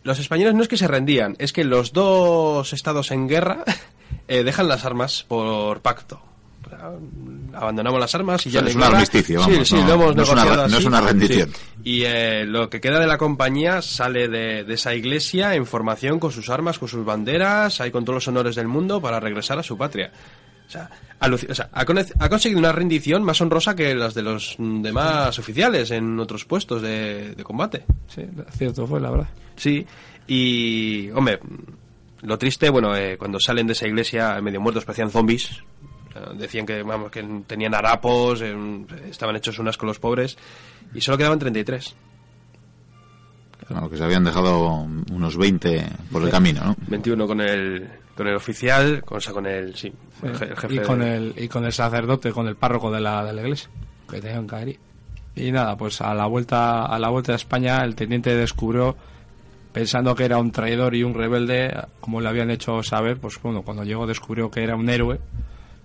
los 0.02 0.18
españoles 0.18 0.54
no 0.54 0.62
es 0.62 0.68
que 0.68 0.76
se 0.76 0.88
rendían, 0.88 1.36
es 1.38 1.52
que 1.52 1.64
los 1.64 1.92
dos 1.92 2.72
estados 2.72 3.10
en 3.10 3.28
guerra 3.28 3.64
eh, 4.28 4.44
dejan 4.44 4.68
las 4.68 4.84
armas 4.84 5.24
por 5.26 5.80
pacto. 5.80 6.20
O 6.66 6.68
sea, 6.70 6.90
abandonamos 7.60 8.00
las 8.00 8.14
armas 8.14 8.44
y 8.46 8.48
O 8.48 8.52
ya 8.52 8.60
sea, 8.60 8.62
no 8.62 8.68
es 8.68 8.76
hay 8.76 8.80
un 8.82 8.94
armisticio, 8.94 9.40
Sí, 9.44 9.50
vamos, 9.52 9.68
sí, 9.68 9.74
no- 9.76 9.86
lo 9.86 9.94
hemos 9.94 10.16
no 10.16 10.22
es 10.22 10.30
una- 10.30 10.68
no 10.68 10.78
es 10.78 10.84
una 10.84 11.00
rendición. 11.00 11.50
Sí. 11.52 11.60
Y 11.84 12.02
eh, 12.04 12.44
lo 12.46 12.70
que 12.70 12.80
queda 12.80 12.98
de 12.98 13.06
la 13.06 13.18
compañía 13.18 13.82
sale 13.82 14.28
de, 14.28 14.64
de 14.64 14.74
esa 14.74 14.94
iglesia 14.94 15.54
en 15.54 15.66
formación 15.66 16.18
con 16.18 16.32
sus 16.32 16.48
armas, 16.50 16.78
con 16.78 16.88
sus 16.88 17.04
banderas, 17.04 17.80
ahí 17.80 17.90
con 17.90 18.04
todos 18.04 18.14
los 18.16 18.28
honores 18.28 18.54
del 18.56 18.68
mundo 18.68 19.00
para 19.00 19.20
regresar 19.20 19.58
a 19.58 19.62
su 19.62 19.76
patria. 19.76 20.10
O 20.66 20.70
sea, 20.70 20.88
o 21.20 21.54
sea, 21.54 21.68
ha, 21.72 21.84
con- 21.84 21.98
ha 21.98 22.28
conseguido 22.30 22.58
una 22.58 22.72
rendición 22.72 23.22
más 23.22 23.38
honrosa 23.42 23.76
que 23.76 23.94
las 23.94 24.14
de 24.14 24.22
los 24.22 24.56
demás 24.58 25.38
oficiales 25.38 25.90
en 25.90 26.18
otros 26.18 26.46
puestos 26.46 26.80
de, 26.80 27.34
de 27.34 27.44
combate. 27.44 27.84
Sí, 28.08 28.22
cierto 28.56 28.86
fue, 28.86 28.98
la 29.00 29.10
verdad. 29.10 29.28
Sí, 29.56 29.86
y, 30.26 31.10
hombre, 31.10 31.38
lo 32.22 32.38
triste, 32.38 32.70
bueno, 32.70 32.96
eh, 32.96 33.18
cuando 33.18 33.38
salen 33.38 33.66
de 33.66 33.74
esa 33.74 33.86
iglesia 33.86 34.40
medio 34.40 34.58
muertos 34.60 34.86
parecían 34.86 35.10
zombies. 35.10 35.50
Eh, 36.14 36.20
Decían 36.38 36.66
que, 36.66 36.82
vamos, 36.82 37.10
que 37.10 37.22
tenían 37.46 37.74
harapos, 37.74 38.40
eh, 38.42 38.54
estaban 39.10 39.36
hechos 39.36 39.58
unas 39.58 39.76
con 39.76 39.86
los 39.88 39.98
pobres, 39.98 40.36
y 40.94 41.00
solo 41.00 41.18
quedaban 41.18 41.38
33. 41.38 41.94
Claro, 43.66 43.88
que 43.88 43.96
se 43.96 44.04
habían 44.04 44.24
dejado 44.24 44.86
unos 45.12 45.36
20 45.38 45.86
por 46.12 46.22
el 46.22 46.30
camino, 46.30 46.62
¿no? 46.64 46.76
21 46.88 47.26
con 47.26 47.40
el, 47.40 47.88
con 48.14 48.26
el 48.28 48.34
oficial, 48.36 49.02
con, 49.02 49.18
o 49.18 49.20
sea, 49.20 49.32
con 49.32 49.46
el, 49.46 49.74
sí, 49.74 49.90
el, 50.22 50.34
je- 50.34 50.50
el 50.50 50.56
jefe. 50.56 50.74
y 50.74 50.78
con 50.80 50.98
de- 51.00 51.16
el 51.16 51.34
y 51.38 51.48
con 51.48 51.64
el 51.64 51.72
sacerdote 51.72 52.30
con 52.32 52.46
el 52.46 52.56
párroco 52.56 52.90
de 52.90 53.00
la, 53.00 53.24
de 53.24 53.32
la 53.32 53.40
iglesia 53.42 53.70
que 54.10 54.20
tenían 54.20 54.46
que 54.46 54.62
ir 54.70 54.78
y 55.36 55.50
nada 55.50 55.76
pues 55.78 56.00
a 56.02 56.12
la 56.14 56.26
vuelta 56.26 56.84
a 56.84 56.98
la 56.98 57.08
vuelta 57.08 57.32
a 57.32 57.36
España 57.36 57.82
el 57.84 57.94
teniente 57.96 58.36
descubrió 58.36 58.96
pensando 59.72 60.14
que 60.14 60.26
era 60.26 60.36
un 60.38 60.52
traidor 60.52 60.94
y 60.94 61.02
un 61.02 61.14
rebelde 61.14 61.74
como 62.00 62.20
le 62.20 62.28
habían 62.28 62.50
hecho 62.50 62.82
saber 62.82 63.16
pues 63.18 63.40
bueno 63.42 63.62
cuando 63.62 63.82
llegó 63.82 64.06
descubrió 64.06 64.50
que 64.50 64.62
era 64.62 64.76
un 64.76 64.88
héroe 64.90 65.18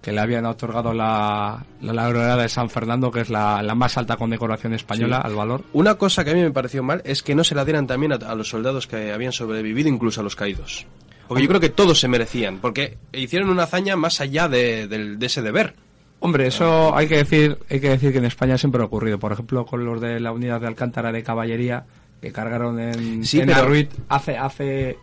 que 0.01 0.12
le 0.13 0.21
habían 0.21 0.45
otorgado 0.45 0.93
la, 0.93 1.65
la 1.81 1.93
laureada 1.93 2.38
de 2.41 2.47
San 2.49 2.69
Fernando 2.69 3.12
que 3.12 3.21
es 3.21 3.29
la, 3.29 3.62
la 3.62 3.75
más 3.75 3.97
alta 3.97 4.15
condecoración 4.17 4.73
española 4.73 5.17
Sí. 5.23 5.27
al 5.29 5.35
valor 5.35 5.63
Una 5.73 5.95
cosa 5.95 6.23
que 6.23 6.31
a 6.31 6.33
mí 6.33 6.41
me 6.41 6.51
pareció 6.51 6.83
mal 6.83 7.01
es 7.03 7.21
que 7.21 7.35
no 7.35 7.43
se 7.43 7.53
la 7.55 7.65
dieran 7.65 7.85
también 7.88 8.13
a, 8.13 8.15
a 8.15 8.35
los 8.35 8.47
soldados 8.49 8.88
que 8.88 9.12
habían 9.12 9.33
sobrevivido, 9.33 9.89
incluso 9.89 10.21
a 10.21 10.23
los 10.23 10.35
caídos. 10.35 10.85
Porque 11.27 11.43
yo 11.43 11.49
creo 11.49 11.59
que 11.62 11.69
todos 11.69 11.99
se 11.99 12.07
merecían, 12.07 12.57
porque 12.59 12.97
hicieron 13.13 13.49
una 13.49 13.63
hazaña 13.63 13.95
más 13.95 14.19
allá 14.21 14.47
de, 14.47 14.88
del- 14.88 15.19
de 15.19 15.25
ese 15.27 15.41
deber. 15.41 15.75
Hombre, 16.21 16.47
eso 16.47 16.95
hay 16.95 17.07
que 17.07 17.17
decir, 17.17 17.57
hay 17.69 17.79
que 17.79 17.89
decir 17.89 18.12
que 18.12 18.17
en 18.17 18.25
España 18.25 18.57
siempre 18.57 18.81
ha 18.81 18.85
ocurrido. 18.85 19.19
Por 19.19 19.31
ejemplo, 19.31 19.65
con 19.65 19.85
los 19.85 20.01
de 20.01 20.19
la 20.19 20.31
unidad 20.31 20.59
de 20.59 20.67
Alcántara 20.67 21.12
de 21.12 21.23
caballería 21.23 21.85
que 22.21 22.31
cargaron 22.33 22.79
en, 22.79 23.23
Sí, 23.23 23.39
en 23.39 23.47
pero- 23.47 23.59
Arruit 23.59 23.91
hace 24.09 24.38
hace 24.38 24.97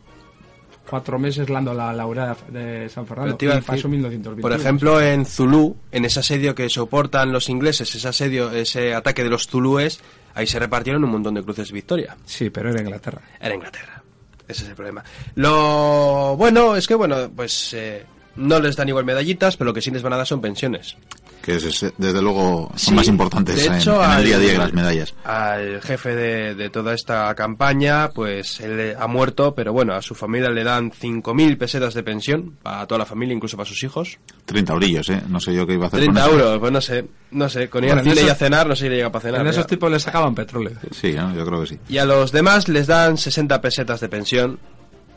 cuatro 0.88 1.18
meses 1.18 1.48
lando 1.50 1.74
la 1.74 1.92
laureada 1.92 2.36
de 2.48 2.88
San 2.88 3.06
Fernando. 3.06 3.36
Pero 3.36 3.36
te 3.36 3.44
iba 3.46 3.54
a 3.54 3.56
y 3.56 3.60
decir, 3.60 3.74
pasó 3.74 3.88
1921. 3.88 4.42
Por 4.42 4.52
ejemplo, 4.58 5.00
en 5.00 5.26
Zulú, 5.26 5.76
en 5.92 6.04
ese 6.04 6.20
asedio 6.20 6.54
que 6.54 6.68
soportan 6.68 7.32
los 7.32 7.48
ingleses, 7.48 7.94
ese 7.94 8.08
asedio, 8.08 8.50
ese 8.52 8.94
ataque 8.94 9.22
de 9.22 9.30
los 9.30 9.46
zulúes, 9.46 10.00
ahí 10.34 10.46
se 10.46 10.58
repartieron 10.58 11.04
un 11.04 11.10
montón 11.10 11.34
de 11.34 11.42
cruces 11.42 11.68
de 11.68 11.74
victoria. 11.74 12.16
Sí, 12.24 12.50
pero 12.50 12.70
era 12.70 12.80
Inglaterra. 12.80 13.20
Era 13.40 13.54
Inglaterra. 13.54 14.02
Ese 14.48 14.62
es 14.62 14.68
el 14.68 14.74
problema. 14.76 15.02
Lo 15.34 16.36
bueno 16.36 16.76
es 16.76 16.86
que, 16.86 16.94
bueno, 16.94 17.30
pues 17.34 17.74
eh, 17.74 18.04
no 18.36 18.60
les 18.60 18.76
dan 18.76 18.88
igual 18.88 19.04
medallitas, 19.04 19.56
pero 19.56 19.66
lo 19.70 19.74
que 19.74 19.80
sí 19.80 19.90
les 19.90 20.02
van 20.02 20.12
a 20.12 20.16
dar 20.18 20.26
son 20.26 20.40
pensiones. 20.40 20.96
Que 21.42 21.54
es, 21.56 21.92
desde 21.96 22.20
luego 22.22 22.68
son 22.74 22.78
Sí, 22.78 22.94
más 22.94 23.06
importantes 23.08 23.56
de 23.56 23.66
en, 23.66 23.74
hecho, 23.74 23.96
en 24.02 24.10
el 24.10 24.16
al- 24.16 24.24
día 24.24 24.36
a 24.36 24.38
día 24.40 24.52
que 24.52 24.58
las 24.58 24.72
medallas. 24.72 25.14
Al 25.24 25.80
jefe 25.80 26.14
de, 26.16 26.54
de 26.56 26.70
toda 26.70 26.92
esta 26.92 27.32
campaña, 27.36 28.10
pues 28.10 28.58
él 28.60 28.96
ha 28.98 29.06
muerto, 29.06 29.54
pero 29.54 29.72
bueno, 29.72 29.94
a 29.94 30.02
su 30.02 30.14
familia 30.16 30.50
le 30.50 30.64
dan 30.64 30.90
5.000 30.90 31.56
pesetas 31.56 31.94
de 31.94 32.02
pensión, 32.02 32.56
para 32.62 32.84
toda 32.86 32.98
la 33.00 33.06
familia, 33.06 33.34
incluso 33.34 33.56
para 33.56 33.68
sus 33.68 33.82
hijos. 33.84 34.18
30 34.44 34.72
eurillos, 34.72 35.08
¿eh? 35.10 35.22
No 35.28 35.38
sé 35.40 35.54
yo 35.54 35.66
qué 35.66 35.74
iba 35.74 35.84
a 35.84 35.88
hacer 35.88 36.00
30 36.00 36.20
con 36.22 36.30
eso. 36.30 36.38
euros, 36.40 36.58
pues 36.58 36.72
no 36.72 36.80
sé, 36.80 37.04
no 37.30 37.48
sé, 37.48 37.68
con 37.68 37.84
ir 37.84 37.90
Bueno, 37.90 38.00
al 38.00 38.06
en 38.08 38.12
cine 38.12 38.22
y 38.22 38.24
eso- 38.26 38.32
a 38.32 38.36
cenar, 38.36 38.66
no 38.66 38.74
sé 38.74 38.84
si 38.84 38.88
le 38.90 38.96
llega 38.96 39.12
para 39.12 39.22
cenar. 39.22 39.40
en 39.42 39.46
esos 39.46 39.64
ya. 39.64 39.68
tipos 39.68 39.90
les 39.90 40.02
sacaban 40.02 40.34
petróleo. 40.34 40.72
Sí, 40.90 41.12
¿no? 41.12 41.32
yo 41.34 41.46
creo 41.46 41.60
que 41.60 41.66
sí. 41.68 41.78
Y 41.88 41.98
a 41.98 42.04
los 42.04 42.32
demás 42.32 42.68
les 42.68 42.88
dan 42.88 43.16
60 43.16 43.60
pesetas 43.60 44.00
de 44.00 44.08
pensión. 44.08 44.58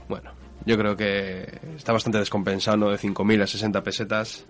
Bueno, 0.08 0.32
yo 0.66 0.78
creo 0.78 0.96
que 0.96 1.60
está 1.76 1.92
bastante 1.94 2.20
descompensado, 2.20 2.78
¿no? 2.78 2.90
De 2.92 2.98
5.000 2.98 3.42
a 3.42 3.48
60 3.48 3.82
pesetas. 3.84 4.46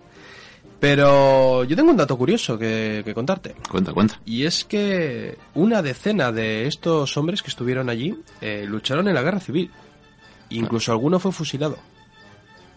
Pero 0.80 1.62
yo 1.64 1.76
tengo 1.76 1.90
un 1.90 1.96
dato 1.96 2.16
curioso 2.16 2.58
que, 2.58 3.02
que 3.04 3.12
contarte. 3.14 3.54
Cuenta, 3.70 3.92
cuenta. 3.92 4.18
Y 4.24 4.44
es 4.44 4.64
que 4.64 5.36
una 5.54 5.82
decena 5.82 6.32
de 6.32 6.66
estos 6.66 7.16
hombres 7.18 7.42
que 7.42 7.48
estuvieron 7.50 7.90
allí 7.90 8.16
eh, 8.40 8.64
lucharon 8.66 9.06
en 9.08 9.14
la 9.14 9.22
guerra 9.22 9.40
civil. 9.40 9.70
Incluso 10.48 10.90
alguno 10.92 11.18
fue 11.20 11.32
fusilado. 11.32 11.76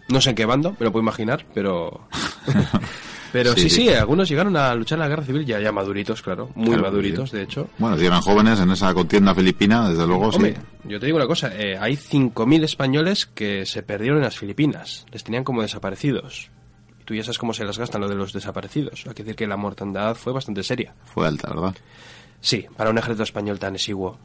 No 0.10 0.20
sé 0.20 0.32
en 0.32 0.36
qué 0.36 0.46
bando, 0.46 0.72
me 0.80 0.86
lo 0.86 0.92
puedo 0.92 1.02
imaginar, 1.02 1.46
pero... 1.54 2.08
pero 3.32 3.54
Sí, 3.54 3.62
sí, 3.62 3.70
sí. 3.70 3.82
sí, 3.84 3.90
algunos 3.94 4.28
llegaron 4.28 4.56
a 4.58 4.76
luchar 4.76 4.98
en 4.98 5.04
la 5.04 5.08
guerra 5.08 5.24
civil 5.24 5.46
ya, 5.46 5.62
ya 5.62 5.72
maduritos, 5.72 6.22
claro. 6.22 6.50
Muy 6.56 6.68
Claro, 6.68 6.84
maduritos, 6.84 7.30
sí. 7.30 7.38
de 7.38 7.44
hecho. 7.44 7.70
Bueno, 7.80 7.98
si 7.98 8.06
eran 8.06 8.20
jóvenes 8.22 8.60
en 8.60 8.70
esa 8.70 8.94
contienda 8.94 9.34
filipina, 9.34 9.90
desde 9.90 10.06
luego 10.06 10.28
Hombre, 10.28 10.56
sí. 10.56 10.90
yo 10.90 11.00
te 11.00 11.06
digo 11.06 11.16
una 11.18 11.26
cosa, 11.26 11.56
eh, 11.56 11.78
hay 11.80 11.94
5.000 11.94 12.64
españoles 12.66 13.26
que 13.28 13.66
se 13.66 13.82
perdieron 13.82 14.18
en 14.18 14.26
las 14.26 14.38
Filipinas, 14.38 15.06
les 15.12 15.24
tenían 15.24 15.46
como 15.46 15.62
desaparecidos. 15.62 16.52
Y 17.04 17.06
tú 17.06 17.14
ya 17.16 17.24
sabes 17.24 17.38
cómo 17.38 17.54
se 17.54 17.66
las 17.66 17.78
gastan 17.78 18.00
lo 18.00 18.08
de 18.08 18.16
los 18.16 18.32
desaparecidos. 18.32 19.04
Hay 19.06 19.14
que 19.14 19.24
decir 19.24 19.36
que 19.36 19.46
la 19.46 19.58
mortandad 19.58 20.16
fue 20.16 20.32
bastante 20.32 20.64
seria. 20.64 20.94
Fue 21.14 21.28
alta, 21.28 21.50
¿verdad? 21.50 21.76
Sí, 22.40 22.66
para 22.78 22.90
un 22.92 22.98
ejército 22.98 23.24
español 23.24 23.60
tan 23.60 23.76
exiguo. 23.76 24.18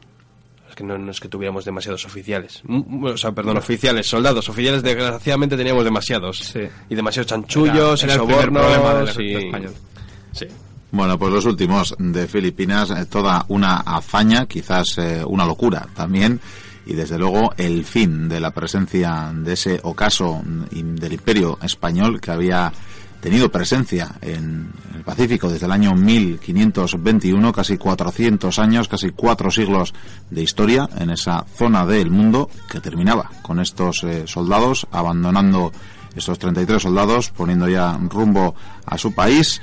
Es 0.69 0.75
que 0.75 0.83
no, 0.83 0.97
no 0.97 1.11
es 1.11 1.19
que 1.19 1.27
tuviéramos 1.27 1.65
demasiados 1.65 2.05
oficiales. 2.05 2.61
Mm, 2.63 3.03
O 3.05 3.17
sea, 3.17 3.31
perdón, 3.33 3.57
oficiales, 3.57 4.07
soldados. 4.07 4.47
Oficiales, 4.47 4.81
desgraciadamente, 4.83 5.57
teníamos 5.57 5.83
demasiados. 5.83 6.39
Sí. 6.39 6.61
Y 6.89 6.95
demasiados 6.95 7.27
chanchullos 7.27 8.03
Era- 8.03 8.13
y 8.13 8.15
era 8.15 8.23
el 8.23 8.29
sobornos. 8.29 8.63
problema 8.63 8.93
del 8.93 9.05
y- 9.05 9.09
ejército 9.09 9.39
español. 9.39 9.73
Sí. 10.31 10.45
Bueno, 10.91 11.19
pues 11.19 11.33
los 11.33 11.45
últimos 11.45 11.95
de 11.99 12.27
Filipinas, 12.27 12.91
eh, 12.91 13.05
toda 13.05 13.45
una 13.49 13.77
hazaña, 13.77 14.45
quizás 14.47 14.97
eh, 14.97 15.23
una 15.25 15.45
locura 15.45 15.87
también, 15.95 16.39
y 16.89 16.95
desde 16.95 17.19
luego 17.19 17.53
el 17.55 17.85
fin 17.85 18.27
de 18.27 18.39
la 18.39 18.49
presencia 18.49 19.31
de 19.31 19.53
ese 19.53 19.79
ocaso 19.83 20.41
del 20.43 21.13
imperio 21.13 21.59
español 21.61 22.19
que 22.19 22.31
había 22.31 22.73
tenido 23.21 23.51
presencia 23.51 24.15
en 24.21 24.71
el 24.95 25.03
Pacífico 25.03 25.49
desde 25.49 25.67
el 25.67 25.71
año 25.71 25.93
1521, 25.93 27.53
casi 27.53 27.77
400 27.77 28.57
años, 28.57 28.87
casi 28.87 29.11
cuatro 29.11 29.51
siglos 29.51 29.93
de 30.31 30.41
historia 30.41 30.89
en 30.97 31.11
esa 31.11 31.45
zona 31.55 31.85
del 31.85 32.09
mundo 32.09 32.49
que 32.71 32.79
terminaba 32.79 33.29
con 33.43 33.59
estos 33.59 34.03
eh, 34.03 34.23
soldados 34.25 34.87
abandonando 34.91 35.71
estos 36.15 36.39
33 36.39 36.81
soldados, 36.81 37.29
poniendo 37.29 37.69
ya 37.69 37.99
rumbo 38.09 38.55
a 38.85 38.97
su 38.97 39.13
país. 39.13 39.61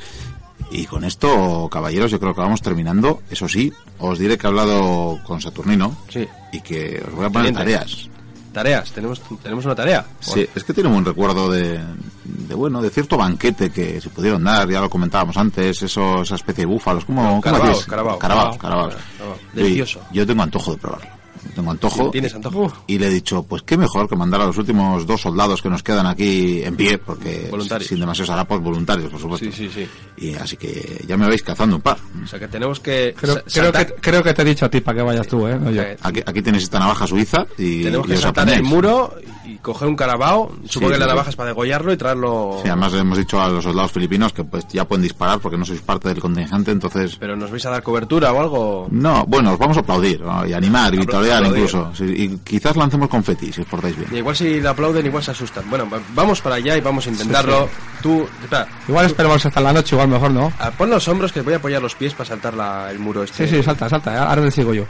Y 0.71 0.85
con 0.87 1.05
esto, 1.05 1.69
caballeros, 1.71 2.11
yo 2.11 2.19
creo 2.21 2.35
que 2.35 2.41
vamos 2.41 2.61
terminando. 2.63 3.23
Eso 3.31 3.49
sí, 3.49 3.73
os 3.99 4.19
diré 4.19 4.37
que 4.37 4.47
he 4.47 4.51
hablado 4.51 5.19
con 5.25 5.41
Saturnino 5.41 5.97
Sí. 6.09 6.27
y 6.53 6.61
que 6.61 7.03
os 7.07 7.15
voy 7.15 7.27
a 7.27 7.31
poner 7.31 7.53
tareas. 7.55 8.09
Tareas, 8.53 8.91
tenemos, 8.91 9.21
tenemos 9.43 9.67
una 9.67 9.75
tarea. 9.75 10.07
Sí, 10.19 10.47
es 10.55 10.65
que 10.65 10.73
tiene 10.73 10.89
un 10.89 10.95
buen 10.95 11.05
recuerdo 11.05 11.51
de, 11.51 11.79
de, 12.25 12.55
bueno, 12.55 12.81
de 12.81 12.89
cierto 12.89 13.19
banquete 13.19 13.69
que 13.71 14.01
se 14.01 14.09
pudieron 14.09 14.43
dar, 14.45 14.67
ya 14.71 14.81
lo 14.81 14.89
comentábamos 14.89 15.37
antes, 15.37 15.83
eso, 15.83 16.23
esa 16.23 16.37
especie 16.37 16.63
de 16.65 16.73
búfalos, 16.73 17.05
¿cómo, 17.05 17.23
cómo 17.23 17.41
Carabaos, 17.43 17.85
carabaos. 17.85 18.57
Carabaos. 18.57 18.95
Yo- 19.19 19.37
Delicioso. 19.53 20.01
Yo, 20.11 20.27
tengo 20.27 20.43
antojo 20.43 20.73
de 20.73 20.79
probarlo. 20.79 21.16
Tengo 21.57 21.71
antojo. 21.71 22.11
¿Tienes 22.11 22.35
antojo? 22.35 22.71
Y 22.87 22.99
le 22.99 23.07
he 23.07 23.11
dicho, 23.11 23.43
pues 23.43 23.63
qué 23.63 23.79
mejor 23.79 24.07
que 24.11 24.15
mandar 24.15 24.43
a 24.43 24.47
los 24.47 24.59
últimos 24.59 25.07
dos 25.07 25.23
soldados 25.23 25.63
que 25.63 25.71
nos 25.71 25.83
quedan 25.83 26.07
aquí 26.07 26.63
en 26.63 26.77
pie, 26.77 26.99
porque 26.99 27.49
Voluntarios. 27.51 27.89
sin 27.89 27.99
demasiados 27.99 28.29
harapos 28.29 28.61
voluntarios, 28.61 29.11
por 29.11 29.19
supuesto. 29.19 29.47
Sí, 29.47 29.53
sí, 29.53 29.71
sí. 29.73 29.89
Y 30.19 30.35
así 30.35 30.59
que 30.59 31.03
ya 31.09 31.17
me 31.17 31.27
vais 31.27 31.43
cazando 31.43 31.77
un 31.77 31.83
par. 31.83 31.97
O 32.23 32.27
sea 32.27 32.39
que 32.39 32.49
tenemos 32.49 32.79
que 32.79 33.15
Creo, 33.19 33.43
creo, 33.43 33.73
que, 33.73 33.87
creo 33.87 34.23
que 34.23 34.35
te 34.35 34.43
he 34.43 34.45
dicho 34.45 34.67
a 34.67 34.69
ti 34.69 34.83
para 34.83 34.99
que 34.99 35.03
vayas 35.03 35.27
tú, 35.27 35.49
¿eh? 35.49 35.59
No 35.59 35.71
yo. 35.71 35.81
Eh, 35.81 35.97
Aquí, 36.03 36.21
aquí 36.27 36.43
tenéis 36.43 36.65
esta 36.65 36.79
navaja 36.79 37.07
suiza 37.07 37.47
y, 37.57 37.85
tenemos 37.85 38.07
que 38.07 38.19
saltar 38.19 38.49
el 38.51 38.63
muro 38.63 39.15
y 39.47 39.57
coger 39.57 39.89
un 39.89 39.97
carabao. 39.97 40.55
Supongo 40.69 40.93
que 40.93 40.99
la 40.99 41.07
sí. 41.07 41.11
navaja 41.11 41.31
es 41.31 41.37
para 41.37 41.49
degollarlo 41.49 41.93
y 41.93 41.97
traerlo. 41.97 42.59
Sí, 42.63 42.69
además 42.69 42.93
le 42.93 42.99
hemos 43.01 43.17
dicho 43.17 43.41
a 43.41 43.49
los 43.49 43.65
soldados 43.65 43.93
filipinos 43.93 44.35
que 44.35 44.45
pues 44.45 44.67
ya 44.69 44.85
pueden 44.85 45.05
disparar 45.05 45.39
porque 45.39 45.57
no 45.57 45.65
sois 45.65 45.81
parte 45.81 46.11
del 46.11 46.21
contingente, 46.21 46.71
entonces... 46.71 47.17
Pero 47.17 47.35
nos 47.35 47.51
vais 47.51 47.65
a 47.65 47.71
dar 47.71 47.83
cobertura 47.83 48.33
o 48.33 48.41
algo. 48.41 48.89
No, 48.91 49.25
bueno, 49.27 49.53
os 49.55 49.59
vamos 49.59 49.77
a 49.79 49.81
aplaudir 49.81 50.21
¿no? 50.21 50.47
y 50.47 50.53
animar 50.53 50.95
y 50.95 50.99
vitorear. 50.99 51.46
Incluso. 51.47 51.93
Sí, 51.95 52.05
y 52.05 52.29
quizás 52.39 52.77
lancemos 52.77 53.09
confeti 53.09 53.53
si 53.53 53.61
os 53.61 53.67
portáis 53.67 53.97
bien. 53.97 54.09
Y 54.13 54.17
igual 54.19 54.37
si 54.37 54.61
le 54.61 54.69
aplauden, 54.69 55.05
igual 55.07 55.23
se 55.23 55.31
asustan. 55.31 55.65
Bueno, 55.69 55.89
va- 55.89 56.01
vamos 56.15 56.41
para 56.41 56.57
allá 56.57 56.77
y 56.77 56.81
vamos 56.81 57.07
a 57.07 57.11
intentarlo. 57.11 57.69
Tú, 58.03 58.27
espera, 58.43 58.67
Igual 58.89 59.07
esperamos 59.07 59.45
hasta 59.45 59.61
la 59.61 59.73
noche, 59.73 59.95
igual 59.95 60.09
mejor, 60.09 60.31
¿no? 60.31 60.53
ah, 60.59 60.71
pon 60.71 60.91
los 60.91 61.07
hombros 61.09 61.33
que 61.33 61.41
voy 61.43 61.55
a 61.55 61.57
apoyar 61.57 61.81
los 61.83 61.95
pies 61.95 62.15
para 62.15 62.29
saltar 62.29 62.55
la- 62.55 62.91
el 62.91 62.99
muro 62.99 63.23
este. 63.23 63.47
Sí, 63.49 63.57
sí, 63.57 63.63
salta, 63.63 63.89
salta. 63.89 64.29
Ahora 64.29 64.43
le 64.43 64.51
sigo 64.51 64.75
yo. 64.75 64.85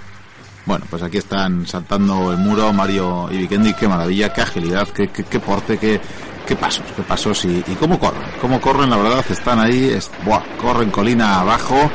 Bueno, 0.66 0.84
pues 0.90 1.00
aquí 1.02 1.18
están 1.18 1.64
saltando 1.66 2.32
el 2.32 2.38
muro 2.38 2.72
Mario 2.72 3.28
y 3.30 3.36
Vikendi, 3.38 3.72
qué 3.74 3.86
maravilla, 3.86 4.32
qué 4.32 4.40
agilidad, 4.40 4.88
qué, 4.88 5.06
qué, 5.08 5.22
qué 5.22 5.38
porte, 5.38 5.78
qué, 5.78 6.00
qué 6.44 6.56
pasos, 6.56 6.84
qué 6.96 7.02
pasos 7.02 7.44
y, 7.44 7.62
cómo 7.78 8.00
corren, 8.00 8.20
cómo 8.40 8.60
corren, 8.60 8.90
la 8.90 8.96
verdad, 8.96 9.24
están 9.30 9.60
ahí, 9.60 9.90
es, 9.90 10.10
buah, 10.24 10.42
corren 10.60 10.90
colina 10.90 11.38
abajo, 11.40 11.88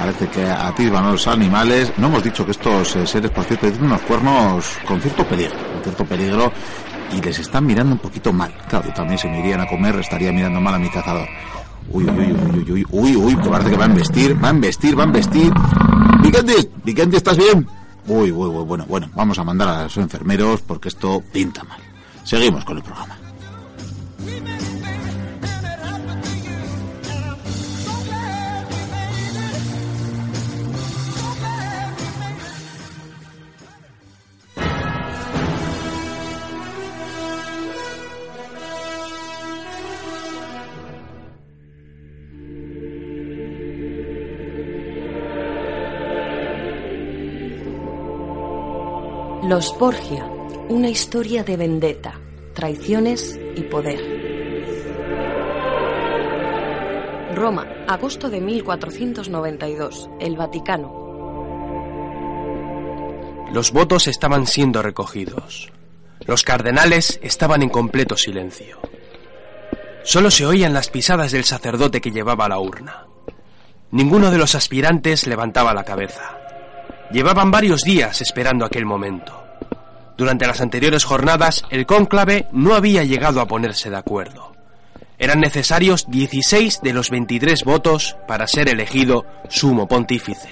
parece 0.00 0.28
que 0.28 0.50
atisban 0.50 1.12
los 1.12 1.26
animales. 1.26 1.92
No 1.98 2.06
hemos 2.06 2.24
dicho 2.24 2.44
que 2.44 2.52
estos 2.52 2.96
eh, 2.96 3.06
seres, 3.06 3.30
por 3.30 3.44
cierto, 3.44 3.66
tienen 3.66 3.84
unos 3.84 4.00
cuernos 4.02 4.78
con 4.86 5.00
cierto 5.00 5.26
peligro, 5.26 5.56
con 5.72 5.82
cierto 5.82 6.04
peligro, 6.06 6.52
y 7.12 7.20
les 7.20 7.38
están 7.38 7.66
mirando 7.66 7.92
un 7.92 7.98
poquito 7.98 8.32
mal. 8.32 8.52
Claro, 8.68 8.86
yo 8.86 8.94
también 8.94 9.18
si 9.18 9.28
me 9.28 9.40
irían 9.40 9.60
a 9.60 9.66
comer, 9.66 9.96
estaría 9.96 10.32
mirando 10.32 10.58
mal 10.60 10.74
a 10.74 10.78
mi 10.78 10.88
cazador. 10.88 11.28
Uy, 11.90 12.04
uy, 12.04 12.32
uy, 12.32 12.60
uy, 12.60 12.72
uy, 12.72 12.86
uy, 12.90 13.16
uy, 13.16 13.36
que 13.36 13.48
parece 13.50 13.70
que 13.70 13.76
va 13.76 13.84
a 13.84 13.88
embestir, 13.88 14.42
va 14.42 14.48
a 14.48 14.50
embestir, 14.52 14.98
va 14.98 15.02
a 15.02 15.06
embestir. 15.06 15.52
Vicente, 16.22 16.70
Vicente, 16.82 17.16
¿estás 17.18 17.36
bien? 17.36 17.66
Uy, 18.06 18.32
uy, 18.32 18.48
uy, 18.48 18.64
bueno, 18.64 18.86
bueno, 18.88 19.10
vamos 19.14 19.38
a 19.38 19.44
mandar 19.44 19.68
a 19.68 19.82
los 19.82 19.96
enfermeros 19.98 20.62
porque 20.62 20.88
esto 20.88 21.22
pinta 21.30 21.62
mal. 21.64 21.78
Seguimos 22.24 22.64
con 22.64 22.78
el 22.78 22.82
programa. 22.82 23.19
Los 49.50 49.76
Borgia, 49.76 50.24
una 50.68 50.88
historia 50.88 51.42
de 51.42 51.56
vendetta, 51.56 52.14
traiciones 52.54 53.36
y 53.56 53.62
poder. 53.62 53.98
Roma, 57.34 57.66
agosto 57.88 58.30
de 58.30 58.40
1492, 58.40 60.08
el 60.20 60.36
Vaticano. 60.36 60.92
Los 63.52 63.72
votos 63.72 64.06
estaban 64.06 64.46
siendo 64.46 64.82
recogidos. 64.82 65.72
Los 66.20 66.44
cardenales 66.44 67.18
estaban 67.20 67.62
en 67.62 67.70
completo 67.70 68.16
silencio. 68.16 68.78
Solo 70.04 70.30
se 70.30 70.46
oían 70.46 70.74
las 70.74 70.90
pisadas 70.90 71.32
del 71.32 71.42
sacerdote 71.42 72.00
que 72.00 72.12
llevaba 72.12 72.48
la 72.48 72.60
urna. 72.60 73.08
Ninguno 73.90 74.30
de 74.30 74.38
los 74.38 74.54
aspirantes 74.54 75.26
levantaba 75.26 75.74
la 75.74 75.82
cabeza. 75.82 76.39
Llevaban 77.12 77.50
varios 77.50 77.82
días 77.82 78.20
esperando 78.20 78.64
aquel 78.64 78.86
momento. 78.86 79.44
Durante 80.16 80.46
las 80.46 80.60
anteriores 80.60 81.04
jornadas, 81.04 81.64
el 81.70 81.86
cónclave 81.86 82.46
no 82.52 82.74
había 82.74 83.04
llegado 83.04 83.40
a 83.40 83.46
ponerse 83.46 83.90
de 83.90 83.96
acuerdo. 83.96 84.52
Eran 85.18 85.40
necesarios 85.40 86.06
16 86.08 86.80
de 86.82 86.92
los 86.92 87.10
23 87.10 87.64
votos 87.64 88.16
para 88.28 88.46
ser 88.46 88.68
elegido 88.68 89.26
sumo 89.48 89.88
pontífice. 89.88 90.50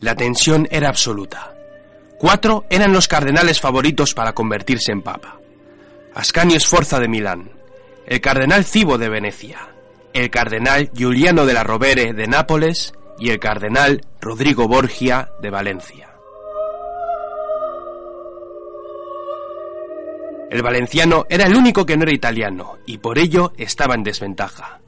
La 0.00 0.14
tensión 0.14 0.66
era 0.70 0.88
absoluta. 0.88 1.54
Cuatro 2.18 2.64
eran 2.68 2.92
los 2.92 3.06
cardenales 3.06 3.60
favoritos 3.60 4.12
para 4.12 4.32
convertirse 4.32 4.90
en 4.90 5.02
papa. 5.02 5.38
Ascanio 6.14 6.58
Sforza 6.58 6.98
de 6.98 7.08
Milán, 7.08 7.50
el 8.06 8.20
cardenal 8.20 8.64
Cibo 8.64 8.98
de 8.98 9.08
Venecia, 9.08 9.68
el 10.12 10.30
cardenal 10.30 10.90
Giuliano 10.94 11.46
de 11.46 11.54
la 11.54 11.62
Rovere 11.62 12.12
de 12.12 12.26
Nápoles 12.26 12.92
y 13.18 13.30
el 13.30 13.38
cardenal 13.38 14.02
Rodrigo 14.20 14.68
Borgia 14.68 15.30
de 15.40 15.50
Valencia. 15.50 16.08
El 20.50 20.62
valenciano 20.62 21.26
era 21.28 21.44
el 21.46 21.54
único 21.54 21.84
que 21.84 21.96
no 21.96 22.04
era 22.04 22.12
italiano 22.12 22.78
y 22.86 22.98
por 22.98 23.18
ello 23.18 23.52
estaba 23.58 23.94
en 23.94 24.02
desventaja. 24.02 24.80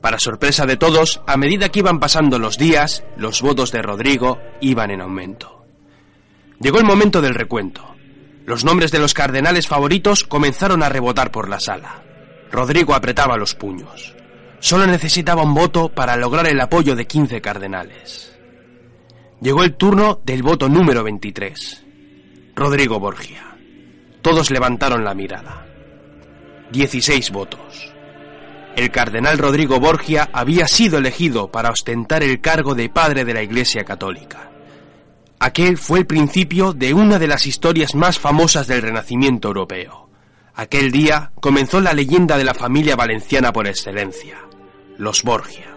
Para 0.00 0.18
sorpresa 0.18 0.66
de 0.66 0.76
todos, 0.76 1.20
a 1.26 1.36
medida 1.36 1.68
que 1.68 1.78
iban 1.78 2.00
pasando 2.00 2.38
los 2.38 2.58
días, 2.58 3.04
los 3.16 3.40
votos 3.40 3.70
de 3.72 3.82
Rodrigo 3.82 4.38
iban 4.60 4.90
en 4.90 5.00
aumento. 5.00 5.64
Llegó 6.60 6.78
el 6.78 6.84
momento 6.84 7.20
del 7.20 7.34
recuento. 7.34 7.94
Los 8.44 8.64
nombres 8.64 8.90
de 8.90 8.98
los 8.98 9.14
cardenales 9.14 9.68
favoritos 9.68 10.24
comenzaron 10.24 10.82
a 10.82 10.88
rebotar 10.88 11.30
por 11.30 11.48
la 11.48 11.60
sala. 11.60 12.02
Rodrigo 12.50 12.94
apretaba 12.94 13.36
los 13.36 13.54
puños. 13.54 14.14
Solo 14.66 14.84
necesitaba 14.84 15.44
un 15.44 15.54
voto 15.54 15.90
para 15.90 16.16
lograr 16.16 16.48
el 16.48 16.60
apoyo 16.60 16.96
de 16.96 17.06
15 17.06 17.40
cardenales. 17.40 18.36
Llegó 19.40 19.62
el 19.62 19.76
turno 19.76 20.20
del 20.24 20.42
voto 20.42 20.68
número 20.68 21.04
23. 21.04 21.86
Rodrigo 22.56 22.98
Borgia. 22.98 23.56
Todos 24.22 24.50
levantaron 24.50 25.04
la 25.04 25.14
mirada. 25.14 25.64
16 26.72 27.30
votos. 27.30 27.94
El 28.74 28.90
cardenal 28.90 29.38
Rodrigo 29.38 29.78
Borgia 29.78 30.30
había 30.32 30.66
sido 30.66 30.98
elegido 30.98 31.48
para 31.48 31.70
ostentar 31.70 32.24
el 32.24 32.40
cargo 32.40 32.74
de 32.74 32.88
padre 32.88 33.24
de 33.24 33.34
la 33.34 33.44
Iglesia 33.44 33.84
Católica. 33.84 34.50
Aquel 35.38 35.78
fue 35.78 36.00
el 36.00 36.06
principio 36.06 36.72
de 36.72 36.92
una 36.92 37.20
de 37.20 37.28
las 37.28 37.46
historias 37.46 37.94
más 37.94 38.18
famosas 38.18 38.66
del 38.66 38.82
Renacimiento 38.82 39.46
europeo. 39.46 40.10
Aquel 40.56 40.90
día 40.90 41.30
comenzó 41.40 41.80
la 41.80 41.92
leyenda 41.92 42.36
de 42.36 42.44
la 42.44 42.54
familia 42.54 42.96
valenciana 42.96 43.52
por 43.52 43.68
excelencia, 43.68 44.38
los 44.98 45.22
Borgia. 45.22 45.72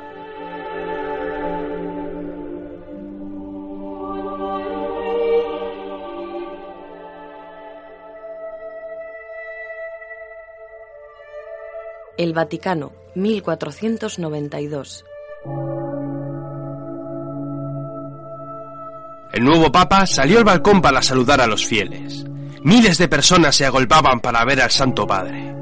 El 12.17 12.33
Vaticano, 12.33 12.91
1492. 13.15 15.05
El 19.31 19.45
nuevo 19.45 19.71
Papa 19.71 20.05
salió 20.05 20.39
al 20.39 20.43
balcón 20.43 20.81
para 20.81 21.01
saludar 21.01 21.39
a 21.39 21.47
los 21.47 21.65
fieles. 21.65 22.25
Miles 22.63 22.97
de 22.97 23.07
personas 23.07 23.55
se 23.55 23.65
agolpaban 23.65 24.19
para 24.19 24.43
ver 24.43 24.61
al 24.61 24.71
Santo 24.71 25.07
Padre. 25.07 25.55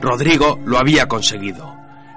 Rodrigo 0.00 0.60
lo 0.64 0.78
había 0.78 1.08
conseguido. 1.08 1.73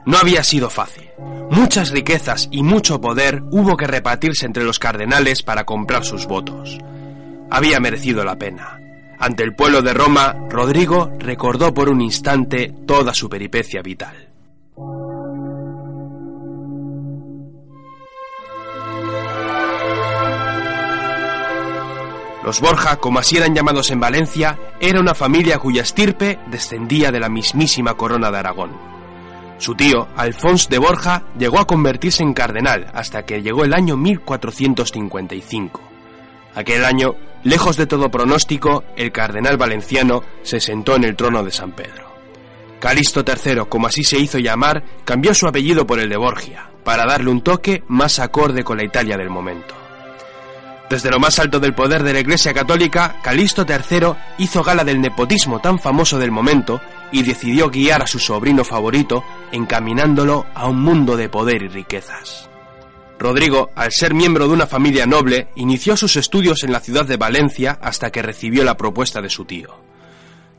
No 0.08 0.18
había 0.18 0.42
sido 0.42 0.70
fácil. 0.70 1.10
Muchas 1.52 1.92
riquezas 1.92 2.48
y 2.50 2.64
mucho 2.64 3.02
poder 3.02 3.44
hubo 3.52 3.76
que 3.76 3.88
repartirse 3.88 4.46
entre 4.46 4.64
los 4.64 4.80
cardenales 4.80 5.44
para 5.44 5.66
comprar 5.66 6.06
sus 6.06 6.28
votos. 6.28 6.78
Había 7.52 7.82
merecido 7.82 8.24
la 8.24 8.38
pena. 8.38 8.80
Ante 9.20 9.44
el 9.44 9.54
pueblo 9.54 9.82
de 9.82 9.94
Roma, 9.94 10.34
Rodrigo 10.50 11.12
recordó 11.20 11.74
por 11.74 11.90
un 11.90 12.00
instante 12.00 12.74
toda 12.88 13.14
su 13.14 13.28
peripecia 13.28 13.82
vital. 13.82 14.30
Los 22.46 22.62
Borja, 22.62 22.96
como 22.96 23.20
así 23.20 23.36
eran 23.36 23.54
llamados 23.54 23.92
en 23.92 24.00
Valencia, 24.00 24.58
era 24.80 25.02
una 25.02 25.14
familia 25.14 25.60
cuya 25.60 25.82
estirpe 25.82 26.40
descendía 26.50 27.12
de 27.12 27.20
la 27.20 27.28
mismísima 27.28 27.96
corona 27.96 28.32
de 28.32 28.38
Aragón. 28.38 28.97
Su 29.58 29.74
tío, 29.74 30.08
Alfonso 30.16 30.70
de 30.70 30.78
Borja, 30.78 31.24
llegó 31.38 31.60
a 31.60 31.66
convertirse 31.66 32.22
en 32.22 32.34
cardenal 32.34 32.92
hasta 32.94 33.26
que 33.26 33.42
llegó 33.42 33.64
el 33.64 33.74
año 33.74 33.98
1455. 33.98 35.82
Aquel 36.54 36.86
año, 36.86 37.16
lejos 37.44 37.76
de 37.78 37.88
todo 37.88 38.10
pronóstico, 38.10 38.84
el 38.96 39.12
cardenal 39.12 39.58
valenciano 39.58 40.24
se 40.44 40.60
sentó 40.60 40.96
en 40.96 41.06
el 41.06 41.16
trono 41.16 41.44
de 41.44 41.52
San 41.52 41.72
Pedro. 41.72 42.08
Calixto 42.80 43.24
III, 43.26 43.62
como 43.68 43.88
así 43.88 44.04
se 44.04 44.20
hizo 44.20 44.38
llamar, 44.38 44.84
cambió 45.04 45.34
su 45.34 45.48
apellido 45.48 45.88
por 45.88 46.00
el 46.00 46.10
de 46.10 46.18
Borgia, 46.18 46.70
para 46.84 47.08
darle 47.08 47.32
un 47.32 47.42
toque 47.42 47.84
más 47.88 48.20
acorde 48.20 48.64
con 48.64 48.78
la 48.78 48.84
Italia 48.84 49.18
del 49.18 49.32
momento. 49.32 49.76
Desde 50.90 51.10
lo 51.10 51.20
más 51.20 51.38
alto 51.40 51.60
del 51.60 51.74
poder 51.74 52.04
de 52.04 52.14
la 52.14 52.20
Iglesia 52.20 52.54
Católica, 52.54 53.18
Calixto 53.22 53.66
III 53.68 54.14
hizo 54.38 54.64
gala 54.64 54.84
del 54.84 55.02
nepotismo 55.02 55.60
tan 55.60 55.80
famoso 55.80 56.18
del 56.18 56.32
momento 56.32 56.80
y 57.12 57.24
decidió 57.24 57.70
guiar 57.70 58.04
a 58.04 58.08
su 58.08 58.20
sobrino 58.20 58.64
favorito 58.64 59.24
encaminándolo 59.52 60.46
a 60.54 60.68
un 60.68 60.82
mundo 60.82 61.18
de 61.18 61.30
poder 61.30 61.64
y 61.64 61.68
riquezas. 61.68 62.50
Rodrigo, 63.20 63.72
al 63.76 63.92
ser 63.92 64.14
miembro 64.14 64.48
de 64.48 64.54
una 64.54 64.68
familia 64.68 65.06
noble, 65.06 65.48
inició 65.56 65.98
sus 65.98 66.16
estudios 66.18 66.64
en 66.64 66.72
la 66.72 66.80
ciudad 66.80 67.06
de 67.06 67.18
Valencia 67.18 67.80
hasta 67.82 68.12
que 68.12 68.22
recibió 68.22 68.64
la 68.64 68.78
propuesta 68.78 69.22
de 69.22 69.30
su 69.30 69.46
tío. 69.46 69.82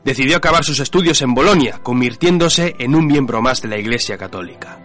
Decidió 0.03 0.37
acabar 0.37 0.63
sus 0.63 0.79
estudios 0.79 1.21
en 1.21 1.33
Bolonia, 1.33 1.79
convirtiéndose 1.83 2.75
en 2.79 2.95
un 2.95 3.05
miembro 3.05 3.41
más 3.41 3.61
de 3.61 3.69
la 3.69 3.77
Iglesia 3.77 4.17
Católica. 4.17 4.79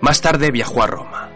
Más 0.00 0.20
tarde 0.20 0.50
viajó 0.50 0.82
a 0.82 0.86
Roma. 0.86 1.28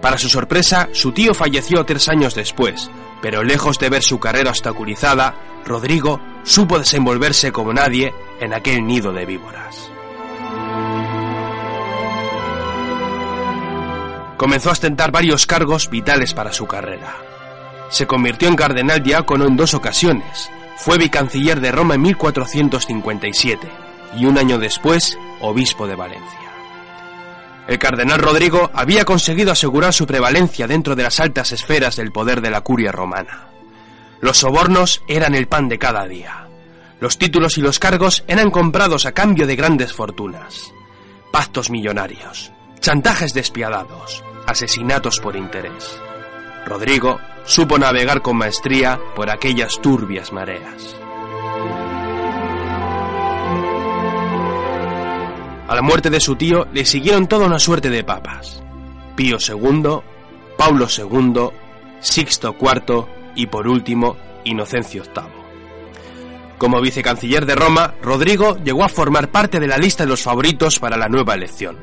Para 0.00 0.18
su 0.18 0.28
sorpresa, 0.28 0.88
su 0.92 1.12
tío 1.12 1.34
falleció 1.34 1.84
tres 1.84 2.08
años 2.08 2.34
después, 2.34 2.90
pero 3.22 3.42
lejos 3.42 3.78
de 3.78 3.88
ver 3.88 4.02
su 4.02 4.20
carrera 4.20 4.50
obstaculizada, 4.50 5.34
Rodrigo 5.64 6.20
supo 6.42 6.78
desenvolverse 6.78 7.52
como 7.52 7.72
nadie 7.72 8.12
en 8.40 8.52
aquel 8.52 8.86
nido 8.86 9.12
de 9.12 9.24
víboras. 9.24 9.92
comenzó 14.42 14.70
a 14.70 14.72
ostentar 14.72 15.12
varios 15.12 15.46
cargos 15.46 15.88
vitales 15.88 16.34
para 16.34 16.52
su 16.52 16.66
carrera. 16.66 17.14
Se 17.90 18.08
convirtió 18.08 18.48
en 18.48 18.56
cardenal 18.56 19.00
diácono 19.00 19.46
en 19.46 19.56
dos 19.56 19.72
ocasiones, 19.72 20.50
fue 20.76 20.98
vicanciller 20.98 21.60
de 21.60 21.70
Roma 21.70 21.94
en 21.94 22.02
1457, 22.02 23.68
y 24.16 24.24
un 24.24 24.38
año 24.38 24.58
después 24.58 25.16
obispo 25.40 25.86
de 25.86 25.94
Valencia. 25.94 26.41
El 27.68 27.78
cardenal 27.78 28.20
Rodrigo 28.20 28.70
había 28.74 29.04
conseguido 29.04 29.52
asegurar 29.52 29.92
su 29.92 30.06
prevalencia 30.06 30.66
dentro 30.66 30.96
de 30.96 31.04
las 31.04 31.20
altas 31.20 31.52
esferas 31.52 31.96
del 31.96 32.10
poder 32.10 32.40
de 32.40 32.50
la 32.50 32.60
curia 32.62 32.90
romana. 32.90 33.48
Los 34.20 34.38
sobornos 34.38 35.02
eran 35.08 35.34
el 35.34 35.46
pan 35.46 35.68
de 35.68 35.78
cada 35.78 36.06
día. 36.06 36.48
Los 37.00 37.18
títulos 37.18 37.58
y 37.58 37.60
los 37.60 37.78
cargos 37.78 38.24
eran 38.28 38.50
comprados 38.50 39.06
a 39.06 39.12
cambio 39.12 39.46
de 39.46 39.56
grandes 39.56 39.92
fortunas. 39.92 40.72
Pactos 41.32 41.70
millonarios, 41.70 42.52
chantajes 42.80 43.34
despiadados, 43.34 44.22
asesinatos 44.46 45.18
por 45.20 45.36
interés. 45.36 45.98
Rodrigo 46.66 47.18
supo 47.44 47.78
navegar 47.78 48.22
con 48.22 48.36
maestría 48.36 49.00
por 49.16 49.30
aquellas 49.30 49.80
turbias 49.80 50.32
mareas. 50.32 51.01
A 55.68 55.74
la 55.74 55.82
muerte 55.82 56.10
de 56.10 56.20
su 56.20 56.36
tío 56.36 56.66
le 56.72 56.84
siguieron 56.84 57.26
toda 57.26 57.46
una 57.46 57.58
suerte 57.58 57.88
de 57.88 58.04
papas. 58.04 58.62
Pío 59.14 59.36
II, 59.38 60.00
Paulo 60.56 60.86
II, 60.86 61.48
Sixto 62.00 62.56
IV 62.60 63.06
y 63.36 63.46
por 63.46 63.68
último 63.68 64.16
Inocencio 64.44 65.02
VIII. 65.02 65.42
Como 66.58 66.80
vicecanciller 66.80 67.46
de 67.46 67.54
Roma, 67.54 67.94
Rodrigo 68.02 68.56
llegó 68.56 68.84
a 68.84 68.88
formar 68.88 69.30
parte 69.30 69.60
de 69.60 69.66
la 69.66 69.78
lista 69.78 70.04
de 70.04 70.10
los 70.10 70.22
favoritos 70.22 70.78
para 70.78 70.96
la 70.96 71.08
nueva 71.08 71.34
elección. 71.34 71.76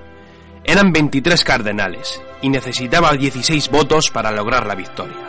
Eran 0.64 0.92
23 0.92 1.44
cardenales 1.44 2.22
y 2.42 2.50
necesitaba 2.50 3.14
16 3.14 3.70
votos 3.70 4.10
para 4.10 4.32
lograr 4.32 4.66
la 4.66 4.76
victoria. 4.76 5.29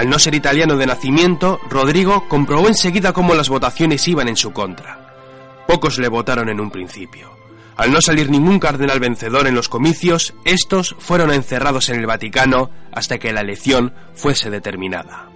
Al 0.00 0.08
no 0.08 0.18
ser 0.18 0.34
italiano 0.34 0.78
de 0.78 0.86
nacimiento, 0.86 1.60
Rodrigo 1.68 2.26
comprobó 2.26 2.68
enseguida 2.68 3.12
cómo 3.12 3.34
las 3.34 3.50
votaciones 3.50 4.08
iban 4.08 4.28
en 4.28 4.36
su 4.36 4.50
contra. 4.50 5.64
Pocos 5.68 5.98
le 5.98 6.08
votaron 6.08 6.48
en 6.48 6.58
un 6.58 6.70
principio. 6.70 7.30
Al 7.76 7.92
no 7.92 8.00
salir 8.00 8.30
ningún 8.30 8.58
cardenal 8.58 8.98
vencedor 8.98 9.46
en 9.46 9.54
los 9.54 9.68
comicios, 9.68 10.32
estos 10.46 10.96
fueron 10.98 11.30
encerrados 11.30 11.90
en 11.90 12.00
el 12.00 12.06
Vaticano 12.06 12.70
hasta 12.92 13.18
que 13.18 13.30
la 13.30 13.42
elección 13.42 13.92
fuese 14.14 14.48
determinada. 14.48 15.28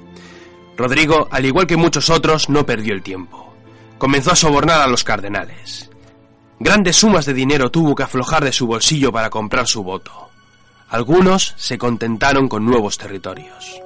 Rodrigo, 0.79 1.29
al 1.31 1.45
igual 1.45 1.67
que 1.67 1.77
muchos 1.77 2.09
otros, 2.09 2.49
no 2.49 2.65
perdió 2.65 2.95
el 2.95 3.03
tiempo. 3.03 3.55
Comenzó 3.99 4.33
a 4.33 4.37
sobornar 4.37 4.81
a 4.81 4.87
los 4.87 5.05
cardenales. 5.05 5.91
Grandes 6.59 6.97
sumas 6.97 7.27
de 7.27 7.35
dinero 7.35 7.71
tuvo 7.71 7.95
que 7.95 8.05
aflojar 8.05 8.43
de 8.43 8.53
su 8.53 8.67
bolsillo 8.67 9.13
para 9.13 9.29
comprar 9.29 9.67
su 9.67 9.83
voto. 9.83 10.31
Algunos 10.89 11.53
se 11.59 11.77
contentaron 11.77 12.49
con 12.49 12.65
nuevos 12.65 12.97
territorios. 12.97 13.85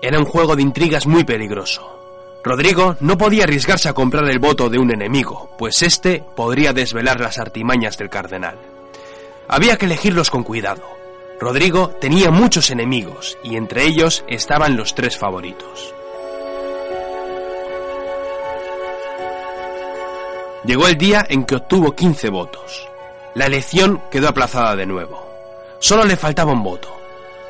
Era 0.00 0.18
un 0.18 0.24
juego 0.24 0.54
de 0.54 0.62
intrigas 0.62 1.06
muy 1.06 1.24
peligroso. 1.24 1.98
Rodrigo 2.44 2.96
no 3.00 3.18
podía 3.18 3.44
arriesgarse 3.44 3.88
a 3.88 3.94
comprar 3.94 4.30
el 4.30 4.38
voto 4.38 4.70
de 4.70 4.78
un 4.78 4.92
enemigo, 4.92 5.50
pues 5.58 5.82
éste 5.82 6.22
podría 6.36 6.72
desvelar 6.72 7.20
las 7.20 7.38
artimañas 7.38 7.98
del 7.98 8.08
cardenal. 8.08 8.56
Había 9.48 9.76
que 9.76 9.86
elegirlos 9.86 10.30
con 10.30 10.44
cuidado. 10.44 10.82
Rodrigo 11.40 11.88
tenía 12.00 12.30
muchos 12.30 12.70
enemigos, 12.70 13.38
y 13.42 13.56
entre 13.56 13.84
ellos 13.86 14.24
estaban 14.28 14.76
los 14.76 14.94
tres 14.94 15.18
favoritos. 15.18 15.94
Llegó 20.64 20.86
el 20.86 20.96
día 20.96 21.24
en 21.28 21.44
que 21.44 21.56
obtuvo 21.56 21.92
15 21.92 22.30
votos. 22.30 22.88
La 23.34 23.46
elección 23.46 24.02
quedó 24.10 24.28
aplazada 24.28 24.76
de 24.76 24.86
nuevo. 24.86 25.26
Solo 25.80 26.04
le 26.04 26.16
faltaba 26.16 26.52
un 26.52 26.62
voto. 26.62 26.97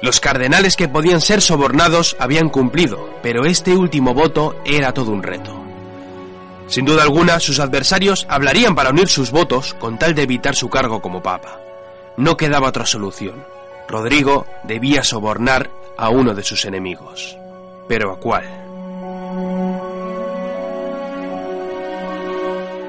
Los 0.01 0.20
cardenales 0.20 0.76
que 0.76 0.88
podían 0.88 1.20
ser 1.20 1.42
sobornados 1.42 2.16
habían 2.20 2.49
cumplido, 2.51 3.11
pero 3.22 3.44
este 3.46 3.74
último 3.74 4.14
voto 4.14 4.55
era 4.64 4.92
todo 4.92 5.11
un 5.11 5.22
reto. 5.24 5.61
Sin 6.68 6.84
duda 6.84 7.03
alguna, 7.03 7.40
sus 7.40 7.59
adversarios 7.59 8.26
hablarían 8.28 8.74
para 8.74 8.90
unir 8.90 9.09
sus 9.09 9.30
votos 9.30 9.74
con 9.74 9.99
tal 9.99 10.14
de 10.14 10.22
evitar 10.22 10.55
su 10.55 10.68
cargo 10.68 11.01
como 11.01 11.22
papa. 11.22 11.61
No 12.16 12.36
quedaba 12.36 12.68
otra 12.68 12.86
solución. 12.86 13.44
Rodrigo 13.88 14.46
debía 14.64 15.03
sobornar 15.03 15.70
a 15.96 16.11
uno 16.11 16.34
de 16.34 16.44
sus 16.44 16.64
enemigos. 16.64 17.36
¿Pero 17.88 18.12
a 18.12 18.20
cuál? 18.20 18.44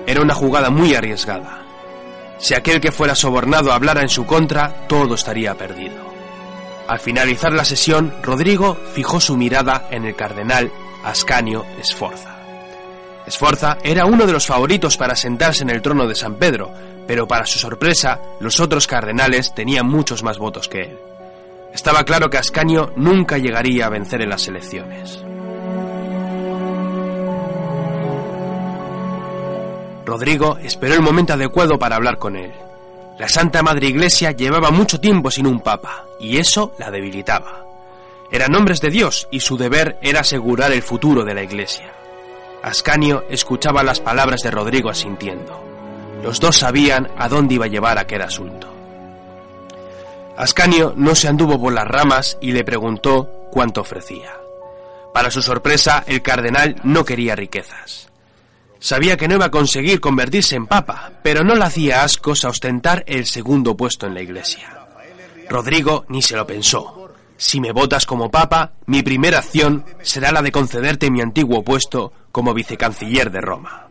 Era 0.06 0.22
una 0.22 0.34
jugada 0.36 0.70
muy 0.70 0.94
arriesgada. 0.94 1.62
Si 2.38 2.54
aquel 2.54 2.82
que 2.82 2.92
fuera 2.92 3.16
sobornado 3.16 3.72
hablara 3.72 4.02
en 4.02 4.10
su 4.10 4.26
contra, 4.26 4.88
todo 4.88 5.16
estaría 5.16 5.56
perdido. 5.56 6.09
Al 6.90 7.00
finalizar 7.00 7.54
la 7.54 7.66
sesión, 7.66 8.12
Rodrigo 8.24 8.76
fijó 8.96 9.22
su 9.22 9.38
mirada 9.38 9.88
en 9.92 10.06
el 10.06 10.16
cardenal 10.16 10.72
Ascanio 11.04 11.64
Sforza. 11.84 12.36
Sforza 13.28 13.78
era 13.84 14.08
uno 14.08 14.26
de 14.26 14.34
los 14.34 14.48
favoritos 14.48 14.98
para 14.98 15.16
sentarse 15.16 15.62
en 15.62 15.70
el 15.70 15.84
trono 15.84 16.08
de 16.08 16.16
San 16.16 16.38
Pedro, 16.38 16.74
pero 17.06 17.28
para 17.28 17.46
su 17.46 17.60
sorpresa, 17.60 18.20
los 18.40 18.60
otros 18.60 18.88
cardenales 18.88 19.54
tenían 19.54 19.86
muchos 19.86 20.24
más 20.24 20.40
votos 20.40 20.68
que 20.68 20.82
él. 20.82 20.98
Estaba 21.72 22.04
claro 22.04 22.28
que 22.28 22.40
Ascanio 22.40 22.92
nunca 22.96 23.38
llegaría 23.38 23.86
a 23.86 23.90
vencer 23.90 24.24
en 24.24 24.30
las 24.30 24.48
elecciones. 24.48 25.24
Rodrigo 30.08 30.58
esperó 30.64 30.96
el 30.96 31.04
momento 31.04 31.34
adecuado 31.34 31.78
para 31.78 31.98
hablar 31.98 32.18
con 32.18 32.36
él. 32.36 32.52
La 33.20 33.28
Santa 33.28 33.62
Madre 33.62 33.88
Iglesia 33.88 34.32
llevaba 34.32 34.72
mucho 34.72 35.02
tiempo 35.02 35.30
sin 35.30 35.46
un 35.46 35.60
papa, 35.60 36.06
y 36.22 36.38
eso 36.38 36.72
la 36.80 36.90
debilitaba. 36.90 37.66
Eran 38.32 38.56
hombres 38.56 38.80
de 38.80 38.90
Dios 38.90 39.28
y 39.30 39.42
su 39.42 39.58
deber 39.58 40.00
era 40.02 40.22
asegurar 40.22 40.72
el 40.72 40.82
futuro 40.82 41.26
de 41.26 41.34
la 41.34 41.44
Iglesia. 41.44 41.92
Ascanio 42.64 43.26
escuchaba 43.30 43.84
las 43.84 44.00
palabras 44.00 44.42
de 44.42 44.52
Rodrigo 44.52 44.90
asintiendo. 44.90 45.62
Los 46.24 46.40
dos 46.40 46.60
sabían 46.60 47.10
a 47.18 47.28
dónde 47.28 47.56
iba 47.56 47.66
a 47.66 47.70
llevar 47.70 47.98
aquel 47.98 48.22
asunto. 48.22 48.74
Ascanio 50.38 50.94
no 50.96 51.14
se 51.14 51.28
anduvo 51.28 51.60
por 51.60 51.74
las 51.74 51.88
ramas 51.88 52.38
y 52.40 52.54
le 52.54 52.64
preguntó 52.64 53.30
cuánto 53.52 53.82
ofrecía. 53.82 54.32
Para 55.14 55.30
su 55.30 55.42
sorpresa, 55.42 56.06
el 56.08 56.22
cardenal 56.22 56.78
no 56.84 57.04
quería 57.04 57.36
riquezas. 57.36 58.09
Sabía 58.80 59.18
que 59.18 59.28
no 59.28 59.36
iba 59.36 59.46
a 59.46 59.52
conseguir 59.52 60.00
convertirse 60.00 60.56
en 60.56 60.66
papa, 60.66 61.12
pero 61.22 61.44
no 61.44 61.54
le 61.54 61.66
hacía 61.66 62.04
ascos 62.04 62.46
a 62.46 62.50
ostentar 62.50 63.04
el 63.08 63.26
segundo 63.26 63.76
puesto 63.76 64.08
en 64.08 64.14
la 64.14 64.22
iglesia. 64.22 64.80
Rodrigo 65.50 66.06
ni 66.08 66.22
se 66.22 66.38
lo 66.38 66.48
pensó. 66.48 67.12
Si 67.36 67.60
me 67.60 67.72
votas 67.72 68.06
como 68.06 68.32
papa, 68.32 68.74
mi 68.86 69.02
primera 69.02 69.40
acción 69.40 69.86
será 70.02 70.32
la 70.32 70.42
de 70.42 70.52
concederte 70.52 71.12
mi 71.12 71.22
antiguo 71.22 71.64
puesto 71.64 72.14
como 72.32 72.54
vicecanciller 72.54 73.32
de 73.32 73.42
Roma. 73.42 73.88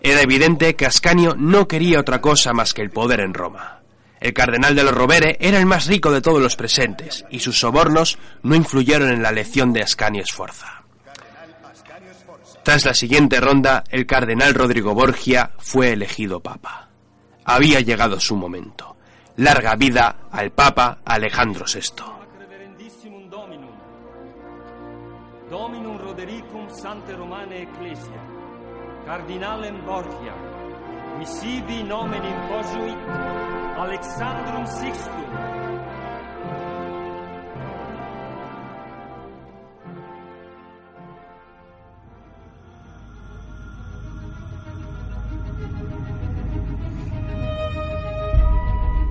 Era 0.00 0.22
evidente 0.22 0.76
que 0.76 0.86
Ascanio 0.86 1.34
no 1.36 1.66
quería 1.66 2.00
otra 2.00 2.20
cosa 2.20 2.52
más 2.52 2.72
que 2.72 2.82
el 2.82 2.90
poder 2.90 3.20
en 3.20 3.34
Roma. 3.34 3.80
El 4.20 4.32
cardenal 4.32 4.74
de 4.74 4.84
los 4.84 4.94
Rovere 4.94 5.36
era 5.40 5.58
el 5.58 5.66
más 5.66 5.86
rico 5.86 6.10
de 6.10 6.20
todos 6.20 6.40
los 6.40 6.56
presentes, 6.56 7.24
y 7.30 7.40
sus 7.40 7.58
sobornos 7.58 8.18
no 8.42 8.54
influyeron 8.54 9.10
en 9.10 9.22
la 9.22 9.30
elección 9.30 9.72
de 9.72 9.82
Ascanio 9.82 10.24
Sforza. 10.26 10.77
Tras 12.68 12.84
la 12.84 12.92
siguiente 12.92 13.40
ronda, 13.40 13.82
el 13.88 14.04
cardenal 14.04 14.52
Rodrigo 14.52 14.92
Borgia 14.92 15.52
fue 15.56 15.94
elegido 15.94 16.40
papa. 16.40 16.90
Había 17.46 17.80
llegado 17.80 18.20
su 18.20 18.36
momento. 18.36 18.94
Larga 19.36 19.74
vida 19.74 20.28
al 20.30 20.50
papa 20.52 20.98
Alejandro 21.02 21.64
VI. 21.64 22.04
Cardinalem 29.06 29.86
Borgia, 29.86 30.34
nomen 31.86 32.22
Alexandrum 33.78 34.66
Sixtum, 34.66 35.67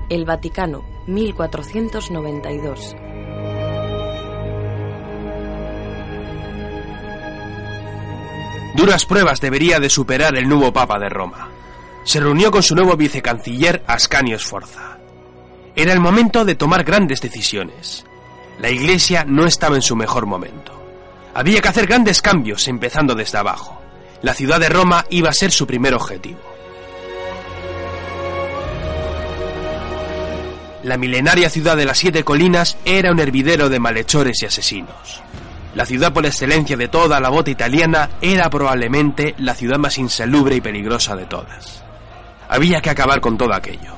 El 0.10 0.24
Vaticano, 0.24 0.86
1492. 1.08 2.95
Duras 8.74 9.05
pruebas 9.05 9.41
debería 9.41 9.82
de 9.82 9.89
superar 9.89 10.38
el 10.38 10.47
nuevo 10.47 10.72
Papa 10.72 10.97
de 10.97 11.10
Roma. 11.10 11.49
Se 12.05 12.22
reunió 12.22 12.51
con 12.51 12.64
su 12.64 12.74
nuevo 12.74 12.95
vicecanciller 12.95 13.84
Ascanio 13.86 14.39
Sforza. 14.39 14.97
Era 15.76 15.91
el 15.91 15.99
momento 15.99 16.45
de 16.45 16.55
tomar 16.55 16.86
grandes 16.86 17.20
decisiones. 17.20 18.05
La 18.60 18.70
Iglesia 18.70 19.26
no 19.28 19.45
estaba 19.45 19.76
en 19.76 19.82
su 19.82 19.97
mejor 19.97 20.26
momento. 20.26 20.72
Había 21.34 21.60
que 21.60 21.68
hacer 21.68 21.86
grandes 21.86 22.22
cambios, 22.22 22.70
empezando 22.70 23.14
desde 23.14 23.39
abajo. 23.39 23.82
La 24.22 24.34
ciudad 24.34 24.62
de 24.62 24.70
Roma 24.70 25.05
iba 25.10 25.30
a 25.30 25.34
ser 25.34 25.51
su 25.51 25.68
primer 25.68 25.93
objetivo. 25.93 26.57
La 30.88 30.96
milenaria 30.98 31.50
ciudad 31.50 31.76
de 31.76 31.84
las 31.84 31.98
siete 31.98 32.24
colinas 32.24 32.78
era 32.86 33.12
un 33.12 33.20
hervidero 33.20 33.68
de 33.68 33.78
malhechores 33.78 34.42
y 34.42 34.46
asesinos. 34.46 35.22
La 35.76 35.86
ciudad 35.86 36.14
por 36.14 36.26
excelencia 36.26 36.78
de 36.78 36.88
toda 36.88 37.20
la 37.20 37.28
bota 37.28 37.52
italiana 37.52 38.12
era 38.22 38.50
probablemente 38.50 39.36
la 39.38 39.54
ciudad 39.54 39.80
más 39.80 39.98
insalubre 39.98 40.56
y 40.56 40.62
peligrosa 40.62 41.18
de 41.18 41.26
todas. 41.26 41.84
Había 42.48 42.80
que 42.80 42.90
acabar 42.90 43.20
con 43.20 43.38
todo 43.38 43.54
aquello. 43.54 43.96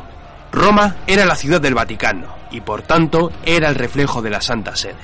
Roma 0.51 0.95
era 1.05 1.25
la 1.25 1.35
ciudad 1.35 1.61
del 1.61 1.75
Vaticano 1.75 2.25
y 2.49 2.61
por 2.61 2.81
tanto 2.81 3.31
era 3.45 3.69
el 3.69 3.75
reflejo 3.75 4.23
de 4.23 4.31
la 4.31 4.41
Santa 4.41 4.75
Sede. 4.75 4.95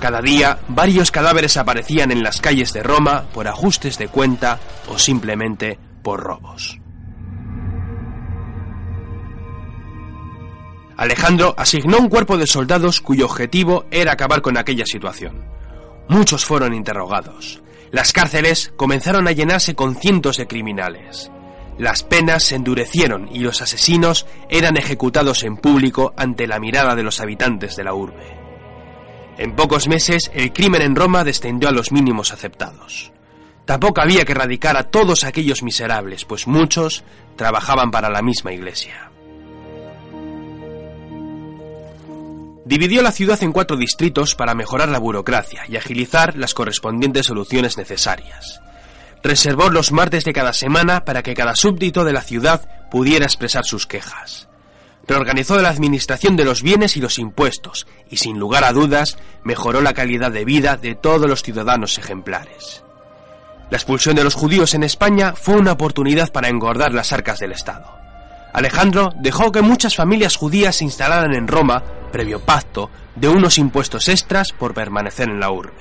Cada 0.00 0.22
día 0.22 0.58
varios 0.68 1.10
cadáveres 1.10 1.58
aparecían 1.58 2.12
en 2.12 2.22
las 2.22 2.40
calles 2.40 2.72
de 2.72 2.82
Roma 2.82 3.24
por 3.34 3.46
ajustes 3.46 3.98
de 3.98 4.08
cuenta 4.08 4.58
o 4.88 4.98
simplemente 4.98 5.78
por 6.02 6.22
robos. 6.22 6.78
Alejandro 10.96 11.54
asignó 11.58 11.98
un 11.98 12.08
cuerpo 12.08 12.36
de 12.36 12.46
soldados 12.46 13.00
cuyo 13.00 13.26
objetivo 13.26 13.84
era 13.90 14.12
acabar 14.12 14.42
con 14.42 14.56
aquella 14.56 14.86
situación. 14.86 15.44
Muchos 16.08 16.44
fueron 16.44 16.74
interrogados. 16.74 17.62
Las 17.90 18.12
cárceles 18.12 18.72
comenzaron 18.76 19.26
a 19.26 19.32
llenarse 19.32 19.74
con 19.74 19.96
cientos 19.96 20.36
de 20.36 20.46
criminales. 20.46 21.30
Las 21.78 22.04
penas 22.04 22.44
se 22.44 22.54
endurecieron 22.54 23.28
y 23.32 23.40
los 23.40 23.60
asesinos 23.60 24.26
eran 24.48 24.76
ejecutados 24.76 25.42
en 25.42 25.56
público 25.56 26.14
ante 26.16 26.46
la 26.46 26.60
mirada 26.60 26.94
de 26.94 27.02
los 27.02 27.20
habitantes 27.20 27.74
de 27.74 27.84
la 27.84 27.94
urbe. 27.94 28.36
En 29.38 29.56
pocos 29.56 29.88
meses 29.88 30.30
el 30.34 30.52
crimen 30.52 30.82
en 30.82 30.94
Roma 30.94 31.24
descendió 31.24 31.68
a 31.68 31.72
los 31.72 31.90
mínimos 31.90 32.32
aceptados. 32.32 33.12
Tampoco 33.64 34.00
había 34.00 34.24
que 34.24 34.32
erradicar 34.32 34.76
a 34.76 34.84
todos 34.84 35.24
aquellos 35.24 35.62
miserables, 35.62 36.24
pues 36.24 36.46
muchos 36.46 37.02
trabajaban 37.34 37.90
para 37.90 38.10
la 38.10 38.22
misma 38.22 38.52
iglesia. 38.52 39.10
Dividió 42.64 43.02
la 43.02 43.12
ciudad 43.12 43.42
en 43.42 43.52
cuatro 43.52 43.76
distritos 43.76 44.34
para 44.34 44.54
mejorar 44.54 44.88
la 44.88 44.98
burocracia 44.98 45.64
y 45.68 45.76
agilizar 45.76 46.36
las 46.36 46.54
correspondientes 46.54 47.26
soluciones 47.26 47.76
necesarias. 47.76 48.60
Reservó 49.22 49.68
los 49.68 49.92
martes 49.92 50.24
de 50.24 50.32
cada 50.32 50.52
semana 50.52 51.04
para 51.04 51.22
que 51.22 51.34
cada 51.34 51.56
súbdito 51.56 52.04
de 52.04 52.12
la 52.12 52.22
ciudad 52.22 52.68
pudiera 52.90 53.26
expresar 53.26 53.64
sus 53.66 53.86
quejas. 53.86 54.48
Reorganizó 55.06 55.60
la 55.60 55.68
administración 55.68 56.36
de 56.36 56.46
los 56.46 56.62
bienes 56.62 56.96
y 56.96 57.00
los 57.00 57.18
impuestos 57.18 57.86
y 58.08 58.16
sin 58.16 58.38
lugar 58.38 58.64
a 58.64 58.72
dudas 58.72 59.18
mejoró 59.42 59.82
la 59.82 59.92
calidad 59.92 60.32
de 60.32 60.46
vida 60.46 60.78
de 60.78 60.94
todos 60.94 61.28
los 61.28 61.42
ciudadanos 61.42 61.98
ejemplares. 61.98 62.82
La 63.70 63.76
expulsión 63.76 64.16
de 64.16 64.24
los 64.24 64.34
judíos 64.34 64.72
en 64.72 64.84
España 64.84 65.34
fue 65.36 65.56
una 65.56 65.72
oportunidad 65.72 66.32
para 66.32 66.48
engordar 66.48 66.94
las 66.94 67.12
arcas 67.12 67.38
del 67.40 67.52
Estado. 67.52 68.03
Alejandro 68.54 69.12
dejó 69.16 69.50
que 69.50 69.62
muchas 69.62 69.96
familias 69.96 70.36
judías 70.36 70.76
se 70.76 70.84
instalaran 70.84 71.34
en 71.34 71.48
Roma, 71.48 71.82
previo 72.12 72.38
pacto, 72.38 72.88
de 73.16 73.28
unos 73.28 73.58
impuestos 73.58 74.08
extras 74.08 74.52
por 74.52 74.74
permanecer 74.74 75.28
en 75.28 75.40
la 75.40 75.50
urbe. 75.50 75.72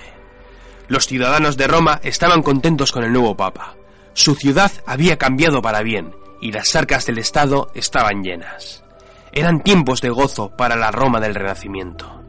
Los 0.87 1.05
ciudadanos 1.05 1.55
de 1.55 1.67
Roma 1.67 1.99
estaban 2.03 2.41
contentos 2.41 2.91
con 2.91 3.03
el 3.03 3.13
nuevo 3.13 3.37
papa. 3.37 3.75
Su 4.13 4.33
ciudad 4.33 4.71
había 4.87 5.19
cambiado 5.19 5.61
para 5.61 5.83
bien 5.83 6.15
y 6.41 6.51
las 6.51 6.75
arcas 6.75 7.05
del 7.05 7.19
Estado 7.19 7.69
estaban 7.75 8.23
llenas. 8.23 8.83
Eran 9.31 9.61
tiempos 9.61 10.01
de 10.01 10.09
gozo 10.09 10.49
para 10.49 10.75
la 10.75 10.89
Roma 10.89 11.19
del 11.19 11.35
Renacimiento. 11.35 12.23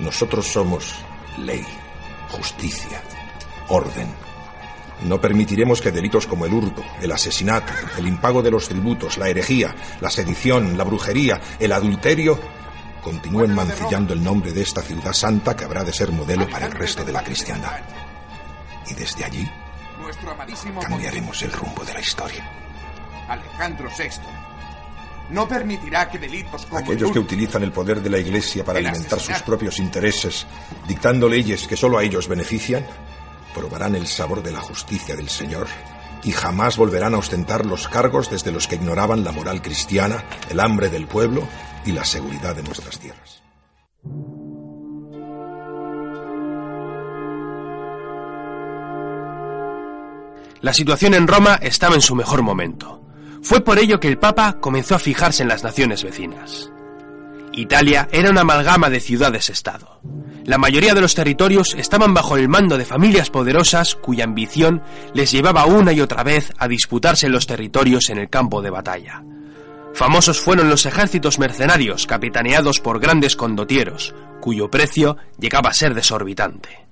Nosotros 0.00 0.44
somos 0.44 0.92
ley, 1.38 1.64
justicia, 2.32 3.00
orden 3.68 4.27
no 5.02 5.20
permitiremos 5.20 5.80
que 5.80 5.92
delitos 5.92 6.26
como 6.26 6.46
el 6.46 6.52
hurto, 6.52 6.82
el 7.00 7.12
asesinato, 7.12 7.72
el 7.96 8.06
impago 8.06 8.42
de 8.42 8.50
los 8.50 8.68
tributos, 8.68 9.18
la 9.18 9.28
herejía, 9.28 9.74
la 10.00 10.10
sedición, 10.10 10.76
la 10.76 10.84
brujería, 10.84 11.40
el 11.58 11.72
adulterio 11.72 12.38
continúen 13.02 13.54
mancillando 13.54 14.12
el 14.12 14.22
nombre 14.22 14.52
de 14.52 14.62
esta 14.62 14.82
ciudad 14.82 15.12
santa 15.12 15.56
que 15.56 15.64
habrá 15.64 15.84
de 15.84 15.92
ser 15.92 16.10
modelo 16.12 16.48
para 16.48 16.66
el 16.66 16.72
resto 16.72 17.04
de 17.04 17.12
la 17.12 17.22
cristiandad. 17.22 17.80
Y 18.88 18.94
desde 18.94 19.24
allí 19.24 19.48
cambiaremos 20.80 21.42
el 21.42 21.52
rumbo 21.52 21.84
de 21.84 21.94
la 21.94 22.00
historia. 22.00 22.50
Alejandro 23.28 23.88
VI 23.96 24.10
no 25.30 25.46
permitirá 25.46 26.08
que 26.08 26.18
delitos 26.18 26.64
como 26.66 26.78
aquellos 26.78 27.12
que 27.12 27.18
utilizan 27.18 27.62
el 27.62 27.72
poder 27.72 28.00
de 28.00 28.10
la 28.10 28.18
Iglesia 28.18 28.64
para 28.64 28.78
alimentar 28.78 29.20
sus 29.20 29.42
propios 29.42 29.78
intereses, 29.78 30.46
dictando 30.86 31.28
leyes 31.28 31.66
que 31.66 31.76
solo 31.76 31.98
a 31.98 32.02
ellos 32.02 32.28
benefician, 32.28 32.86
probarán 33.58 33.96
el 33.96 34.06
sabor 34.06 34.42
de 34.42 34.52
la 34.52 34.60
justicia 34.60 35.16
del 35.16 35.28
Señor 35.28 35.66
y 36.22 36.32
jamás 36.32 36.76
volverán 36.76 37.14
a 37.14 37.18
ostentar 37.18 37.66
los 37.66 37.88
cargos 37.88 38.30
desde 38.30 38.52
los 38.52 38.68
que 38.68 38.76
ignoraban 38.76 39.24
la 39.24 39.32
moral 39.32 39.62
cristiana, 39.62 40.24
el 40.48 40.60
hambre 40.60 40.88
del 40.88 41.06
pueblo 41.06 41.42
y 41.84 41.92
la 41.92 42.04
seguridad 42.04 42.54
de 42.54 42.62
nuestras 42.62 42.98
tierras. 42.98 43.42
La 50.60 50.72
situación 50.72 51.14
en 51.14 51.28
Roma 51.28 51.54
estaba 51.62 51.94
en 51.94 52.02
su 52.02 52.14
mejor 52.14 52.42
momento. 52.42 53.02
Fue 53.42 53.60
por 53.60 53.78
ello 53.78 54.00
que 54.00 54.08
el 54.08 54.18
Papa 54.18 54.58
comenzó 54.60 54.96
a 54.96 54.98
fijarse 54.98 55.42
en 55.42 55.48
las 55.48 55.62
naciones 55.62 56.02
vecinas. 56.02 56.72
Italia 57.58 58.08
era 58.12 58.30
una 58.30 58.42
amalgama 58.42 58.88
de 58.88 59.00
ciudades-estado. 59.00 60.00
La 60.44 60.58
mayoría 60.58 60.94
de 60.94 61.00
los 61.00 61.16
territorios 61.16 61.74
estaban 61.76 62.14
bajo 62.14 62.36
el 62.36 62.48
mando 62.48 62.78
de 62.78 62.84
familias 62.84 63.30
poderosas 63.30 63.96
cuya 63.96 64.22
ambición 64.24 64.80
les 65.12 65.32
llevaba 65.32 65.66
una 65.66 65.92
y 65.92 66.00
otra 66.00 66.22
vez 66.22 66.52
a 66.56 66.68
disputarse 66.68 67.28
los 67.28 67.48
territorios 67.48 68.10
en 68.10 68.18
el 68.18 68.30
campo 68.30 68.62
de 68.62 68.70
batalla. 68.70 69.24
Famosos 69.92 70.40
fueron 70.40 70.70
los 70.70 70.86
ejércitos 70.86 71.40
mercenarios 71.40 72.06
capitaneados 72.06 72.78
por 72.78 73.00
grandes 73.00 73.34
condotieros, 73.34 74.14
cuyo 74.40 74.70
precio 74.70 75.16
llegaba 75.40 75.70
a 75.70 75.74
ser 75.74 75.94
desorbitante. 75.94 76.86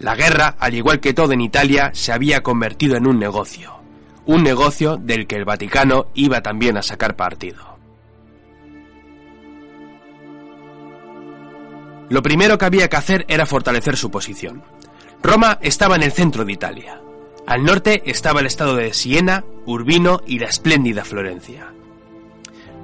La 0.00 0.16
guerra, 0.16 0.56
al 0.58 0.74
igual 0.74 0.98
que 0.98 1.14
todo 1.14 1.32
en 1.32 1.42
Italia, 1.42 1.92
se 1.94 2.10
había 2.10 2.42
convertido 2.42 2.96
en 2.96 3.06
un 3.06 3.20
negocio, 3.20 3.78
un 4.26 4.42
negocio 4.42 4.96
del 4.96 5.28
que 5.28 5.36
el 5.36 5.44
Vaticano 5.44 6.06
iba 6.14 6.42
también 6.42 6.76
a 6.76 6.82
sacar 6.82 7.14
partido. 7.14 7.71
Lo 12.12 12.22
primero 12.22 12.58
que 12.58 12.66
había 12.66 12.90
que 12.90 12.96
hacer 12.96 13.24
era 13.26 13.46
fortalecer 13.46 13.96
su 13.96 14.10
posición. 14.10 14.62
Roma 15.22 15.58
estaba 15.62 15.96
en 15.96 16.02
el 16.02 16.12
centro 16.12 16.44
de 16.44 16.52
Italia. 16.52 17.00
Al 17.46 17.64
norte 17.64 18.02
estaba 18.04 18.40
el 18.40 18.46
estado 18.46 18.76
de 18.76 18.92
Siena, 18.92 19.46
Urbino 19.64 20.20
y 20.26 20.38
la 20.38 20.48
espléndida 20.48 21.06
Florencia. 21.06 21.72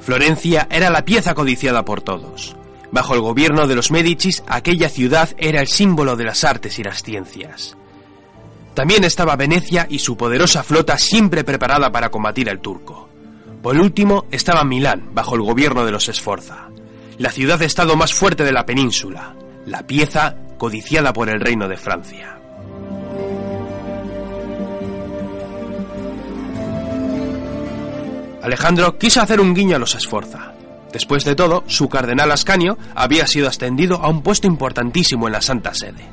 Florencia 0.01 0.67
era 0.71 0.89
la 0.89 1.05
pieza 1.05 1.35
codiciada 1.35 1.85
por 1.85 2.01
todos. 2.01 2.57
Bajo 2.91 3.13
el 3.13 3.21
gobierno 3.21 3.67
de 3.67 3.75
los 3.75 3.91
Médicis, 3.91 4.43
aquella 4.47 4.89
ciudad 4.89 5.29
era 5.37 5.61
el 5.61 5.69
símbolo 5.69 6.17
de 6.17 6.25
las 6.25 6.43
artes 6.43 6.79
y 6.79 6.83
las 6.83 7.03
ciencias. 7.03 7.77
También 8.73 9.05
estaba 9.05 9.37
Venecia 9.37 9.87
y 9.91 9.99
su 9.99 10.17
poderosa 10.17 10.63
flota 10.63 10.97
siempre 10.97 11.45
preparada 11.45 11.93
para 11.93 12.11
combatir 12.11 12.49
al 12.49 12.61
turco. 12.61 13.11
Por 13.63 13.77
último 13.77 14.25
estaba 14.31 14.65
Milán, 14.65 15.11
bajo 15.13 15.35
el 15.35 15.43
gobierno 15.43 15.85
de 15.85 15.93
los 15.93 16.09
Esforza 16.09 16.69
la 17.19 17.33
ciudad-estado 17.33 17.97
más 17.97 18.15
fuerte 18.15 18.45
de 18.45 18.53
la 18.53 18.65
península, 18.65 19.35
la 19.67 19.83
pieza 19.83 20.37
codiciada 20.57 21.13
por 21.13 21.29
el 21.29 21.41
reino 21.41 21.69
de 21.69 21.77
Francia. 21.77 22.39
Alejandro 28.41 28.97
quiso 28.97 29.21
hacer 29.21 29.41
un 29.41 29.53
guiño 29.53 29.77
a 29.77 29.79
los 29.81 29.97
Esforza. 29.97 30.53
Después 30.93 31.25
de 31.25 31.35
todo, 31.35 31.65
su 31.67 31.89
cardenal 31.89 32.31
Ascanio 32.31 32.79
había 32.95 33.27
sido 33.27 33.49
ascendido 33.49 33.97
a 33.97 34.09
un 34.09 34.23
puesto 34.23 34.47
importantísimo 34.47 35.27
en 35.27 35.33
la 35.33 35.43
Santa 35.43 35.75
Sede. 35.75 36.09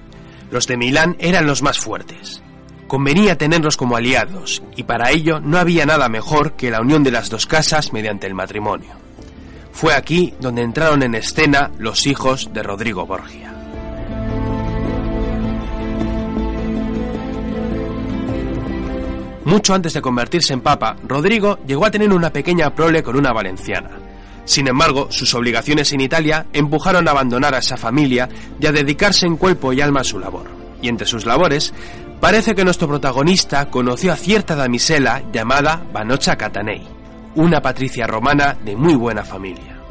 Los 0.50 0.68
de 0.68 0.76
Milán 0.76 1.16
eran 1.20 1.46
los 1.46 1.62
más 1.62 1.78
fuertes. 1.78 2.42
Convenía 2.88 3.38
tenerlos 3.38 3.78
como 3.78 3.96
aliados, 3.96 4.64
y 4.76 4.84
para 4.84 5.12
ello 5.12 5.40
no 5.40 5.60
había 5.60 5.86
nada 5.86 6.10
mejor 6.10 6.54
que 6.54 6.72
la 6.72 6.82
unión 6.82 7.04
de 7.04 7.12
las 7.12 7.30
dos 7.30 7.46
casas 7.46 7.94
mediante 7.94 8.28
el 8.28 8.34
matrimonio. 8.34 9.05
Fue 9.76 9.94
aquí 9.94 10.34
donde 10.40 10.62
entraron 10.62 11.04
en 11.04 11.16
escena 11.16 11.70
los 11.78 12.08
hijos 12.08 12.50
de 12.54 12.64
Rodrigo 12.64 13.06
Borgia. 13.06 13.54
Mucho 19.44 19.74
antes 19.74 19.94
de 19.94 20.02
convertirse 20.02 20.54
en 20.54 20.62
papa, 20.62 20.96
Rodrigo 21.06 21.60
llegó 21.68 21.86
a 21.86 21.92
tener 21.92 22.14
una 22.14 22.32
pequeña 22.32 22.74
prole 22.74 23.04
con 23.04 23.18
una 23.18 23.34
valenciana. 23.34 23.90
Sin 24.46 24.70
embargo, 24.70 25.10
sus 25.12 25.36
obligaciones 25.36 25.92
en 25.92 26.00
Italia 26.00 26.46
empujaron 26.54 27.06
a 27.10 27.12
abandonar 27.12 27.54
a 27.54 27.60
esa 27.60 27.76
familia 27.76 28.30
y 28.58 28.68
a 28.68 28.72
dedicarse 28.72 29.26
en 29.26 29.36
cuerpo 29.36 29.74
y 29.74 29.82
alma 29.82 30.02
a 30.02 30.06
su 30.06 30.20
labor. 30.20 30.48
Y 30.82 30.88
entre 30.88 31.06
sus 31.06 31.26
labores, 31.26 31.74
parece 32.22 32.56
que 32.56 32.64
nuestro 32.64 32.88
protagonista 32.88 33.70
conoció 33.70 34.14
a 34.14 34.16
cierta 34.16 34.56
damisela 34.56 35.22
llamada 35.34 35.86
Banocha 35.92 36.38
Catanei 36.38 36.95
una 37.36 37.62
patricia 37.62 38.08
romana 38.08 38.58
de 38.64 38.76
muy 38.76 38.96
buena 38.96 39.24
familia. 39.24 39.82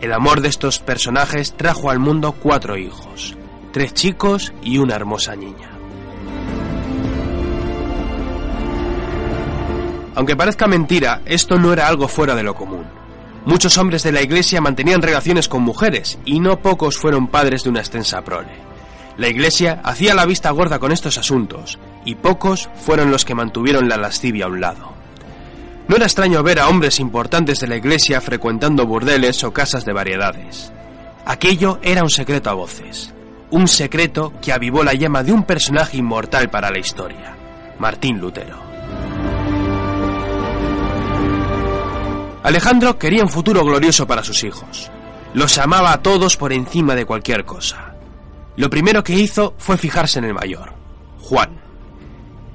El 0.00 0.12
amor 0.12 0.40
de 0.40 0.48
estos 0.48 0.78
personajes 0.78 1.54
trajo 1.56 1.90
al 1.90 1.98
mundo 1.98 2.32
cuatro 2.32 2.76
hijos, 2.76 3.36
tres 3.72 3.92
chicos 3.92 4.52
y 4.62 4.78
una 4.78 4.94
hermosa 4.94 5.34
niña. 5.34 5.70
Aunque 10.14 10.36
parezca 10.36 10.68
mentira, 10.68 11.22
esto 11.24 11.58
no 11.58 11.72
era 11.72 11.88
algo 11.88 12.06
fuera 12.06 12.36
de 12.36 12.44
lo 12.44 12.54
común. 12.54 12.86
Muchos 13.46 13.76
hombres 13.76 14.04
de 14.04 14.12
la 14.12 14.22
iglesia 14.22 14.60
mantenían 14.60 15.02
relaciones 15.02 15.48
con 15.48 15.62
mujeres 15.62 16.18
y 16.24 16.38
no 16.38 16.60
pocos 16.60 16.96
fueron 16.96 17.26
padres 17.26 17.64
de 17.64 17.70
una 17.70 17.80
extensa 17.80 18.22
prole. 18.22 18.62
La 19.16 19.28
iglesia 19.28 19.80
hacía 19.84 20.14
la 20.14 20.24
vista 20.24 20.50
gorda 20.50 20.78
con 20.78 20.92
estos 20.92 21.18
asuntos 21.18 21.78
y 22.04 22.14
pocos 22.14 22.70
fueron 22.76 23.10
los 23.10 23.24
que 23.24 23.34
mantuvieron 23.34 23.88
la 23.88 23.96
lascivia 23.96 24.44
a 24.44 24.48
un 24.48 24.60
lado. 24.60 24.93
No 25.86 25.96
era 25.96 26.06
extraño 26.06 26.42
ver 26.42 26.60
a 26.60 26.68
hombres 26.68 26.98
importantes 26.98 27.60
de 27.60 27.66
la 27.66 27.76
iglesia 27.76 28.20
frecuentando 28.20 28.86
burdeles 28.86 29.44
o 29.44 29.52
casas 29.52 29.84
de 29.84 29.92
variedades. 29.92 30.72
Aquello 31.26 31.78
era 31.82 32.02
un 32.02 32.10
secreto 32.10 32.48
a 32.48 32.54
voces, 32.54 33.12
un 33.50 33.68
secreto 33.68 34.32
que 34.40 34.52
avivó 34.52 34.82
la 34.82 34.94
llama 34.94 35.22
de 35.22 35.32
un 35.32 35.44
personaje 35.44 35.98
inmortal 35.98 36.48
para 36.48 36.70
la 36.70 36.78
historia, 36.78 37.36
Martín 37.78 38.18
Lutero. 38.18 38.58
Alejandro 42.42 42.98
quería 42.98 43.22
un 43.22 43.30
futuro 43.30 43.64
glorioso 43.64 44.06
para 44.06 44.22
sus 44.22 44.44
hijos. 44.44 44.90
Los 45.32 45.56
amaba 45.58 45.92
a 45.92 46.02
todos 46.02 46.36
por 46.36 46.52
encima 46.52 46.94
de 46.94 47.06
cualquier 47.06 47.44
cosa. 47.44 47.94
Lo 48.56 48.70
primero 48.70 49.02
que 49.02 49.14
hizo 49.14 49.54
fue 49.58 49.78
fijarse 49.78 50.18
en 50.18 50.26
el 50.26 50.34
mayor, 50.34 50.74
Juan. 51.20 51.60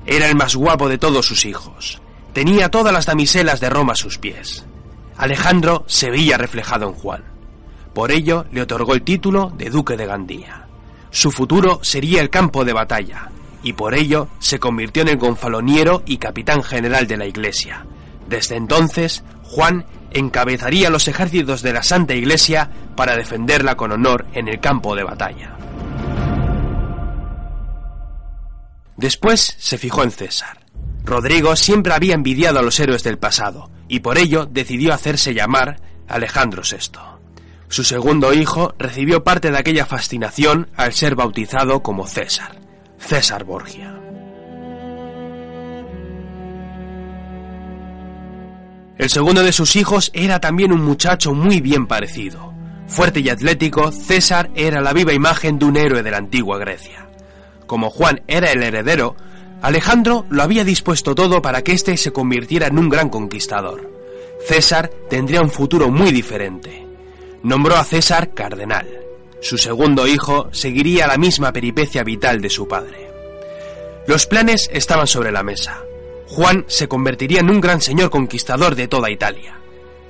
Era 0.06 0.28
el 0.28 0.36
más 0.36 0.56
guapo 0.56 0.88
de 0.90 0.98
todos 0.98 1.26
sus 1.26 1.46
hijos. 1.46 2.02
Tenía 2.40 2.72
todas 2.72 2.94
las 2.94 3.06
damiselas 3.06 3.60
de 3.60 3.70
Roma 3.70 3.92
a 3.92 3.96
sus 3.98 4.18
pies. 4.18 4.64
Alejandro 5.18 5.84
se 5.88 6.10
veía 6.10 6.38
reflejado 6.38 6.88
en 6.88 6.94
Juan. 6.94 7.26
Por 7.94 8.14
ello 8.14 8.46
le 8.54 8.62
otorgó 8.62 8.94
el 8.94 9.02
título 9.02 9.52
de 9.58 9.70
duque 9.70 9.98
de 9.98 10.06
Gandía. 10.06 10.66
Su 11.12 11.32
futuro 11.32 11.82
sería 11.84 12.22
el 12.22 12.30
campo 12.30 12.64
de 12.64 12.72
batalla, 12.72 13.30
y 13.62 13.74
por 13.74 13.94
ello 13.94 14.30
se 14.40 14.58
convirtió 14.58 15.02
en 15.02 15.10
el 15.10 15.18
gonfaloniero 15.18 16.02
y 16.06 16.16
capitán 16.16 16.64
general 16.64 17.08
de 17.08 17.18
la 17.18 17.26
iglesia. 17.26 17.86
Desde 18.30 18.56
entonces, 18.56 19.22
Juan 19.44 19.86
encabezaría 20.12 20.90
los 20.90 21.10
ejércitos 21.10 21.62
de 21.62 21.74
la 21.74 21.84
Santa 21.84 22.16
Iglesia 22.16 22.72
para 22.96 23.18
defenderla 23.18 23.76
con 23.76 23.92
honor 23.92 24.28
en 24.32 24.48
el 24.48 24.62
campo 24.62 24.96
de 24.96 25.04
batalla. 25.04 25.58
Después 28.96 29.58
se 29.60 29.78
fijó 29.78 30.04
en 30.04 30.12
César. 30.12 30.69
Rodrigo 31.10 31.56
siempre 31.56 31.94
había 31.94 32.14
envidiado 32.14 32.60
a 32.60 32.62
los 32.62 32.80
héroes 32.80 33.04
del 33.04 33.18
pasado, 33.18 33.72
y 33.88 34.02
por 34.02 34.20
ello 34.20 34.46
decidió 34.46 34.94
hacerse 34.94 35.34
llamar 35.34 35.82
Alejandro 36.08 36.62
VI. 36.62 37.00
Su 37.68 37.84
segundo 37.84 38.32
hijo 38.34 38.76
recibió 38.78 39.24
parte 39.24 39.52
de 39.52 39.58
aquella 39.58 39.88
fascinación 39.88 40.70
al 40.76 40.94
ser 40.94 41.16
bautizado 41.16 41.82
como 41.82 42.06
César, 42.06 42.60
César 43.00 43.44
Borgia. 43.44 43.96
El 49.00 49.10
segundo 49.10 49.42
de 49.42 49.54
sus 49.54 49.76
hijos 49.78 50.12
era 50.14 50.40
también 50.40 50.72
un 50.72 50.84
muchacho 50.84 51.34
muy 51.34 51.60
bien 51.60 51.88
parecido. 51.88 52.54
Fuerte 52.86 53.22
y 53.22 53.30
atlético, 53.30 53.92
César 53.92 54.52
era 54.56 54.82
la 54.82 54.94
viva 54.94 55.14
imagen 55.14 55.58
de 55.58 55.66
un 55.66 55.78
héroe 55.78 56.04
de 56.04 56.12
la 56.12 56.18
antigua 56.18 56.60
Grecia. 56.60 57.08
Como 57.66 57.90
Juan 57.90 58.22
era 58.28 58.52
el 58.52 58.62
heredero, 58.62 59.16
Alejandro 59.62 60.26
lo 60.30 60.42
había 60.42 60.64
dispuesto 60.64 61.16
todo 61.16 61.42
para 61.42 61.64
que 61.64 61.74
éste 61.74 61.98
se 61.98 62.14
convirtiera 62.14 62.68
en 62.68 62.78
un 62.78 62.90
gran 62.90 63.10
conquistador. 63.10 63.92
César 64.48 64.90
tendría 65.10 65.42
un 65.42 65.50
futuro 65.50 65.90
muy 65.90 66.12
diferente. 66.12 66.86
Nombró 67.44 67.76
a 67.76 67.84
César 67.84 68.34
cardenal. 68.34 68.88
Su 69.42 69.58
segundo 69.58 70.08
hijo 70.08 70.50
seguiría 70.52 71.08
la 71.08 71.18
misma 71.18 71.52
peripecia 71.52 72.04
vital 72.04 72.42
de 72.42 72.50
su 72.50 72.68
padre. 72.68 73.10
Los 74.08 74.26
planes 74.26 74.70
estaban 74.74 75.08
sobre 75.08 75.32
la 75.32 75.44
mesa. 75.44 75.84
Juan 76.28 76.66
se 76.68 76.88
convertiría 76.88 77.40
en 77.40 77.50
un 77.50 77.62
gran 77.62 77.82
señor 77.82 78.10
conquistador 78.10 78.76
de 78.76 78.88
toda 78.88 79.12
Italia. 79.12 79.60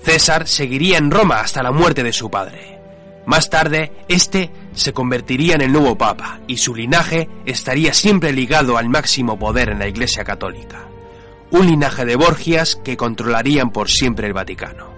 César 0.02 0.47
seguiría 0.47 0.97
en 0.97 1.12
Roma 1.12 1.41
hasta 1.41 1.64
la 1.64 1.72
muerte 1.72 2.04
de 2.04 2.14
su 2.14 2.30
padre. 2.30 2.80
Más 3.26 3.50
tarde, 3.50 3.91
este 4.08 4.50
se 4.80 4.93
convertiría 4.93 5.55
en 5.55 5.61
el 5.61 5.71
nuevo 5.71 5.97
papa 5.97 6.39
y 6.47 6.57
su 6.57 6.73
linaje 6.73 7.30
estaría 7.45 7.93
siempre 7.93 8.32
ligado 8.32 8.77
al 8.77 8.89
máximo 8.89 9.38
poder 9.38 9.69
en 9.69 9.80
la 9.80 9.88
Iglesia 9.88 10.23
Católica. 10.23 10.88
Un 11.51 11.67
linaje 11.67 12.05
de 12.05 12.15
Borgias 12.15 12.75
que 12.75 12.95
controlarían 12.95 13.71
por 13.71 13.89
siempre 13.89 14.27
el 14.27 14.34
Vaticano. 14.34 14.89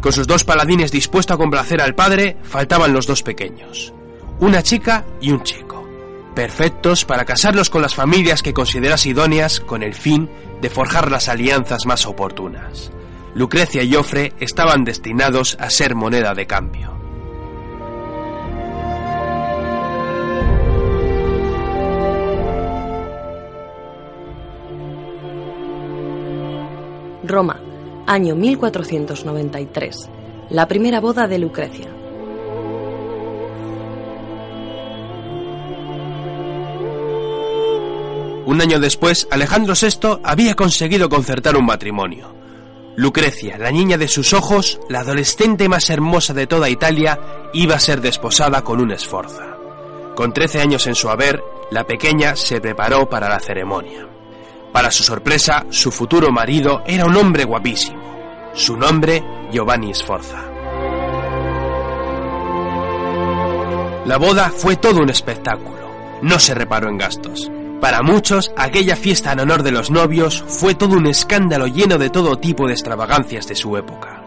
Con 0.00 0.12
sus 0.12 0.26
dos 0.26 0.44
paladines 0.44 0.90
dispuestos 0.90 1.34
a 1.34 1.38
complacer 1.38 1.80
al 1.80 1.94
padre, 1.94 2.36
faltaban 2.42 2.92
los 2.92 3.06
dos 3.06 3.22
pequeños, 3.22 3.92
una 4.40 4.62
chica 4.62 5.04
y 5.20 5.30
un 5.30 5.42
chico 5.42 5.78
perfectos 6.38 7.04
para 7.04 7.24
casarlos 7.24 7.68
con 7.68 7.82
las 7.82 7.96
familias 7.96 8.44
que 8.44 8.54
consideras 8.54 9.06
idóneas 9.06 9.58
con 9.58 9.82
el 9.82 9.92
fin 9.92 10.30
de 10.62 10.70
forjar 10.70 11.10
las 11.10 11.28
alianzas 11.28 11.84
más 11.84 12.06
oportunas. 12.06 12.92
Lucrecia 13.38 13.84
y 13.84 13.94
Ofre 13.94 14.32
estaban 14.40 14.82
destinados 14.82 15.56
a 15.60 15.70
ser 15.70 15.94
moneda 15.94 16.34
de 16.34 16.48
cambio. 16.48 16.92
Roma, 27.22 27.60
año 28.08 28.34
1493. 28.34 30.10
La 30.50 30.66
primera 30.66 30.98
boda 30.98 31.28
de 31.28 31.38
Lucrecia. 31.38 31.86
Un 38.46 38.60
año 38.60 38.80
después, 38.80 39.28
Alejandro 39.30 39.74
VI 39.80 40.18
había 40.24 40.56
conseguido 40.56 41.08
concertar 41.08 41.56
un 41.56 41.66
matrimonio. 41.66 42.37
Lucrecia, 42.98 43.56
la 43.58 43.70
niña 43.70 43.96
de 43.96 44.08
sus 44.08 44.32
ojos, 44.32 44.80
la 44.88 45.02
adolescente 45.02 45.68
más 45.68 45.88
hermosa 45.88 46.34
de 46.34 46.48
toda 46.48 46.68
Italia, 46.68 47.48
iba 47.52 47.76
a 47.76 47.78
ser 47.78 48.00
desposada 48.00 48.62
con 48.62 48.80
un 48.80 48.90
esforza. 48.90 49.56
Con 50.16 50.32
13 50.32 50.60
años 50.60 50.84
en 50.88 50.96
su 50.96 51.08
haber, 51.08 51.40
la 51.70 51.84
pequeña 51.84 52.34
se 52.34 52.60
preparó 52.60 53.08
para 53.08 53.28
la 53.28 53.38
ceremonia. 53.38 54.08
Para 54.72 54.90
su 54.90 55.04
sorpresa, 55.04 55.64
su 55.70 55.92
futuro 55.92 56.32
marido 56.32 56.82
era 56.88 57.04
un 57.04 57.14
hombre 57.14 57.44
guapísimo. 57.44 58.02
Su 58.52 58.76
nombre, 58.76 59.22
Giovanni 59.52 59.94
Sforza. 59.94 60.44
La 64.06 64.16
boda 64.18 64.50
fue 64.50 64.74
todo 64.74 65.02
un 65.02 65.10
espectáculo. 65.10 66.18
No 66.22 66.40
se 66.40 66.52
reparó 66.52 66.88
en 66.88 66.98
gastos. 66.98 67.48
Para 67.80 68.02
muchos, 68.02 68.50
aquella 68.56 68.96
fiesta 68.96 69.32
en 69.32 69.40
honor 69.40 69.62
de 69.62 69.70
los 69.70 69.90
novios 69.90 70.44
fue 70.48 70.74
todo 70.74 70.96
un 70.96 71.06
escándalo 71.06 71.68
lleno 71.68 71.96
de 71.96 72.10
todo 72.10 72.36
tipo 72.36 72.66
de 72.66 72.72
extravagancias 72.72 73.46
de 73.46 73.54
su 73.54 73.76
época. 73.76 74.22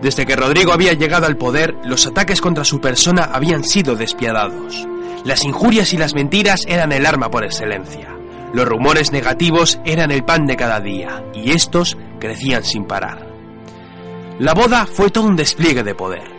Desde 0.00 0.26
que 0.26 0.36
Rodrigo 0.36 0.72
había 0.72 0.92
llegado 0.92 1.26
al 1.26 1.36
poder, 1.36 1.76
los 1.84 2.06
ataques 2.06 2.40
contra 2.40 2.64
su 2.64 2.80
persona 2.80 3.30
habían 3.32 3.64
sido 3.64 3.96
despiadados. 3.96 4.86
Las 5.24 5.44
injurias 5.44 5.92
y 5.92 5.96
las 5.96 6.14
mentiras 6.14 6.64
eran 6.68 6.92
el 6.92 7.06
arma 7.06 7.30
por 7.30 7.44
excelencia. 7.44 8.08
Los 8.52 8.66
rumores 8.66 9.12
negativos 9.12 9.80
eran 9.84 10.10
el 10.10 10.24
pan 10.24 10.46
de 10.46 10.56
cada 10.56 10.80
día, 10.80 11.24
y 11.34 11.52
estos 11.52 11.96
crecían 12.20 12.64
sin 12.64 12.84
parar. 12.84 13.28
La 14.38 14.54
boda 14.54 14.86
fue 14.86 15.10
todo 15.10 15.26
un 15.26 15.36
despliegue 15.36 15.82
de 15.82 15.94
poder. 15.94 16.30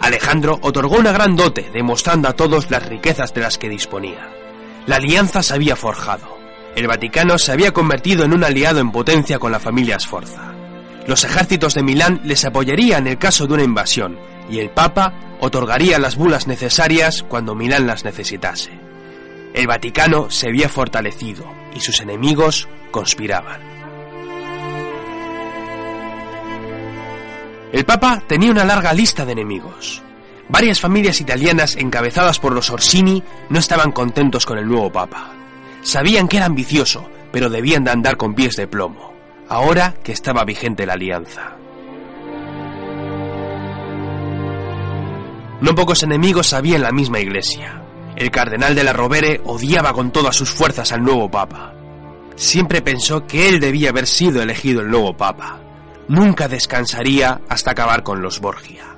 Alejandro 0.00 0.58
otorgó 0.62 0.96
una 0.96 1.12
gran 1.12 1.36
dote, 1.36 1.70
demostrando 1.72 2.28
a 2.28 2.32
todos 2.32 2.70
las 2.70 2.86
riquezas 2.86 3.34
de 3.34 3.42
las 3.42 3.58
que 3.58 3.68
disponía. 3.68 4.39
La 4.90 4.96
alianza 4.96 5.40
se 5.44 5.54
había 5.54 5.76
forjado. 5.76 6.36
El 6.74 6.88
Vaticano 6.88 7.38
se 7.38 7.52
había 7.52 7.70
convertido 7.70 8.24
en 8.24 8.32
un 8.32 8.42
aliado 8.42 8.80
en 8.80 8.90
potencia 8.90 9.38
con 9.38 9.52
la 9.52 9.60
familia 9.60 10.00
Sforza. 10.00 10.52
Los 11.06 11.22
ejércitos 11.22 11.74
de 11.74 11.84
Milán 11.84 12.22
les 12.24 12.44
apoyarían 12.44 13.06
en 13.06 13.12
el 13.12 13.16
caso 13.16 13.46
de 13.46 13.54
una 13.54 13.62
invasión 13.62 14.18
y 14.50 14.58
el 14.58 14.70
Papa 14.70 15.14
otorgaría 15.38 16.00
las 16.00 16.16
bulas 16.16 16.48
necesarias 16.48 17.22
cuando 17.22 17.54
Milán 17.54 17.86
las 17.86 18.04
necesitase. 18.04 18.72
El 19.54 19.68
Vaticano 19.68 20.28
se 20.28 20.48
había 20.48 20.68
fortalecido 20.68 21.44
y 21.72 21.78
sus 21.78 22.00
enemigos 22.00 22.68
conspiraban. 22.90 23.60
El 27.72 27.84
Papa 27.84 28.24
tenía 28.26 28.50
una 28.50 28.64
larga 28.64 28.92
lista 28.92 29.24
de 29.24 29.30
enemigos. 29.34 30.02
Varias 30.50 30.80
familias 30.80 31.20
italianas 31.20 31.76
encabezadas 31.76 32.40
por 32.40 32.52
los 32.52 32.70
Orsini 32.70 33.22
no 33.50 33.60
estaban 33.60 33.92
contentos 33.92 34.44
con 34.44 34.58
el 34.58 34.66
nuevo 34.66 34.90
papa. 34.90 35.32
Sabían 35.82 36.26
que 36.26 36.38
era 36.38 36.46
ambicioso, 36.46 37.08
pero 37.30 37.48
debían 37.48 37.84
de 37.84 37.92
andar 37.92 38.16
con 38.16 38.34
pies 38.34 38.56
de 38.56 38.66
plomo, 38.66 39.14
ahora 39.48 39.94
que 40.02 40.10
estaba 40.10 40.44
vigente 40.44 40.86
la 40.86 40.94
alianza. 40.94 41.56
No 45.60 45.74
pocos 45.76 46.02
enemigos 46.02 46.52
había 46.52 46.76
en 46.76 46.82
la 46.82 46.90
misma 46.90 47.20
iglesia. 47.20 47.82
El 48.16 48.32
cardenal 48.32 48.74
de 48.74 48.82
la 48.82 48.92
Rovere 48.92 49.40
odiaba 49.44 49.92
con 49.92 50.10
todas 50.10 50.34
sus 50.34 50.50
fuerzas 50.50 50.90
al 50.90 51.04
nuevo 51.04 51.30
papa. 51.30 51.74
Siempre 52.34 52.82
pensó 52.82 53.24
que 53.24 53.48
él 53.48 53.60
debía 53.60 53.90
haber 53.90 54.08
sido 54.08 54.42
elegido 54.42 54.80
el 54.80 54.90
nuevo 54.90 55.16
papa. 55.16 55.60
Nunca 56.08 56.48
descansaría 56.48 57.40
hasta 57.48 57.70
acabar 57.70 58.02
con 58.02 58.20
los 58.20 58.40
Borgia. 58.40 58.89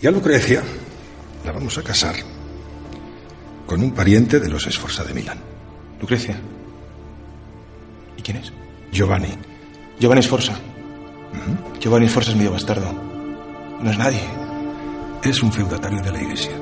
Y 0.00 0.06
a 0.06 0.10
Lucrecia 0.12 0.62
la 1.44 1.52
vamos 1.52 1.76
a 1.76 1.82
casar 1.82 2.14
con 3.66 3.82
un 3.82 3.92
pariente 3.92 4.38
de 4.38 4.48
los 4.48 4.66
Esforza 4.66 5.02
de 5.02 5.12
Milán. 5.12 5.38
Lucrecia. 6.00 6.40
¿Y 8.16 8.22
quién 8.22 8.36
es? 8.36 8.52
Giovanni, 8.92 9.30
Giovanni 9.98 10.22
Sforza. 10.22 10.54
Giovanni 11.80 12.08
Sforza 12.08 12.30
es 12.30 12.36
medio 12.36 12.52
bastardo. 12.52 12.92
No 13.80 13.90
es 13.90 13.98
nadie. 13.98 14.22
Es 15.22 15.42
un 15.42 15.52
feudatario 15.52 16.00
de 16.00 16.12
la 16.12 16.22
iglesia. 16.22 16.52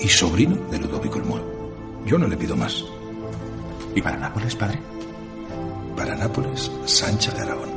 Y 0.00 0.08
sobrino 0.08 0.56
de 0.70 0.78
Ludovico 0.78 1.18
el 1.18 1.24
Moro. 1.24 2.02
Yo 2.04 2.18
no 2.18 2.26
le 2.26 2.36
pido 2.36 2.56
más. 2.56 2.84
¿Y 3.94 4.02
para 4.02 4.16
Nápoles, 4.16 4.54
padre? 4.56 4.80
Para 5.96 6.16
Nápoles, 6.16 6.70
Sancha 6.84 7.30
de 7.32 7.42
Aragón. 7.42 7.70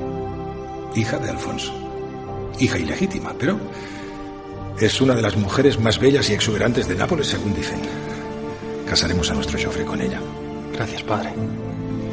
Hija 0.96 1.20
de 1.20 1.30
Alfonso. 1.30 1.72
Hija 2.60 2.78
ilegítima, 2.78 3.34
pero 3.40 3.60
es 4.80 5.02
una 5.02 5.14
de 5.14 5.22
las 5.22 5.36
mujeres 5.36 5.80
más 5.80 6.00
bellas 6.00 6.30
y 6.30 6.34
exuberantes 6.34 6.88
de 6.88 6.96
Nápoles, 6.96 7.28
según 7.28 7.54
dicen. 7.54 7.80
Casaremos 8.88 9.30
a 9.30 9.34
nuestro 9.34 9.60
Joffre 9.62 9.86
con 9.86 10.02
ella. 10.02 10.20
Gracias, 10.74 11.04
padre. 11.04 11.34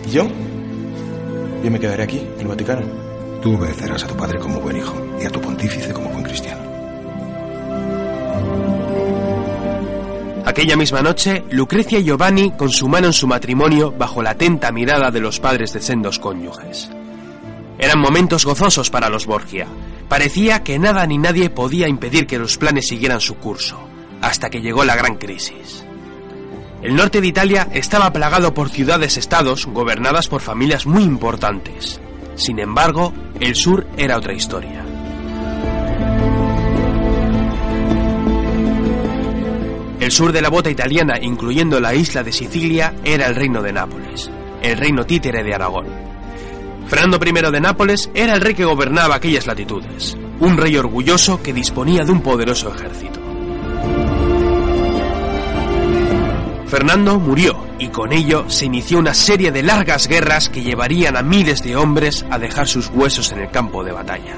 ¿Y 0.07 0.11
yo? 0.11 0.27
Yo 1.63 1.71
me 1.71 1.79
quedaré 1.79 2.03
aquí, 2.03 2.19
en 2.19 2.41
el 2.41 2.49
Vaticano. 2.49 2.83
Tú 3.41 3.55
obedecerás 3.55 4.05
a 4.05 4.07
tu 4.09 4.17
padre 4.17 4.39
como 4.39 4.61
buen 4.61 4.77
hijo 4.77 4.95
y 5.21 5.25
a 5.25 5.31
tu 5.31 5.41
pontífice 5.41 5.93
como 5.93 6.11
buen 6.11 6.25
cristiano. 6.25 6.63
Aquella 10.45 10.77
misma 10.77 11.03
noche, 11.03 11.45
Lucrecia 11.51 11.99
y 11.99 12.05
Giovanni 12.05 12.53
consumaron 12.53 13.13
su 13.13 13.27
matrimonio 13.27 13.93
bajo 13.93 14.23
la 14.23 14.31
atenta 14.31 14.73
mirada 14.73 15.11
de 15.11 15.21
los 15.21 15.41
padres 15.41 15.73
de 15.73 15.81
sendos 15.81 16.19
cónyuges. 16.19 16.89
Eran 17.79 17.99
momentos 17.99 18.45
gozosos 18.45 18.89
para 18.89 19.09
los 19.09 19.27
Borgia. 19.27 19.67
Parecía 20.09 20.63
que 20.63 20.79
nada 20.79 21.05
ni 21.07 21.19
nadie 21.19 21.51
podía 21.51 21.89
impedir 21.89 22.27
que 22.27 22.39
los 22.39 22.57
planes 22.59 22.87
siguieran 22.87 23.21
su 23.21 23.37
curso, 23.37 23.79
hasta 24.21 24.51
que 24.51 24.61
llegó 24.61 24.85
la 24.85 24.95
gran 24.95 25.17
crisis. 25.17 25.85
El 26.83 26.95
norte 26.95 27.21
de 27.21 27.27
Italia 27.27 27.69
estaba 27.73 28.13
plagado 28.13 28.55
por 28.55 28.69
ciudades-estados 28.69 29.67
gobernadas 29.67 30.29
por 30.29 30.41
familias 30.41 30.87
muy 30.87 31.03
importantes. 31.03 32.01
Sin 32.37 32.61
embargo, 32.61 33.13
el 33.41 33.57
sur 33.57 33.87
era 33.97 34.17
otra 34.17 34.35
historia. 34.35 34.85
El 39.99 40.13
sur 40.13 40.31
de 40.31 40.43
la 40.43 40.51
bota 40.51 40.71
italiana, 40.71 41.19
incluyendo 41.21 41.81
la 41.81 41.95
isla 41.95 42.23
de 42.23 42.31
Sicilia, 42.31 42.95
era 43.03 43.27
el 43.27 43.35
reino 43.35 43.63
de 43.63 43.73
Nápoles, 43.73 44.31
el 44.63 44.79
reino 44.79 45.05
títere 45.05 45.43
de 45.43 45.55
Aragón. 45.55 46.06
Fernando 46.89 47.19
I 47.25 47.51
de 47.51 47.61
Nápoles 47.61 48.11
era 48.15 48.35
el 48.35 48.41
rey 48.41 48.55
que 48.55 48.65
gobernaba 48.65 49.17
aquellas 49.17 49.47
latitudes, 49.47 50.17
un 50.39 50.57
rey 50.57 50.77
orgulloso 50.77 51.43
que 51.43 51.53
disponía 51.53 52.05
de 52.05 52.13
un 52.13 52.21
poderoso 52.21 52.73
ejército. 52.73 53.21
Fernando 56.69 57.19
murió 57.19 57.65
y 57.79 57.89
con 57.89 58.13
ello 58.13 58.45
se 58.49 58.67
inició 58.67 58.99
una 58.99 59.15
serie 59.15 59.51
de 59.51 59.63
largas 59.63 60.09
guerras 60.09 60.49
que 60.49 60.63
llevarían 60.63 61.17
a 61.17 61.23
miles 61.23 61.63
de 61.63 61.77
hombres 61.77 62.25
a 62.31 62.39
dejar 62.39 62.69
sus 62.69 62.89
huesos 62.89 63.33
en 63.33 63.41
el 63.41 63.51
campo 63.51 63.83
de 63.83 63.93
batalla. 63.93 64.37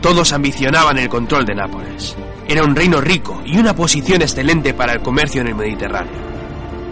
Todos 0.00 0.32
ambicionaban 0.32 0.98
el 0.98 1.08
control 1.08 1.44
de 1.44 1.54
Nápoles. 1.54 2.16
Era 2.46 2.62
un 2.62 2.74
reino 2.74 3.00
rico 3.00 3.42
y 3.44 3.58
una 3.58 3.74
posición 3.74 4.22
excelente 4.22 4.72
para 4.74 4.92
el 4.92 5.02
comercio 5.02 5.40
en 5.40 5.48
el 5.48 5.54
Mediterráneo. 5.54 6.28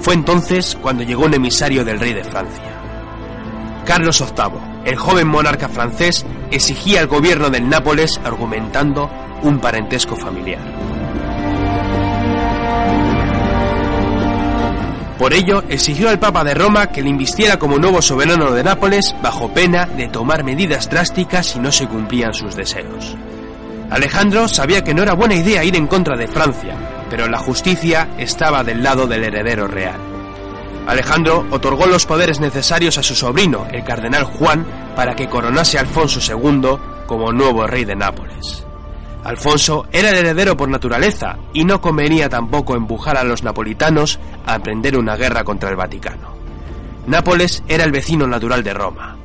Fue 0.00 0.14
entonces 0.14 0.76
cuando 0.80 1.04
llegó 1.04 1.24
un 1.24 1.34
emisario 1.34 1.84
del 1.84 2.00
rey 2.00 2.12
de 2.12 2.24
Francia. 2.24 2.75
Carlos 3.86 4.20
VIII, 4.20 4.82
el 4.84 4.96
joven 4.96 5.28
monarca 5.28 5.68
francés, 5.68 6.26
exigía 6.50 7.00
el 7.00 7.06
gobierno 7.06 7.50
del 7.50 7.68
Nápoles 7.68 8.20
argumentando 8.24 9.08
un 9.42 9.60
parentesco 9.60 10.16
familiar. 10.16 10.60
Por 15.18 15.32
ello, 15.32 15.62
exigió 15.68 16.10
al 16.10 16.18
Papa 16.18 16.44
de 16.44 16.54
Roma 16.54 16.88
que 16.88 17.00
le 17.00 17.08
invistiera 17.08 17.58
como 17.58 17.78
nuevo 17.78 18.02
soberano 18.02 18.50
de 18.50 18.64
Nápoles 18.64 19.14
bajo 19.22 19.48
pena 19.48 19.86
de 19.86 20.08
tomar 20.08 20.42
medidas 20.42 20.90
drásticas 20.90 21.46
si 21.46 21.60
no 21.60 21.70
se 21.70 21.86
cumplían 21.86 22.34
sus 22.34 22.56
deseos. 22.56 23.16
Alejandro 23.88 24.48
sabía 24.48 24.82
que 24.82 24.94
no 24.94 25.04
era 25.04 25.14
buena 25.14 25.36
idea 25.36 25.64
ir 25.64 25.76
en 25.76 25.86
contra 25.86 26.18
de 26.18 26.26
Francia, 26.26 26.74
pero 27.08 27.28
la 27.28 27.38
justicia 27.38 28.08
estaba 28.18 28.64
del 28.64 28.82
lado 28.82 29.06
del 29.06 29.22
heredero 29.22 29.68
real. 29.68 30.15
Alejandro 30.86 31.44
otorgó 31.50 31.86
los 31.86 32.06
poderes 32.06 32.38
necesarios 32.38 32.96
a 32.96 33.02
su 33.02 33.14
sobrino, 33.16 33.66
el 33.72 33.82
cardenal 33.82 34.24
Juan, 34.24 34.64
para 34.94 35.16
que 35.16 35.28
coronase 35.28 35.78
a 35.78 35.80
Alfonso 35.80 36.20
II 36.20 36.78
como 37.06 37.32
nuevo 37.32 37.66
rey 37.66 37.84
de 37.84 37.96
Nápoles. 37.96 38.64
Alfonso 39.24 39.86
era 39.90 40.10
el 40.10 40.16
heredero 40.18 40.56
por 40.56 40.68
naturaleza 40.68 41.36
y 41.52 41.64
no 41.64 41.80
convenía 41.80 42.28
tampoco 42.28 42.76
empujar 42.76 43.16
a 43.16 43.24
los 43.24 43.42
napolitanos 43.42 44.20
a 44.46 44.54
emprender 44.54 44.96
una 44.96 45.16
guerra 45.16 45.42
contra 45.42 45.68
el 45.68 45.76
Vaticano. 45.76 46.36
Nápoles 47.08 47.64
era 47.66 47.82
el 47.82 47.90
vecino 47.90 48.28
natural 48.28 48.62
de 48.62 48.74
Roma. 48.74 49.16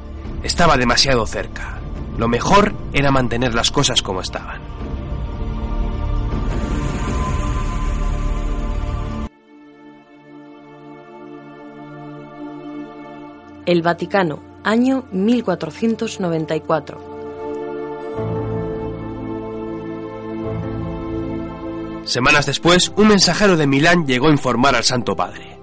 Estaba 0.42 0.78
demasiado 0.78 1.28
cerca. 1.28 1.78
Lo 2.18 2.28
mejor 2.28 2.74
era 2.94 3.12
mantener 3.12 3.54
las 3.54 3.70
cosas 3.70 4.02
como 4.02 4.22
estaban. 4.22 4.71
El 13.66 13.82
Vaticano, 13.84 14.40
año 14.64 15.06
1494. 15.12 17.12
Semanas 22.04 22.48
después, 22.48 22.92
un 22.96 23.10
mensajero 23.10 23.58
de 23.58 23.68
Milán 23.68 24.08
llegó 24.08 24.30
a 24.30 24.32
informar 24.32 24.76
al 24.76 24.84
Santo 24.84 25.16
Padre. 25.16 25.60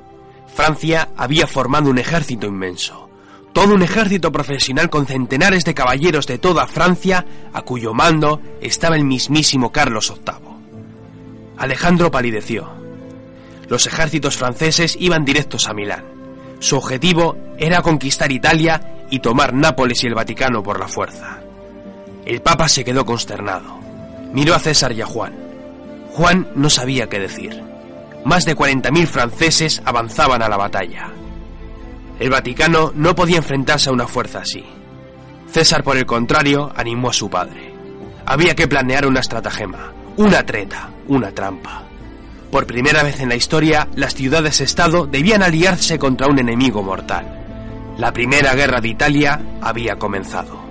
Francia 0.46 1.08
había 1.16 1.48
formado 1.48 1.90
un 1.90 1.98
ejército 1.98 2.46
inmenso, 2.46 3.10
todo 3.52 3.74
un 3.74 3.82
ejército 3.82 4.30
profesional 4.30 4.90
con 4.90 5.06
centenares 5.06 5.64
de 5.64 5.74
caballeros 5.74 6.28
de 6.28 6.38
toda 6.38 6.68
Francia, 6.68 7.26
a 7.52 7.62
cuyo 7.62 7.94
mando 7.94 8.40
estaba 8.60 8.94
el 8.94 9.04
mismísimo 9.04 9.72
Carlos 9.72 10.14
VIII. 10.24 10.36
Alejandro 11.56 12.12
palideció. 12.12 12.68
Los 13.68 13.88
ejércitos 13.88 14.36
franceses 14.36 14.96
iban 15.00 15.24
directos 15.24 15.68
a 15.68 15.74
Milán. 15.74 16.17
Su 16.60 16.76
objetivo 16.76 17.36
era 17.56 17.82
conquistar 17.82 18.32
Italia 18.32 18.80
y 19.10 19.20
tomar 19.20 19.54
Nápoles 19.54 20.02
y 20.02 20.06
el 20.06 20.14
Vaticano 20.14 20.62
por 20.62 20.78
la 20.78 20.88
fuerza. 20.88 21.38
El 22.24 22.42
Papa 22.42 22.68
se 22.68 22.84
quedó 22.84 23.04
consternado. 23.04 23.78
Miró 24.32 24.54
a 24.54 24.58
César 24.58 24.92
y 24.92 25.00
a 25.00 25.06
Juan. 25.06 25.34
Juan 26.12 26.48
no 26.54 26.68
sabía 26.68 27.08
qué 27.08 27.18
decir. 27.18 27.62
Más 28.24 28.44
de 28.44 28.56
40.000 28.56 29.06
franceses 29.06 29.80
avanzaban 29.84 30.42
a 30.42 30.48
la 30.48 30.56
batalla. 30.56 31.10
El 32.18 32.30
Vaticano 32.30 32.92
no 32.94 33.14
podía 33.14 33.38
enfrentarse 33.38 33.88
a 33.88 33.92
una 33.92 34.08
fuerza 34.08 34.40
así. 34.40 34.64
César, 35.50 35.82
por 35.82 35.96
el 35.96 36.04
contrario, 36.04 36.70
animó 36.76 37.10
a 37.10 37.14
su 37.14 37.30
padre. 37.30 37.72
Había 38.26 38.54
que 38.54 38.68
planear 38.68 39.06
una 39.06 39.20
estratagema, 39.20 39.92
una 40.16 40.44
treta, 40.44 40.90
una 41.06 41.30
trampa. 41.30 41.87
Por 42.50 42.66
primera 42.66 43.02
vez 43.02 43.20
en 43.20 43.28
la 43.28 43.36
historia, 43.36 43.88
las 43.94 44.14
ciudades-estado 44.14 45.06
debían 45.06 45.42
aliarse 45.42 45.98
contra 45.98 46.28
un 46.28 46.38
enemigo 46.38 46.82
mortal. 46.82 47.94
La 47.98 48.12
primera 48.12 48.54
guerra 48.54 48.80
de 48.80 48.88
Italia 48.88 49.40
había 49.60 49.96
comenzado. 49.96 50.67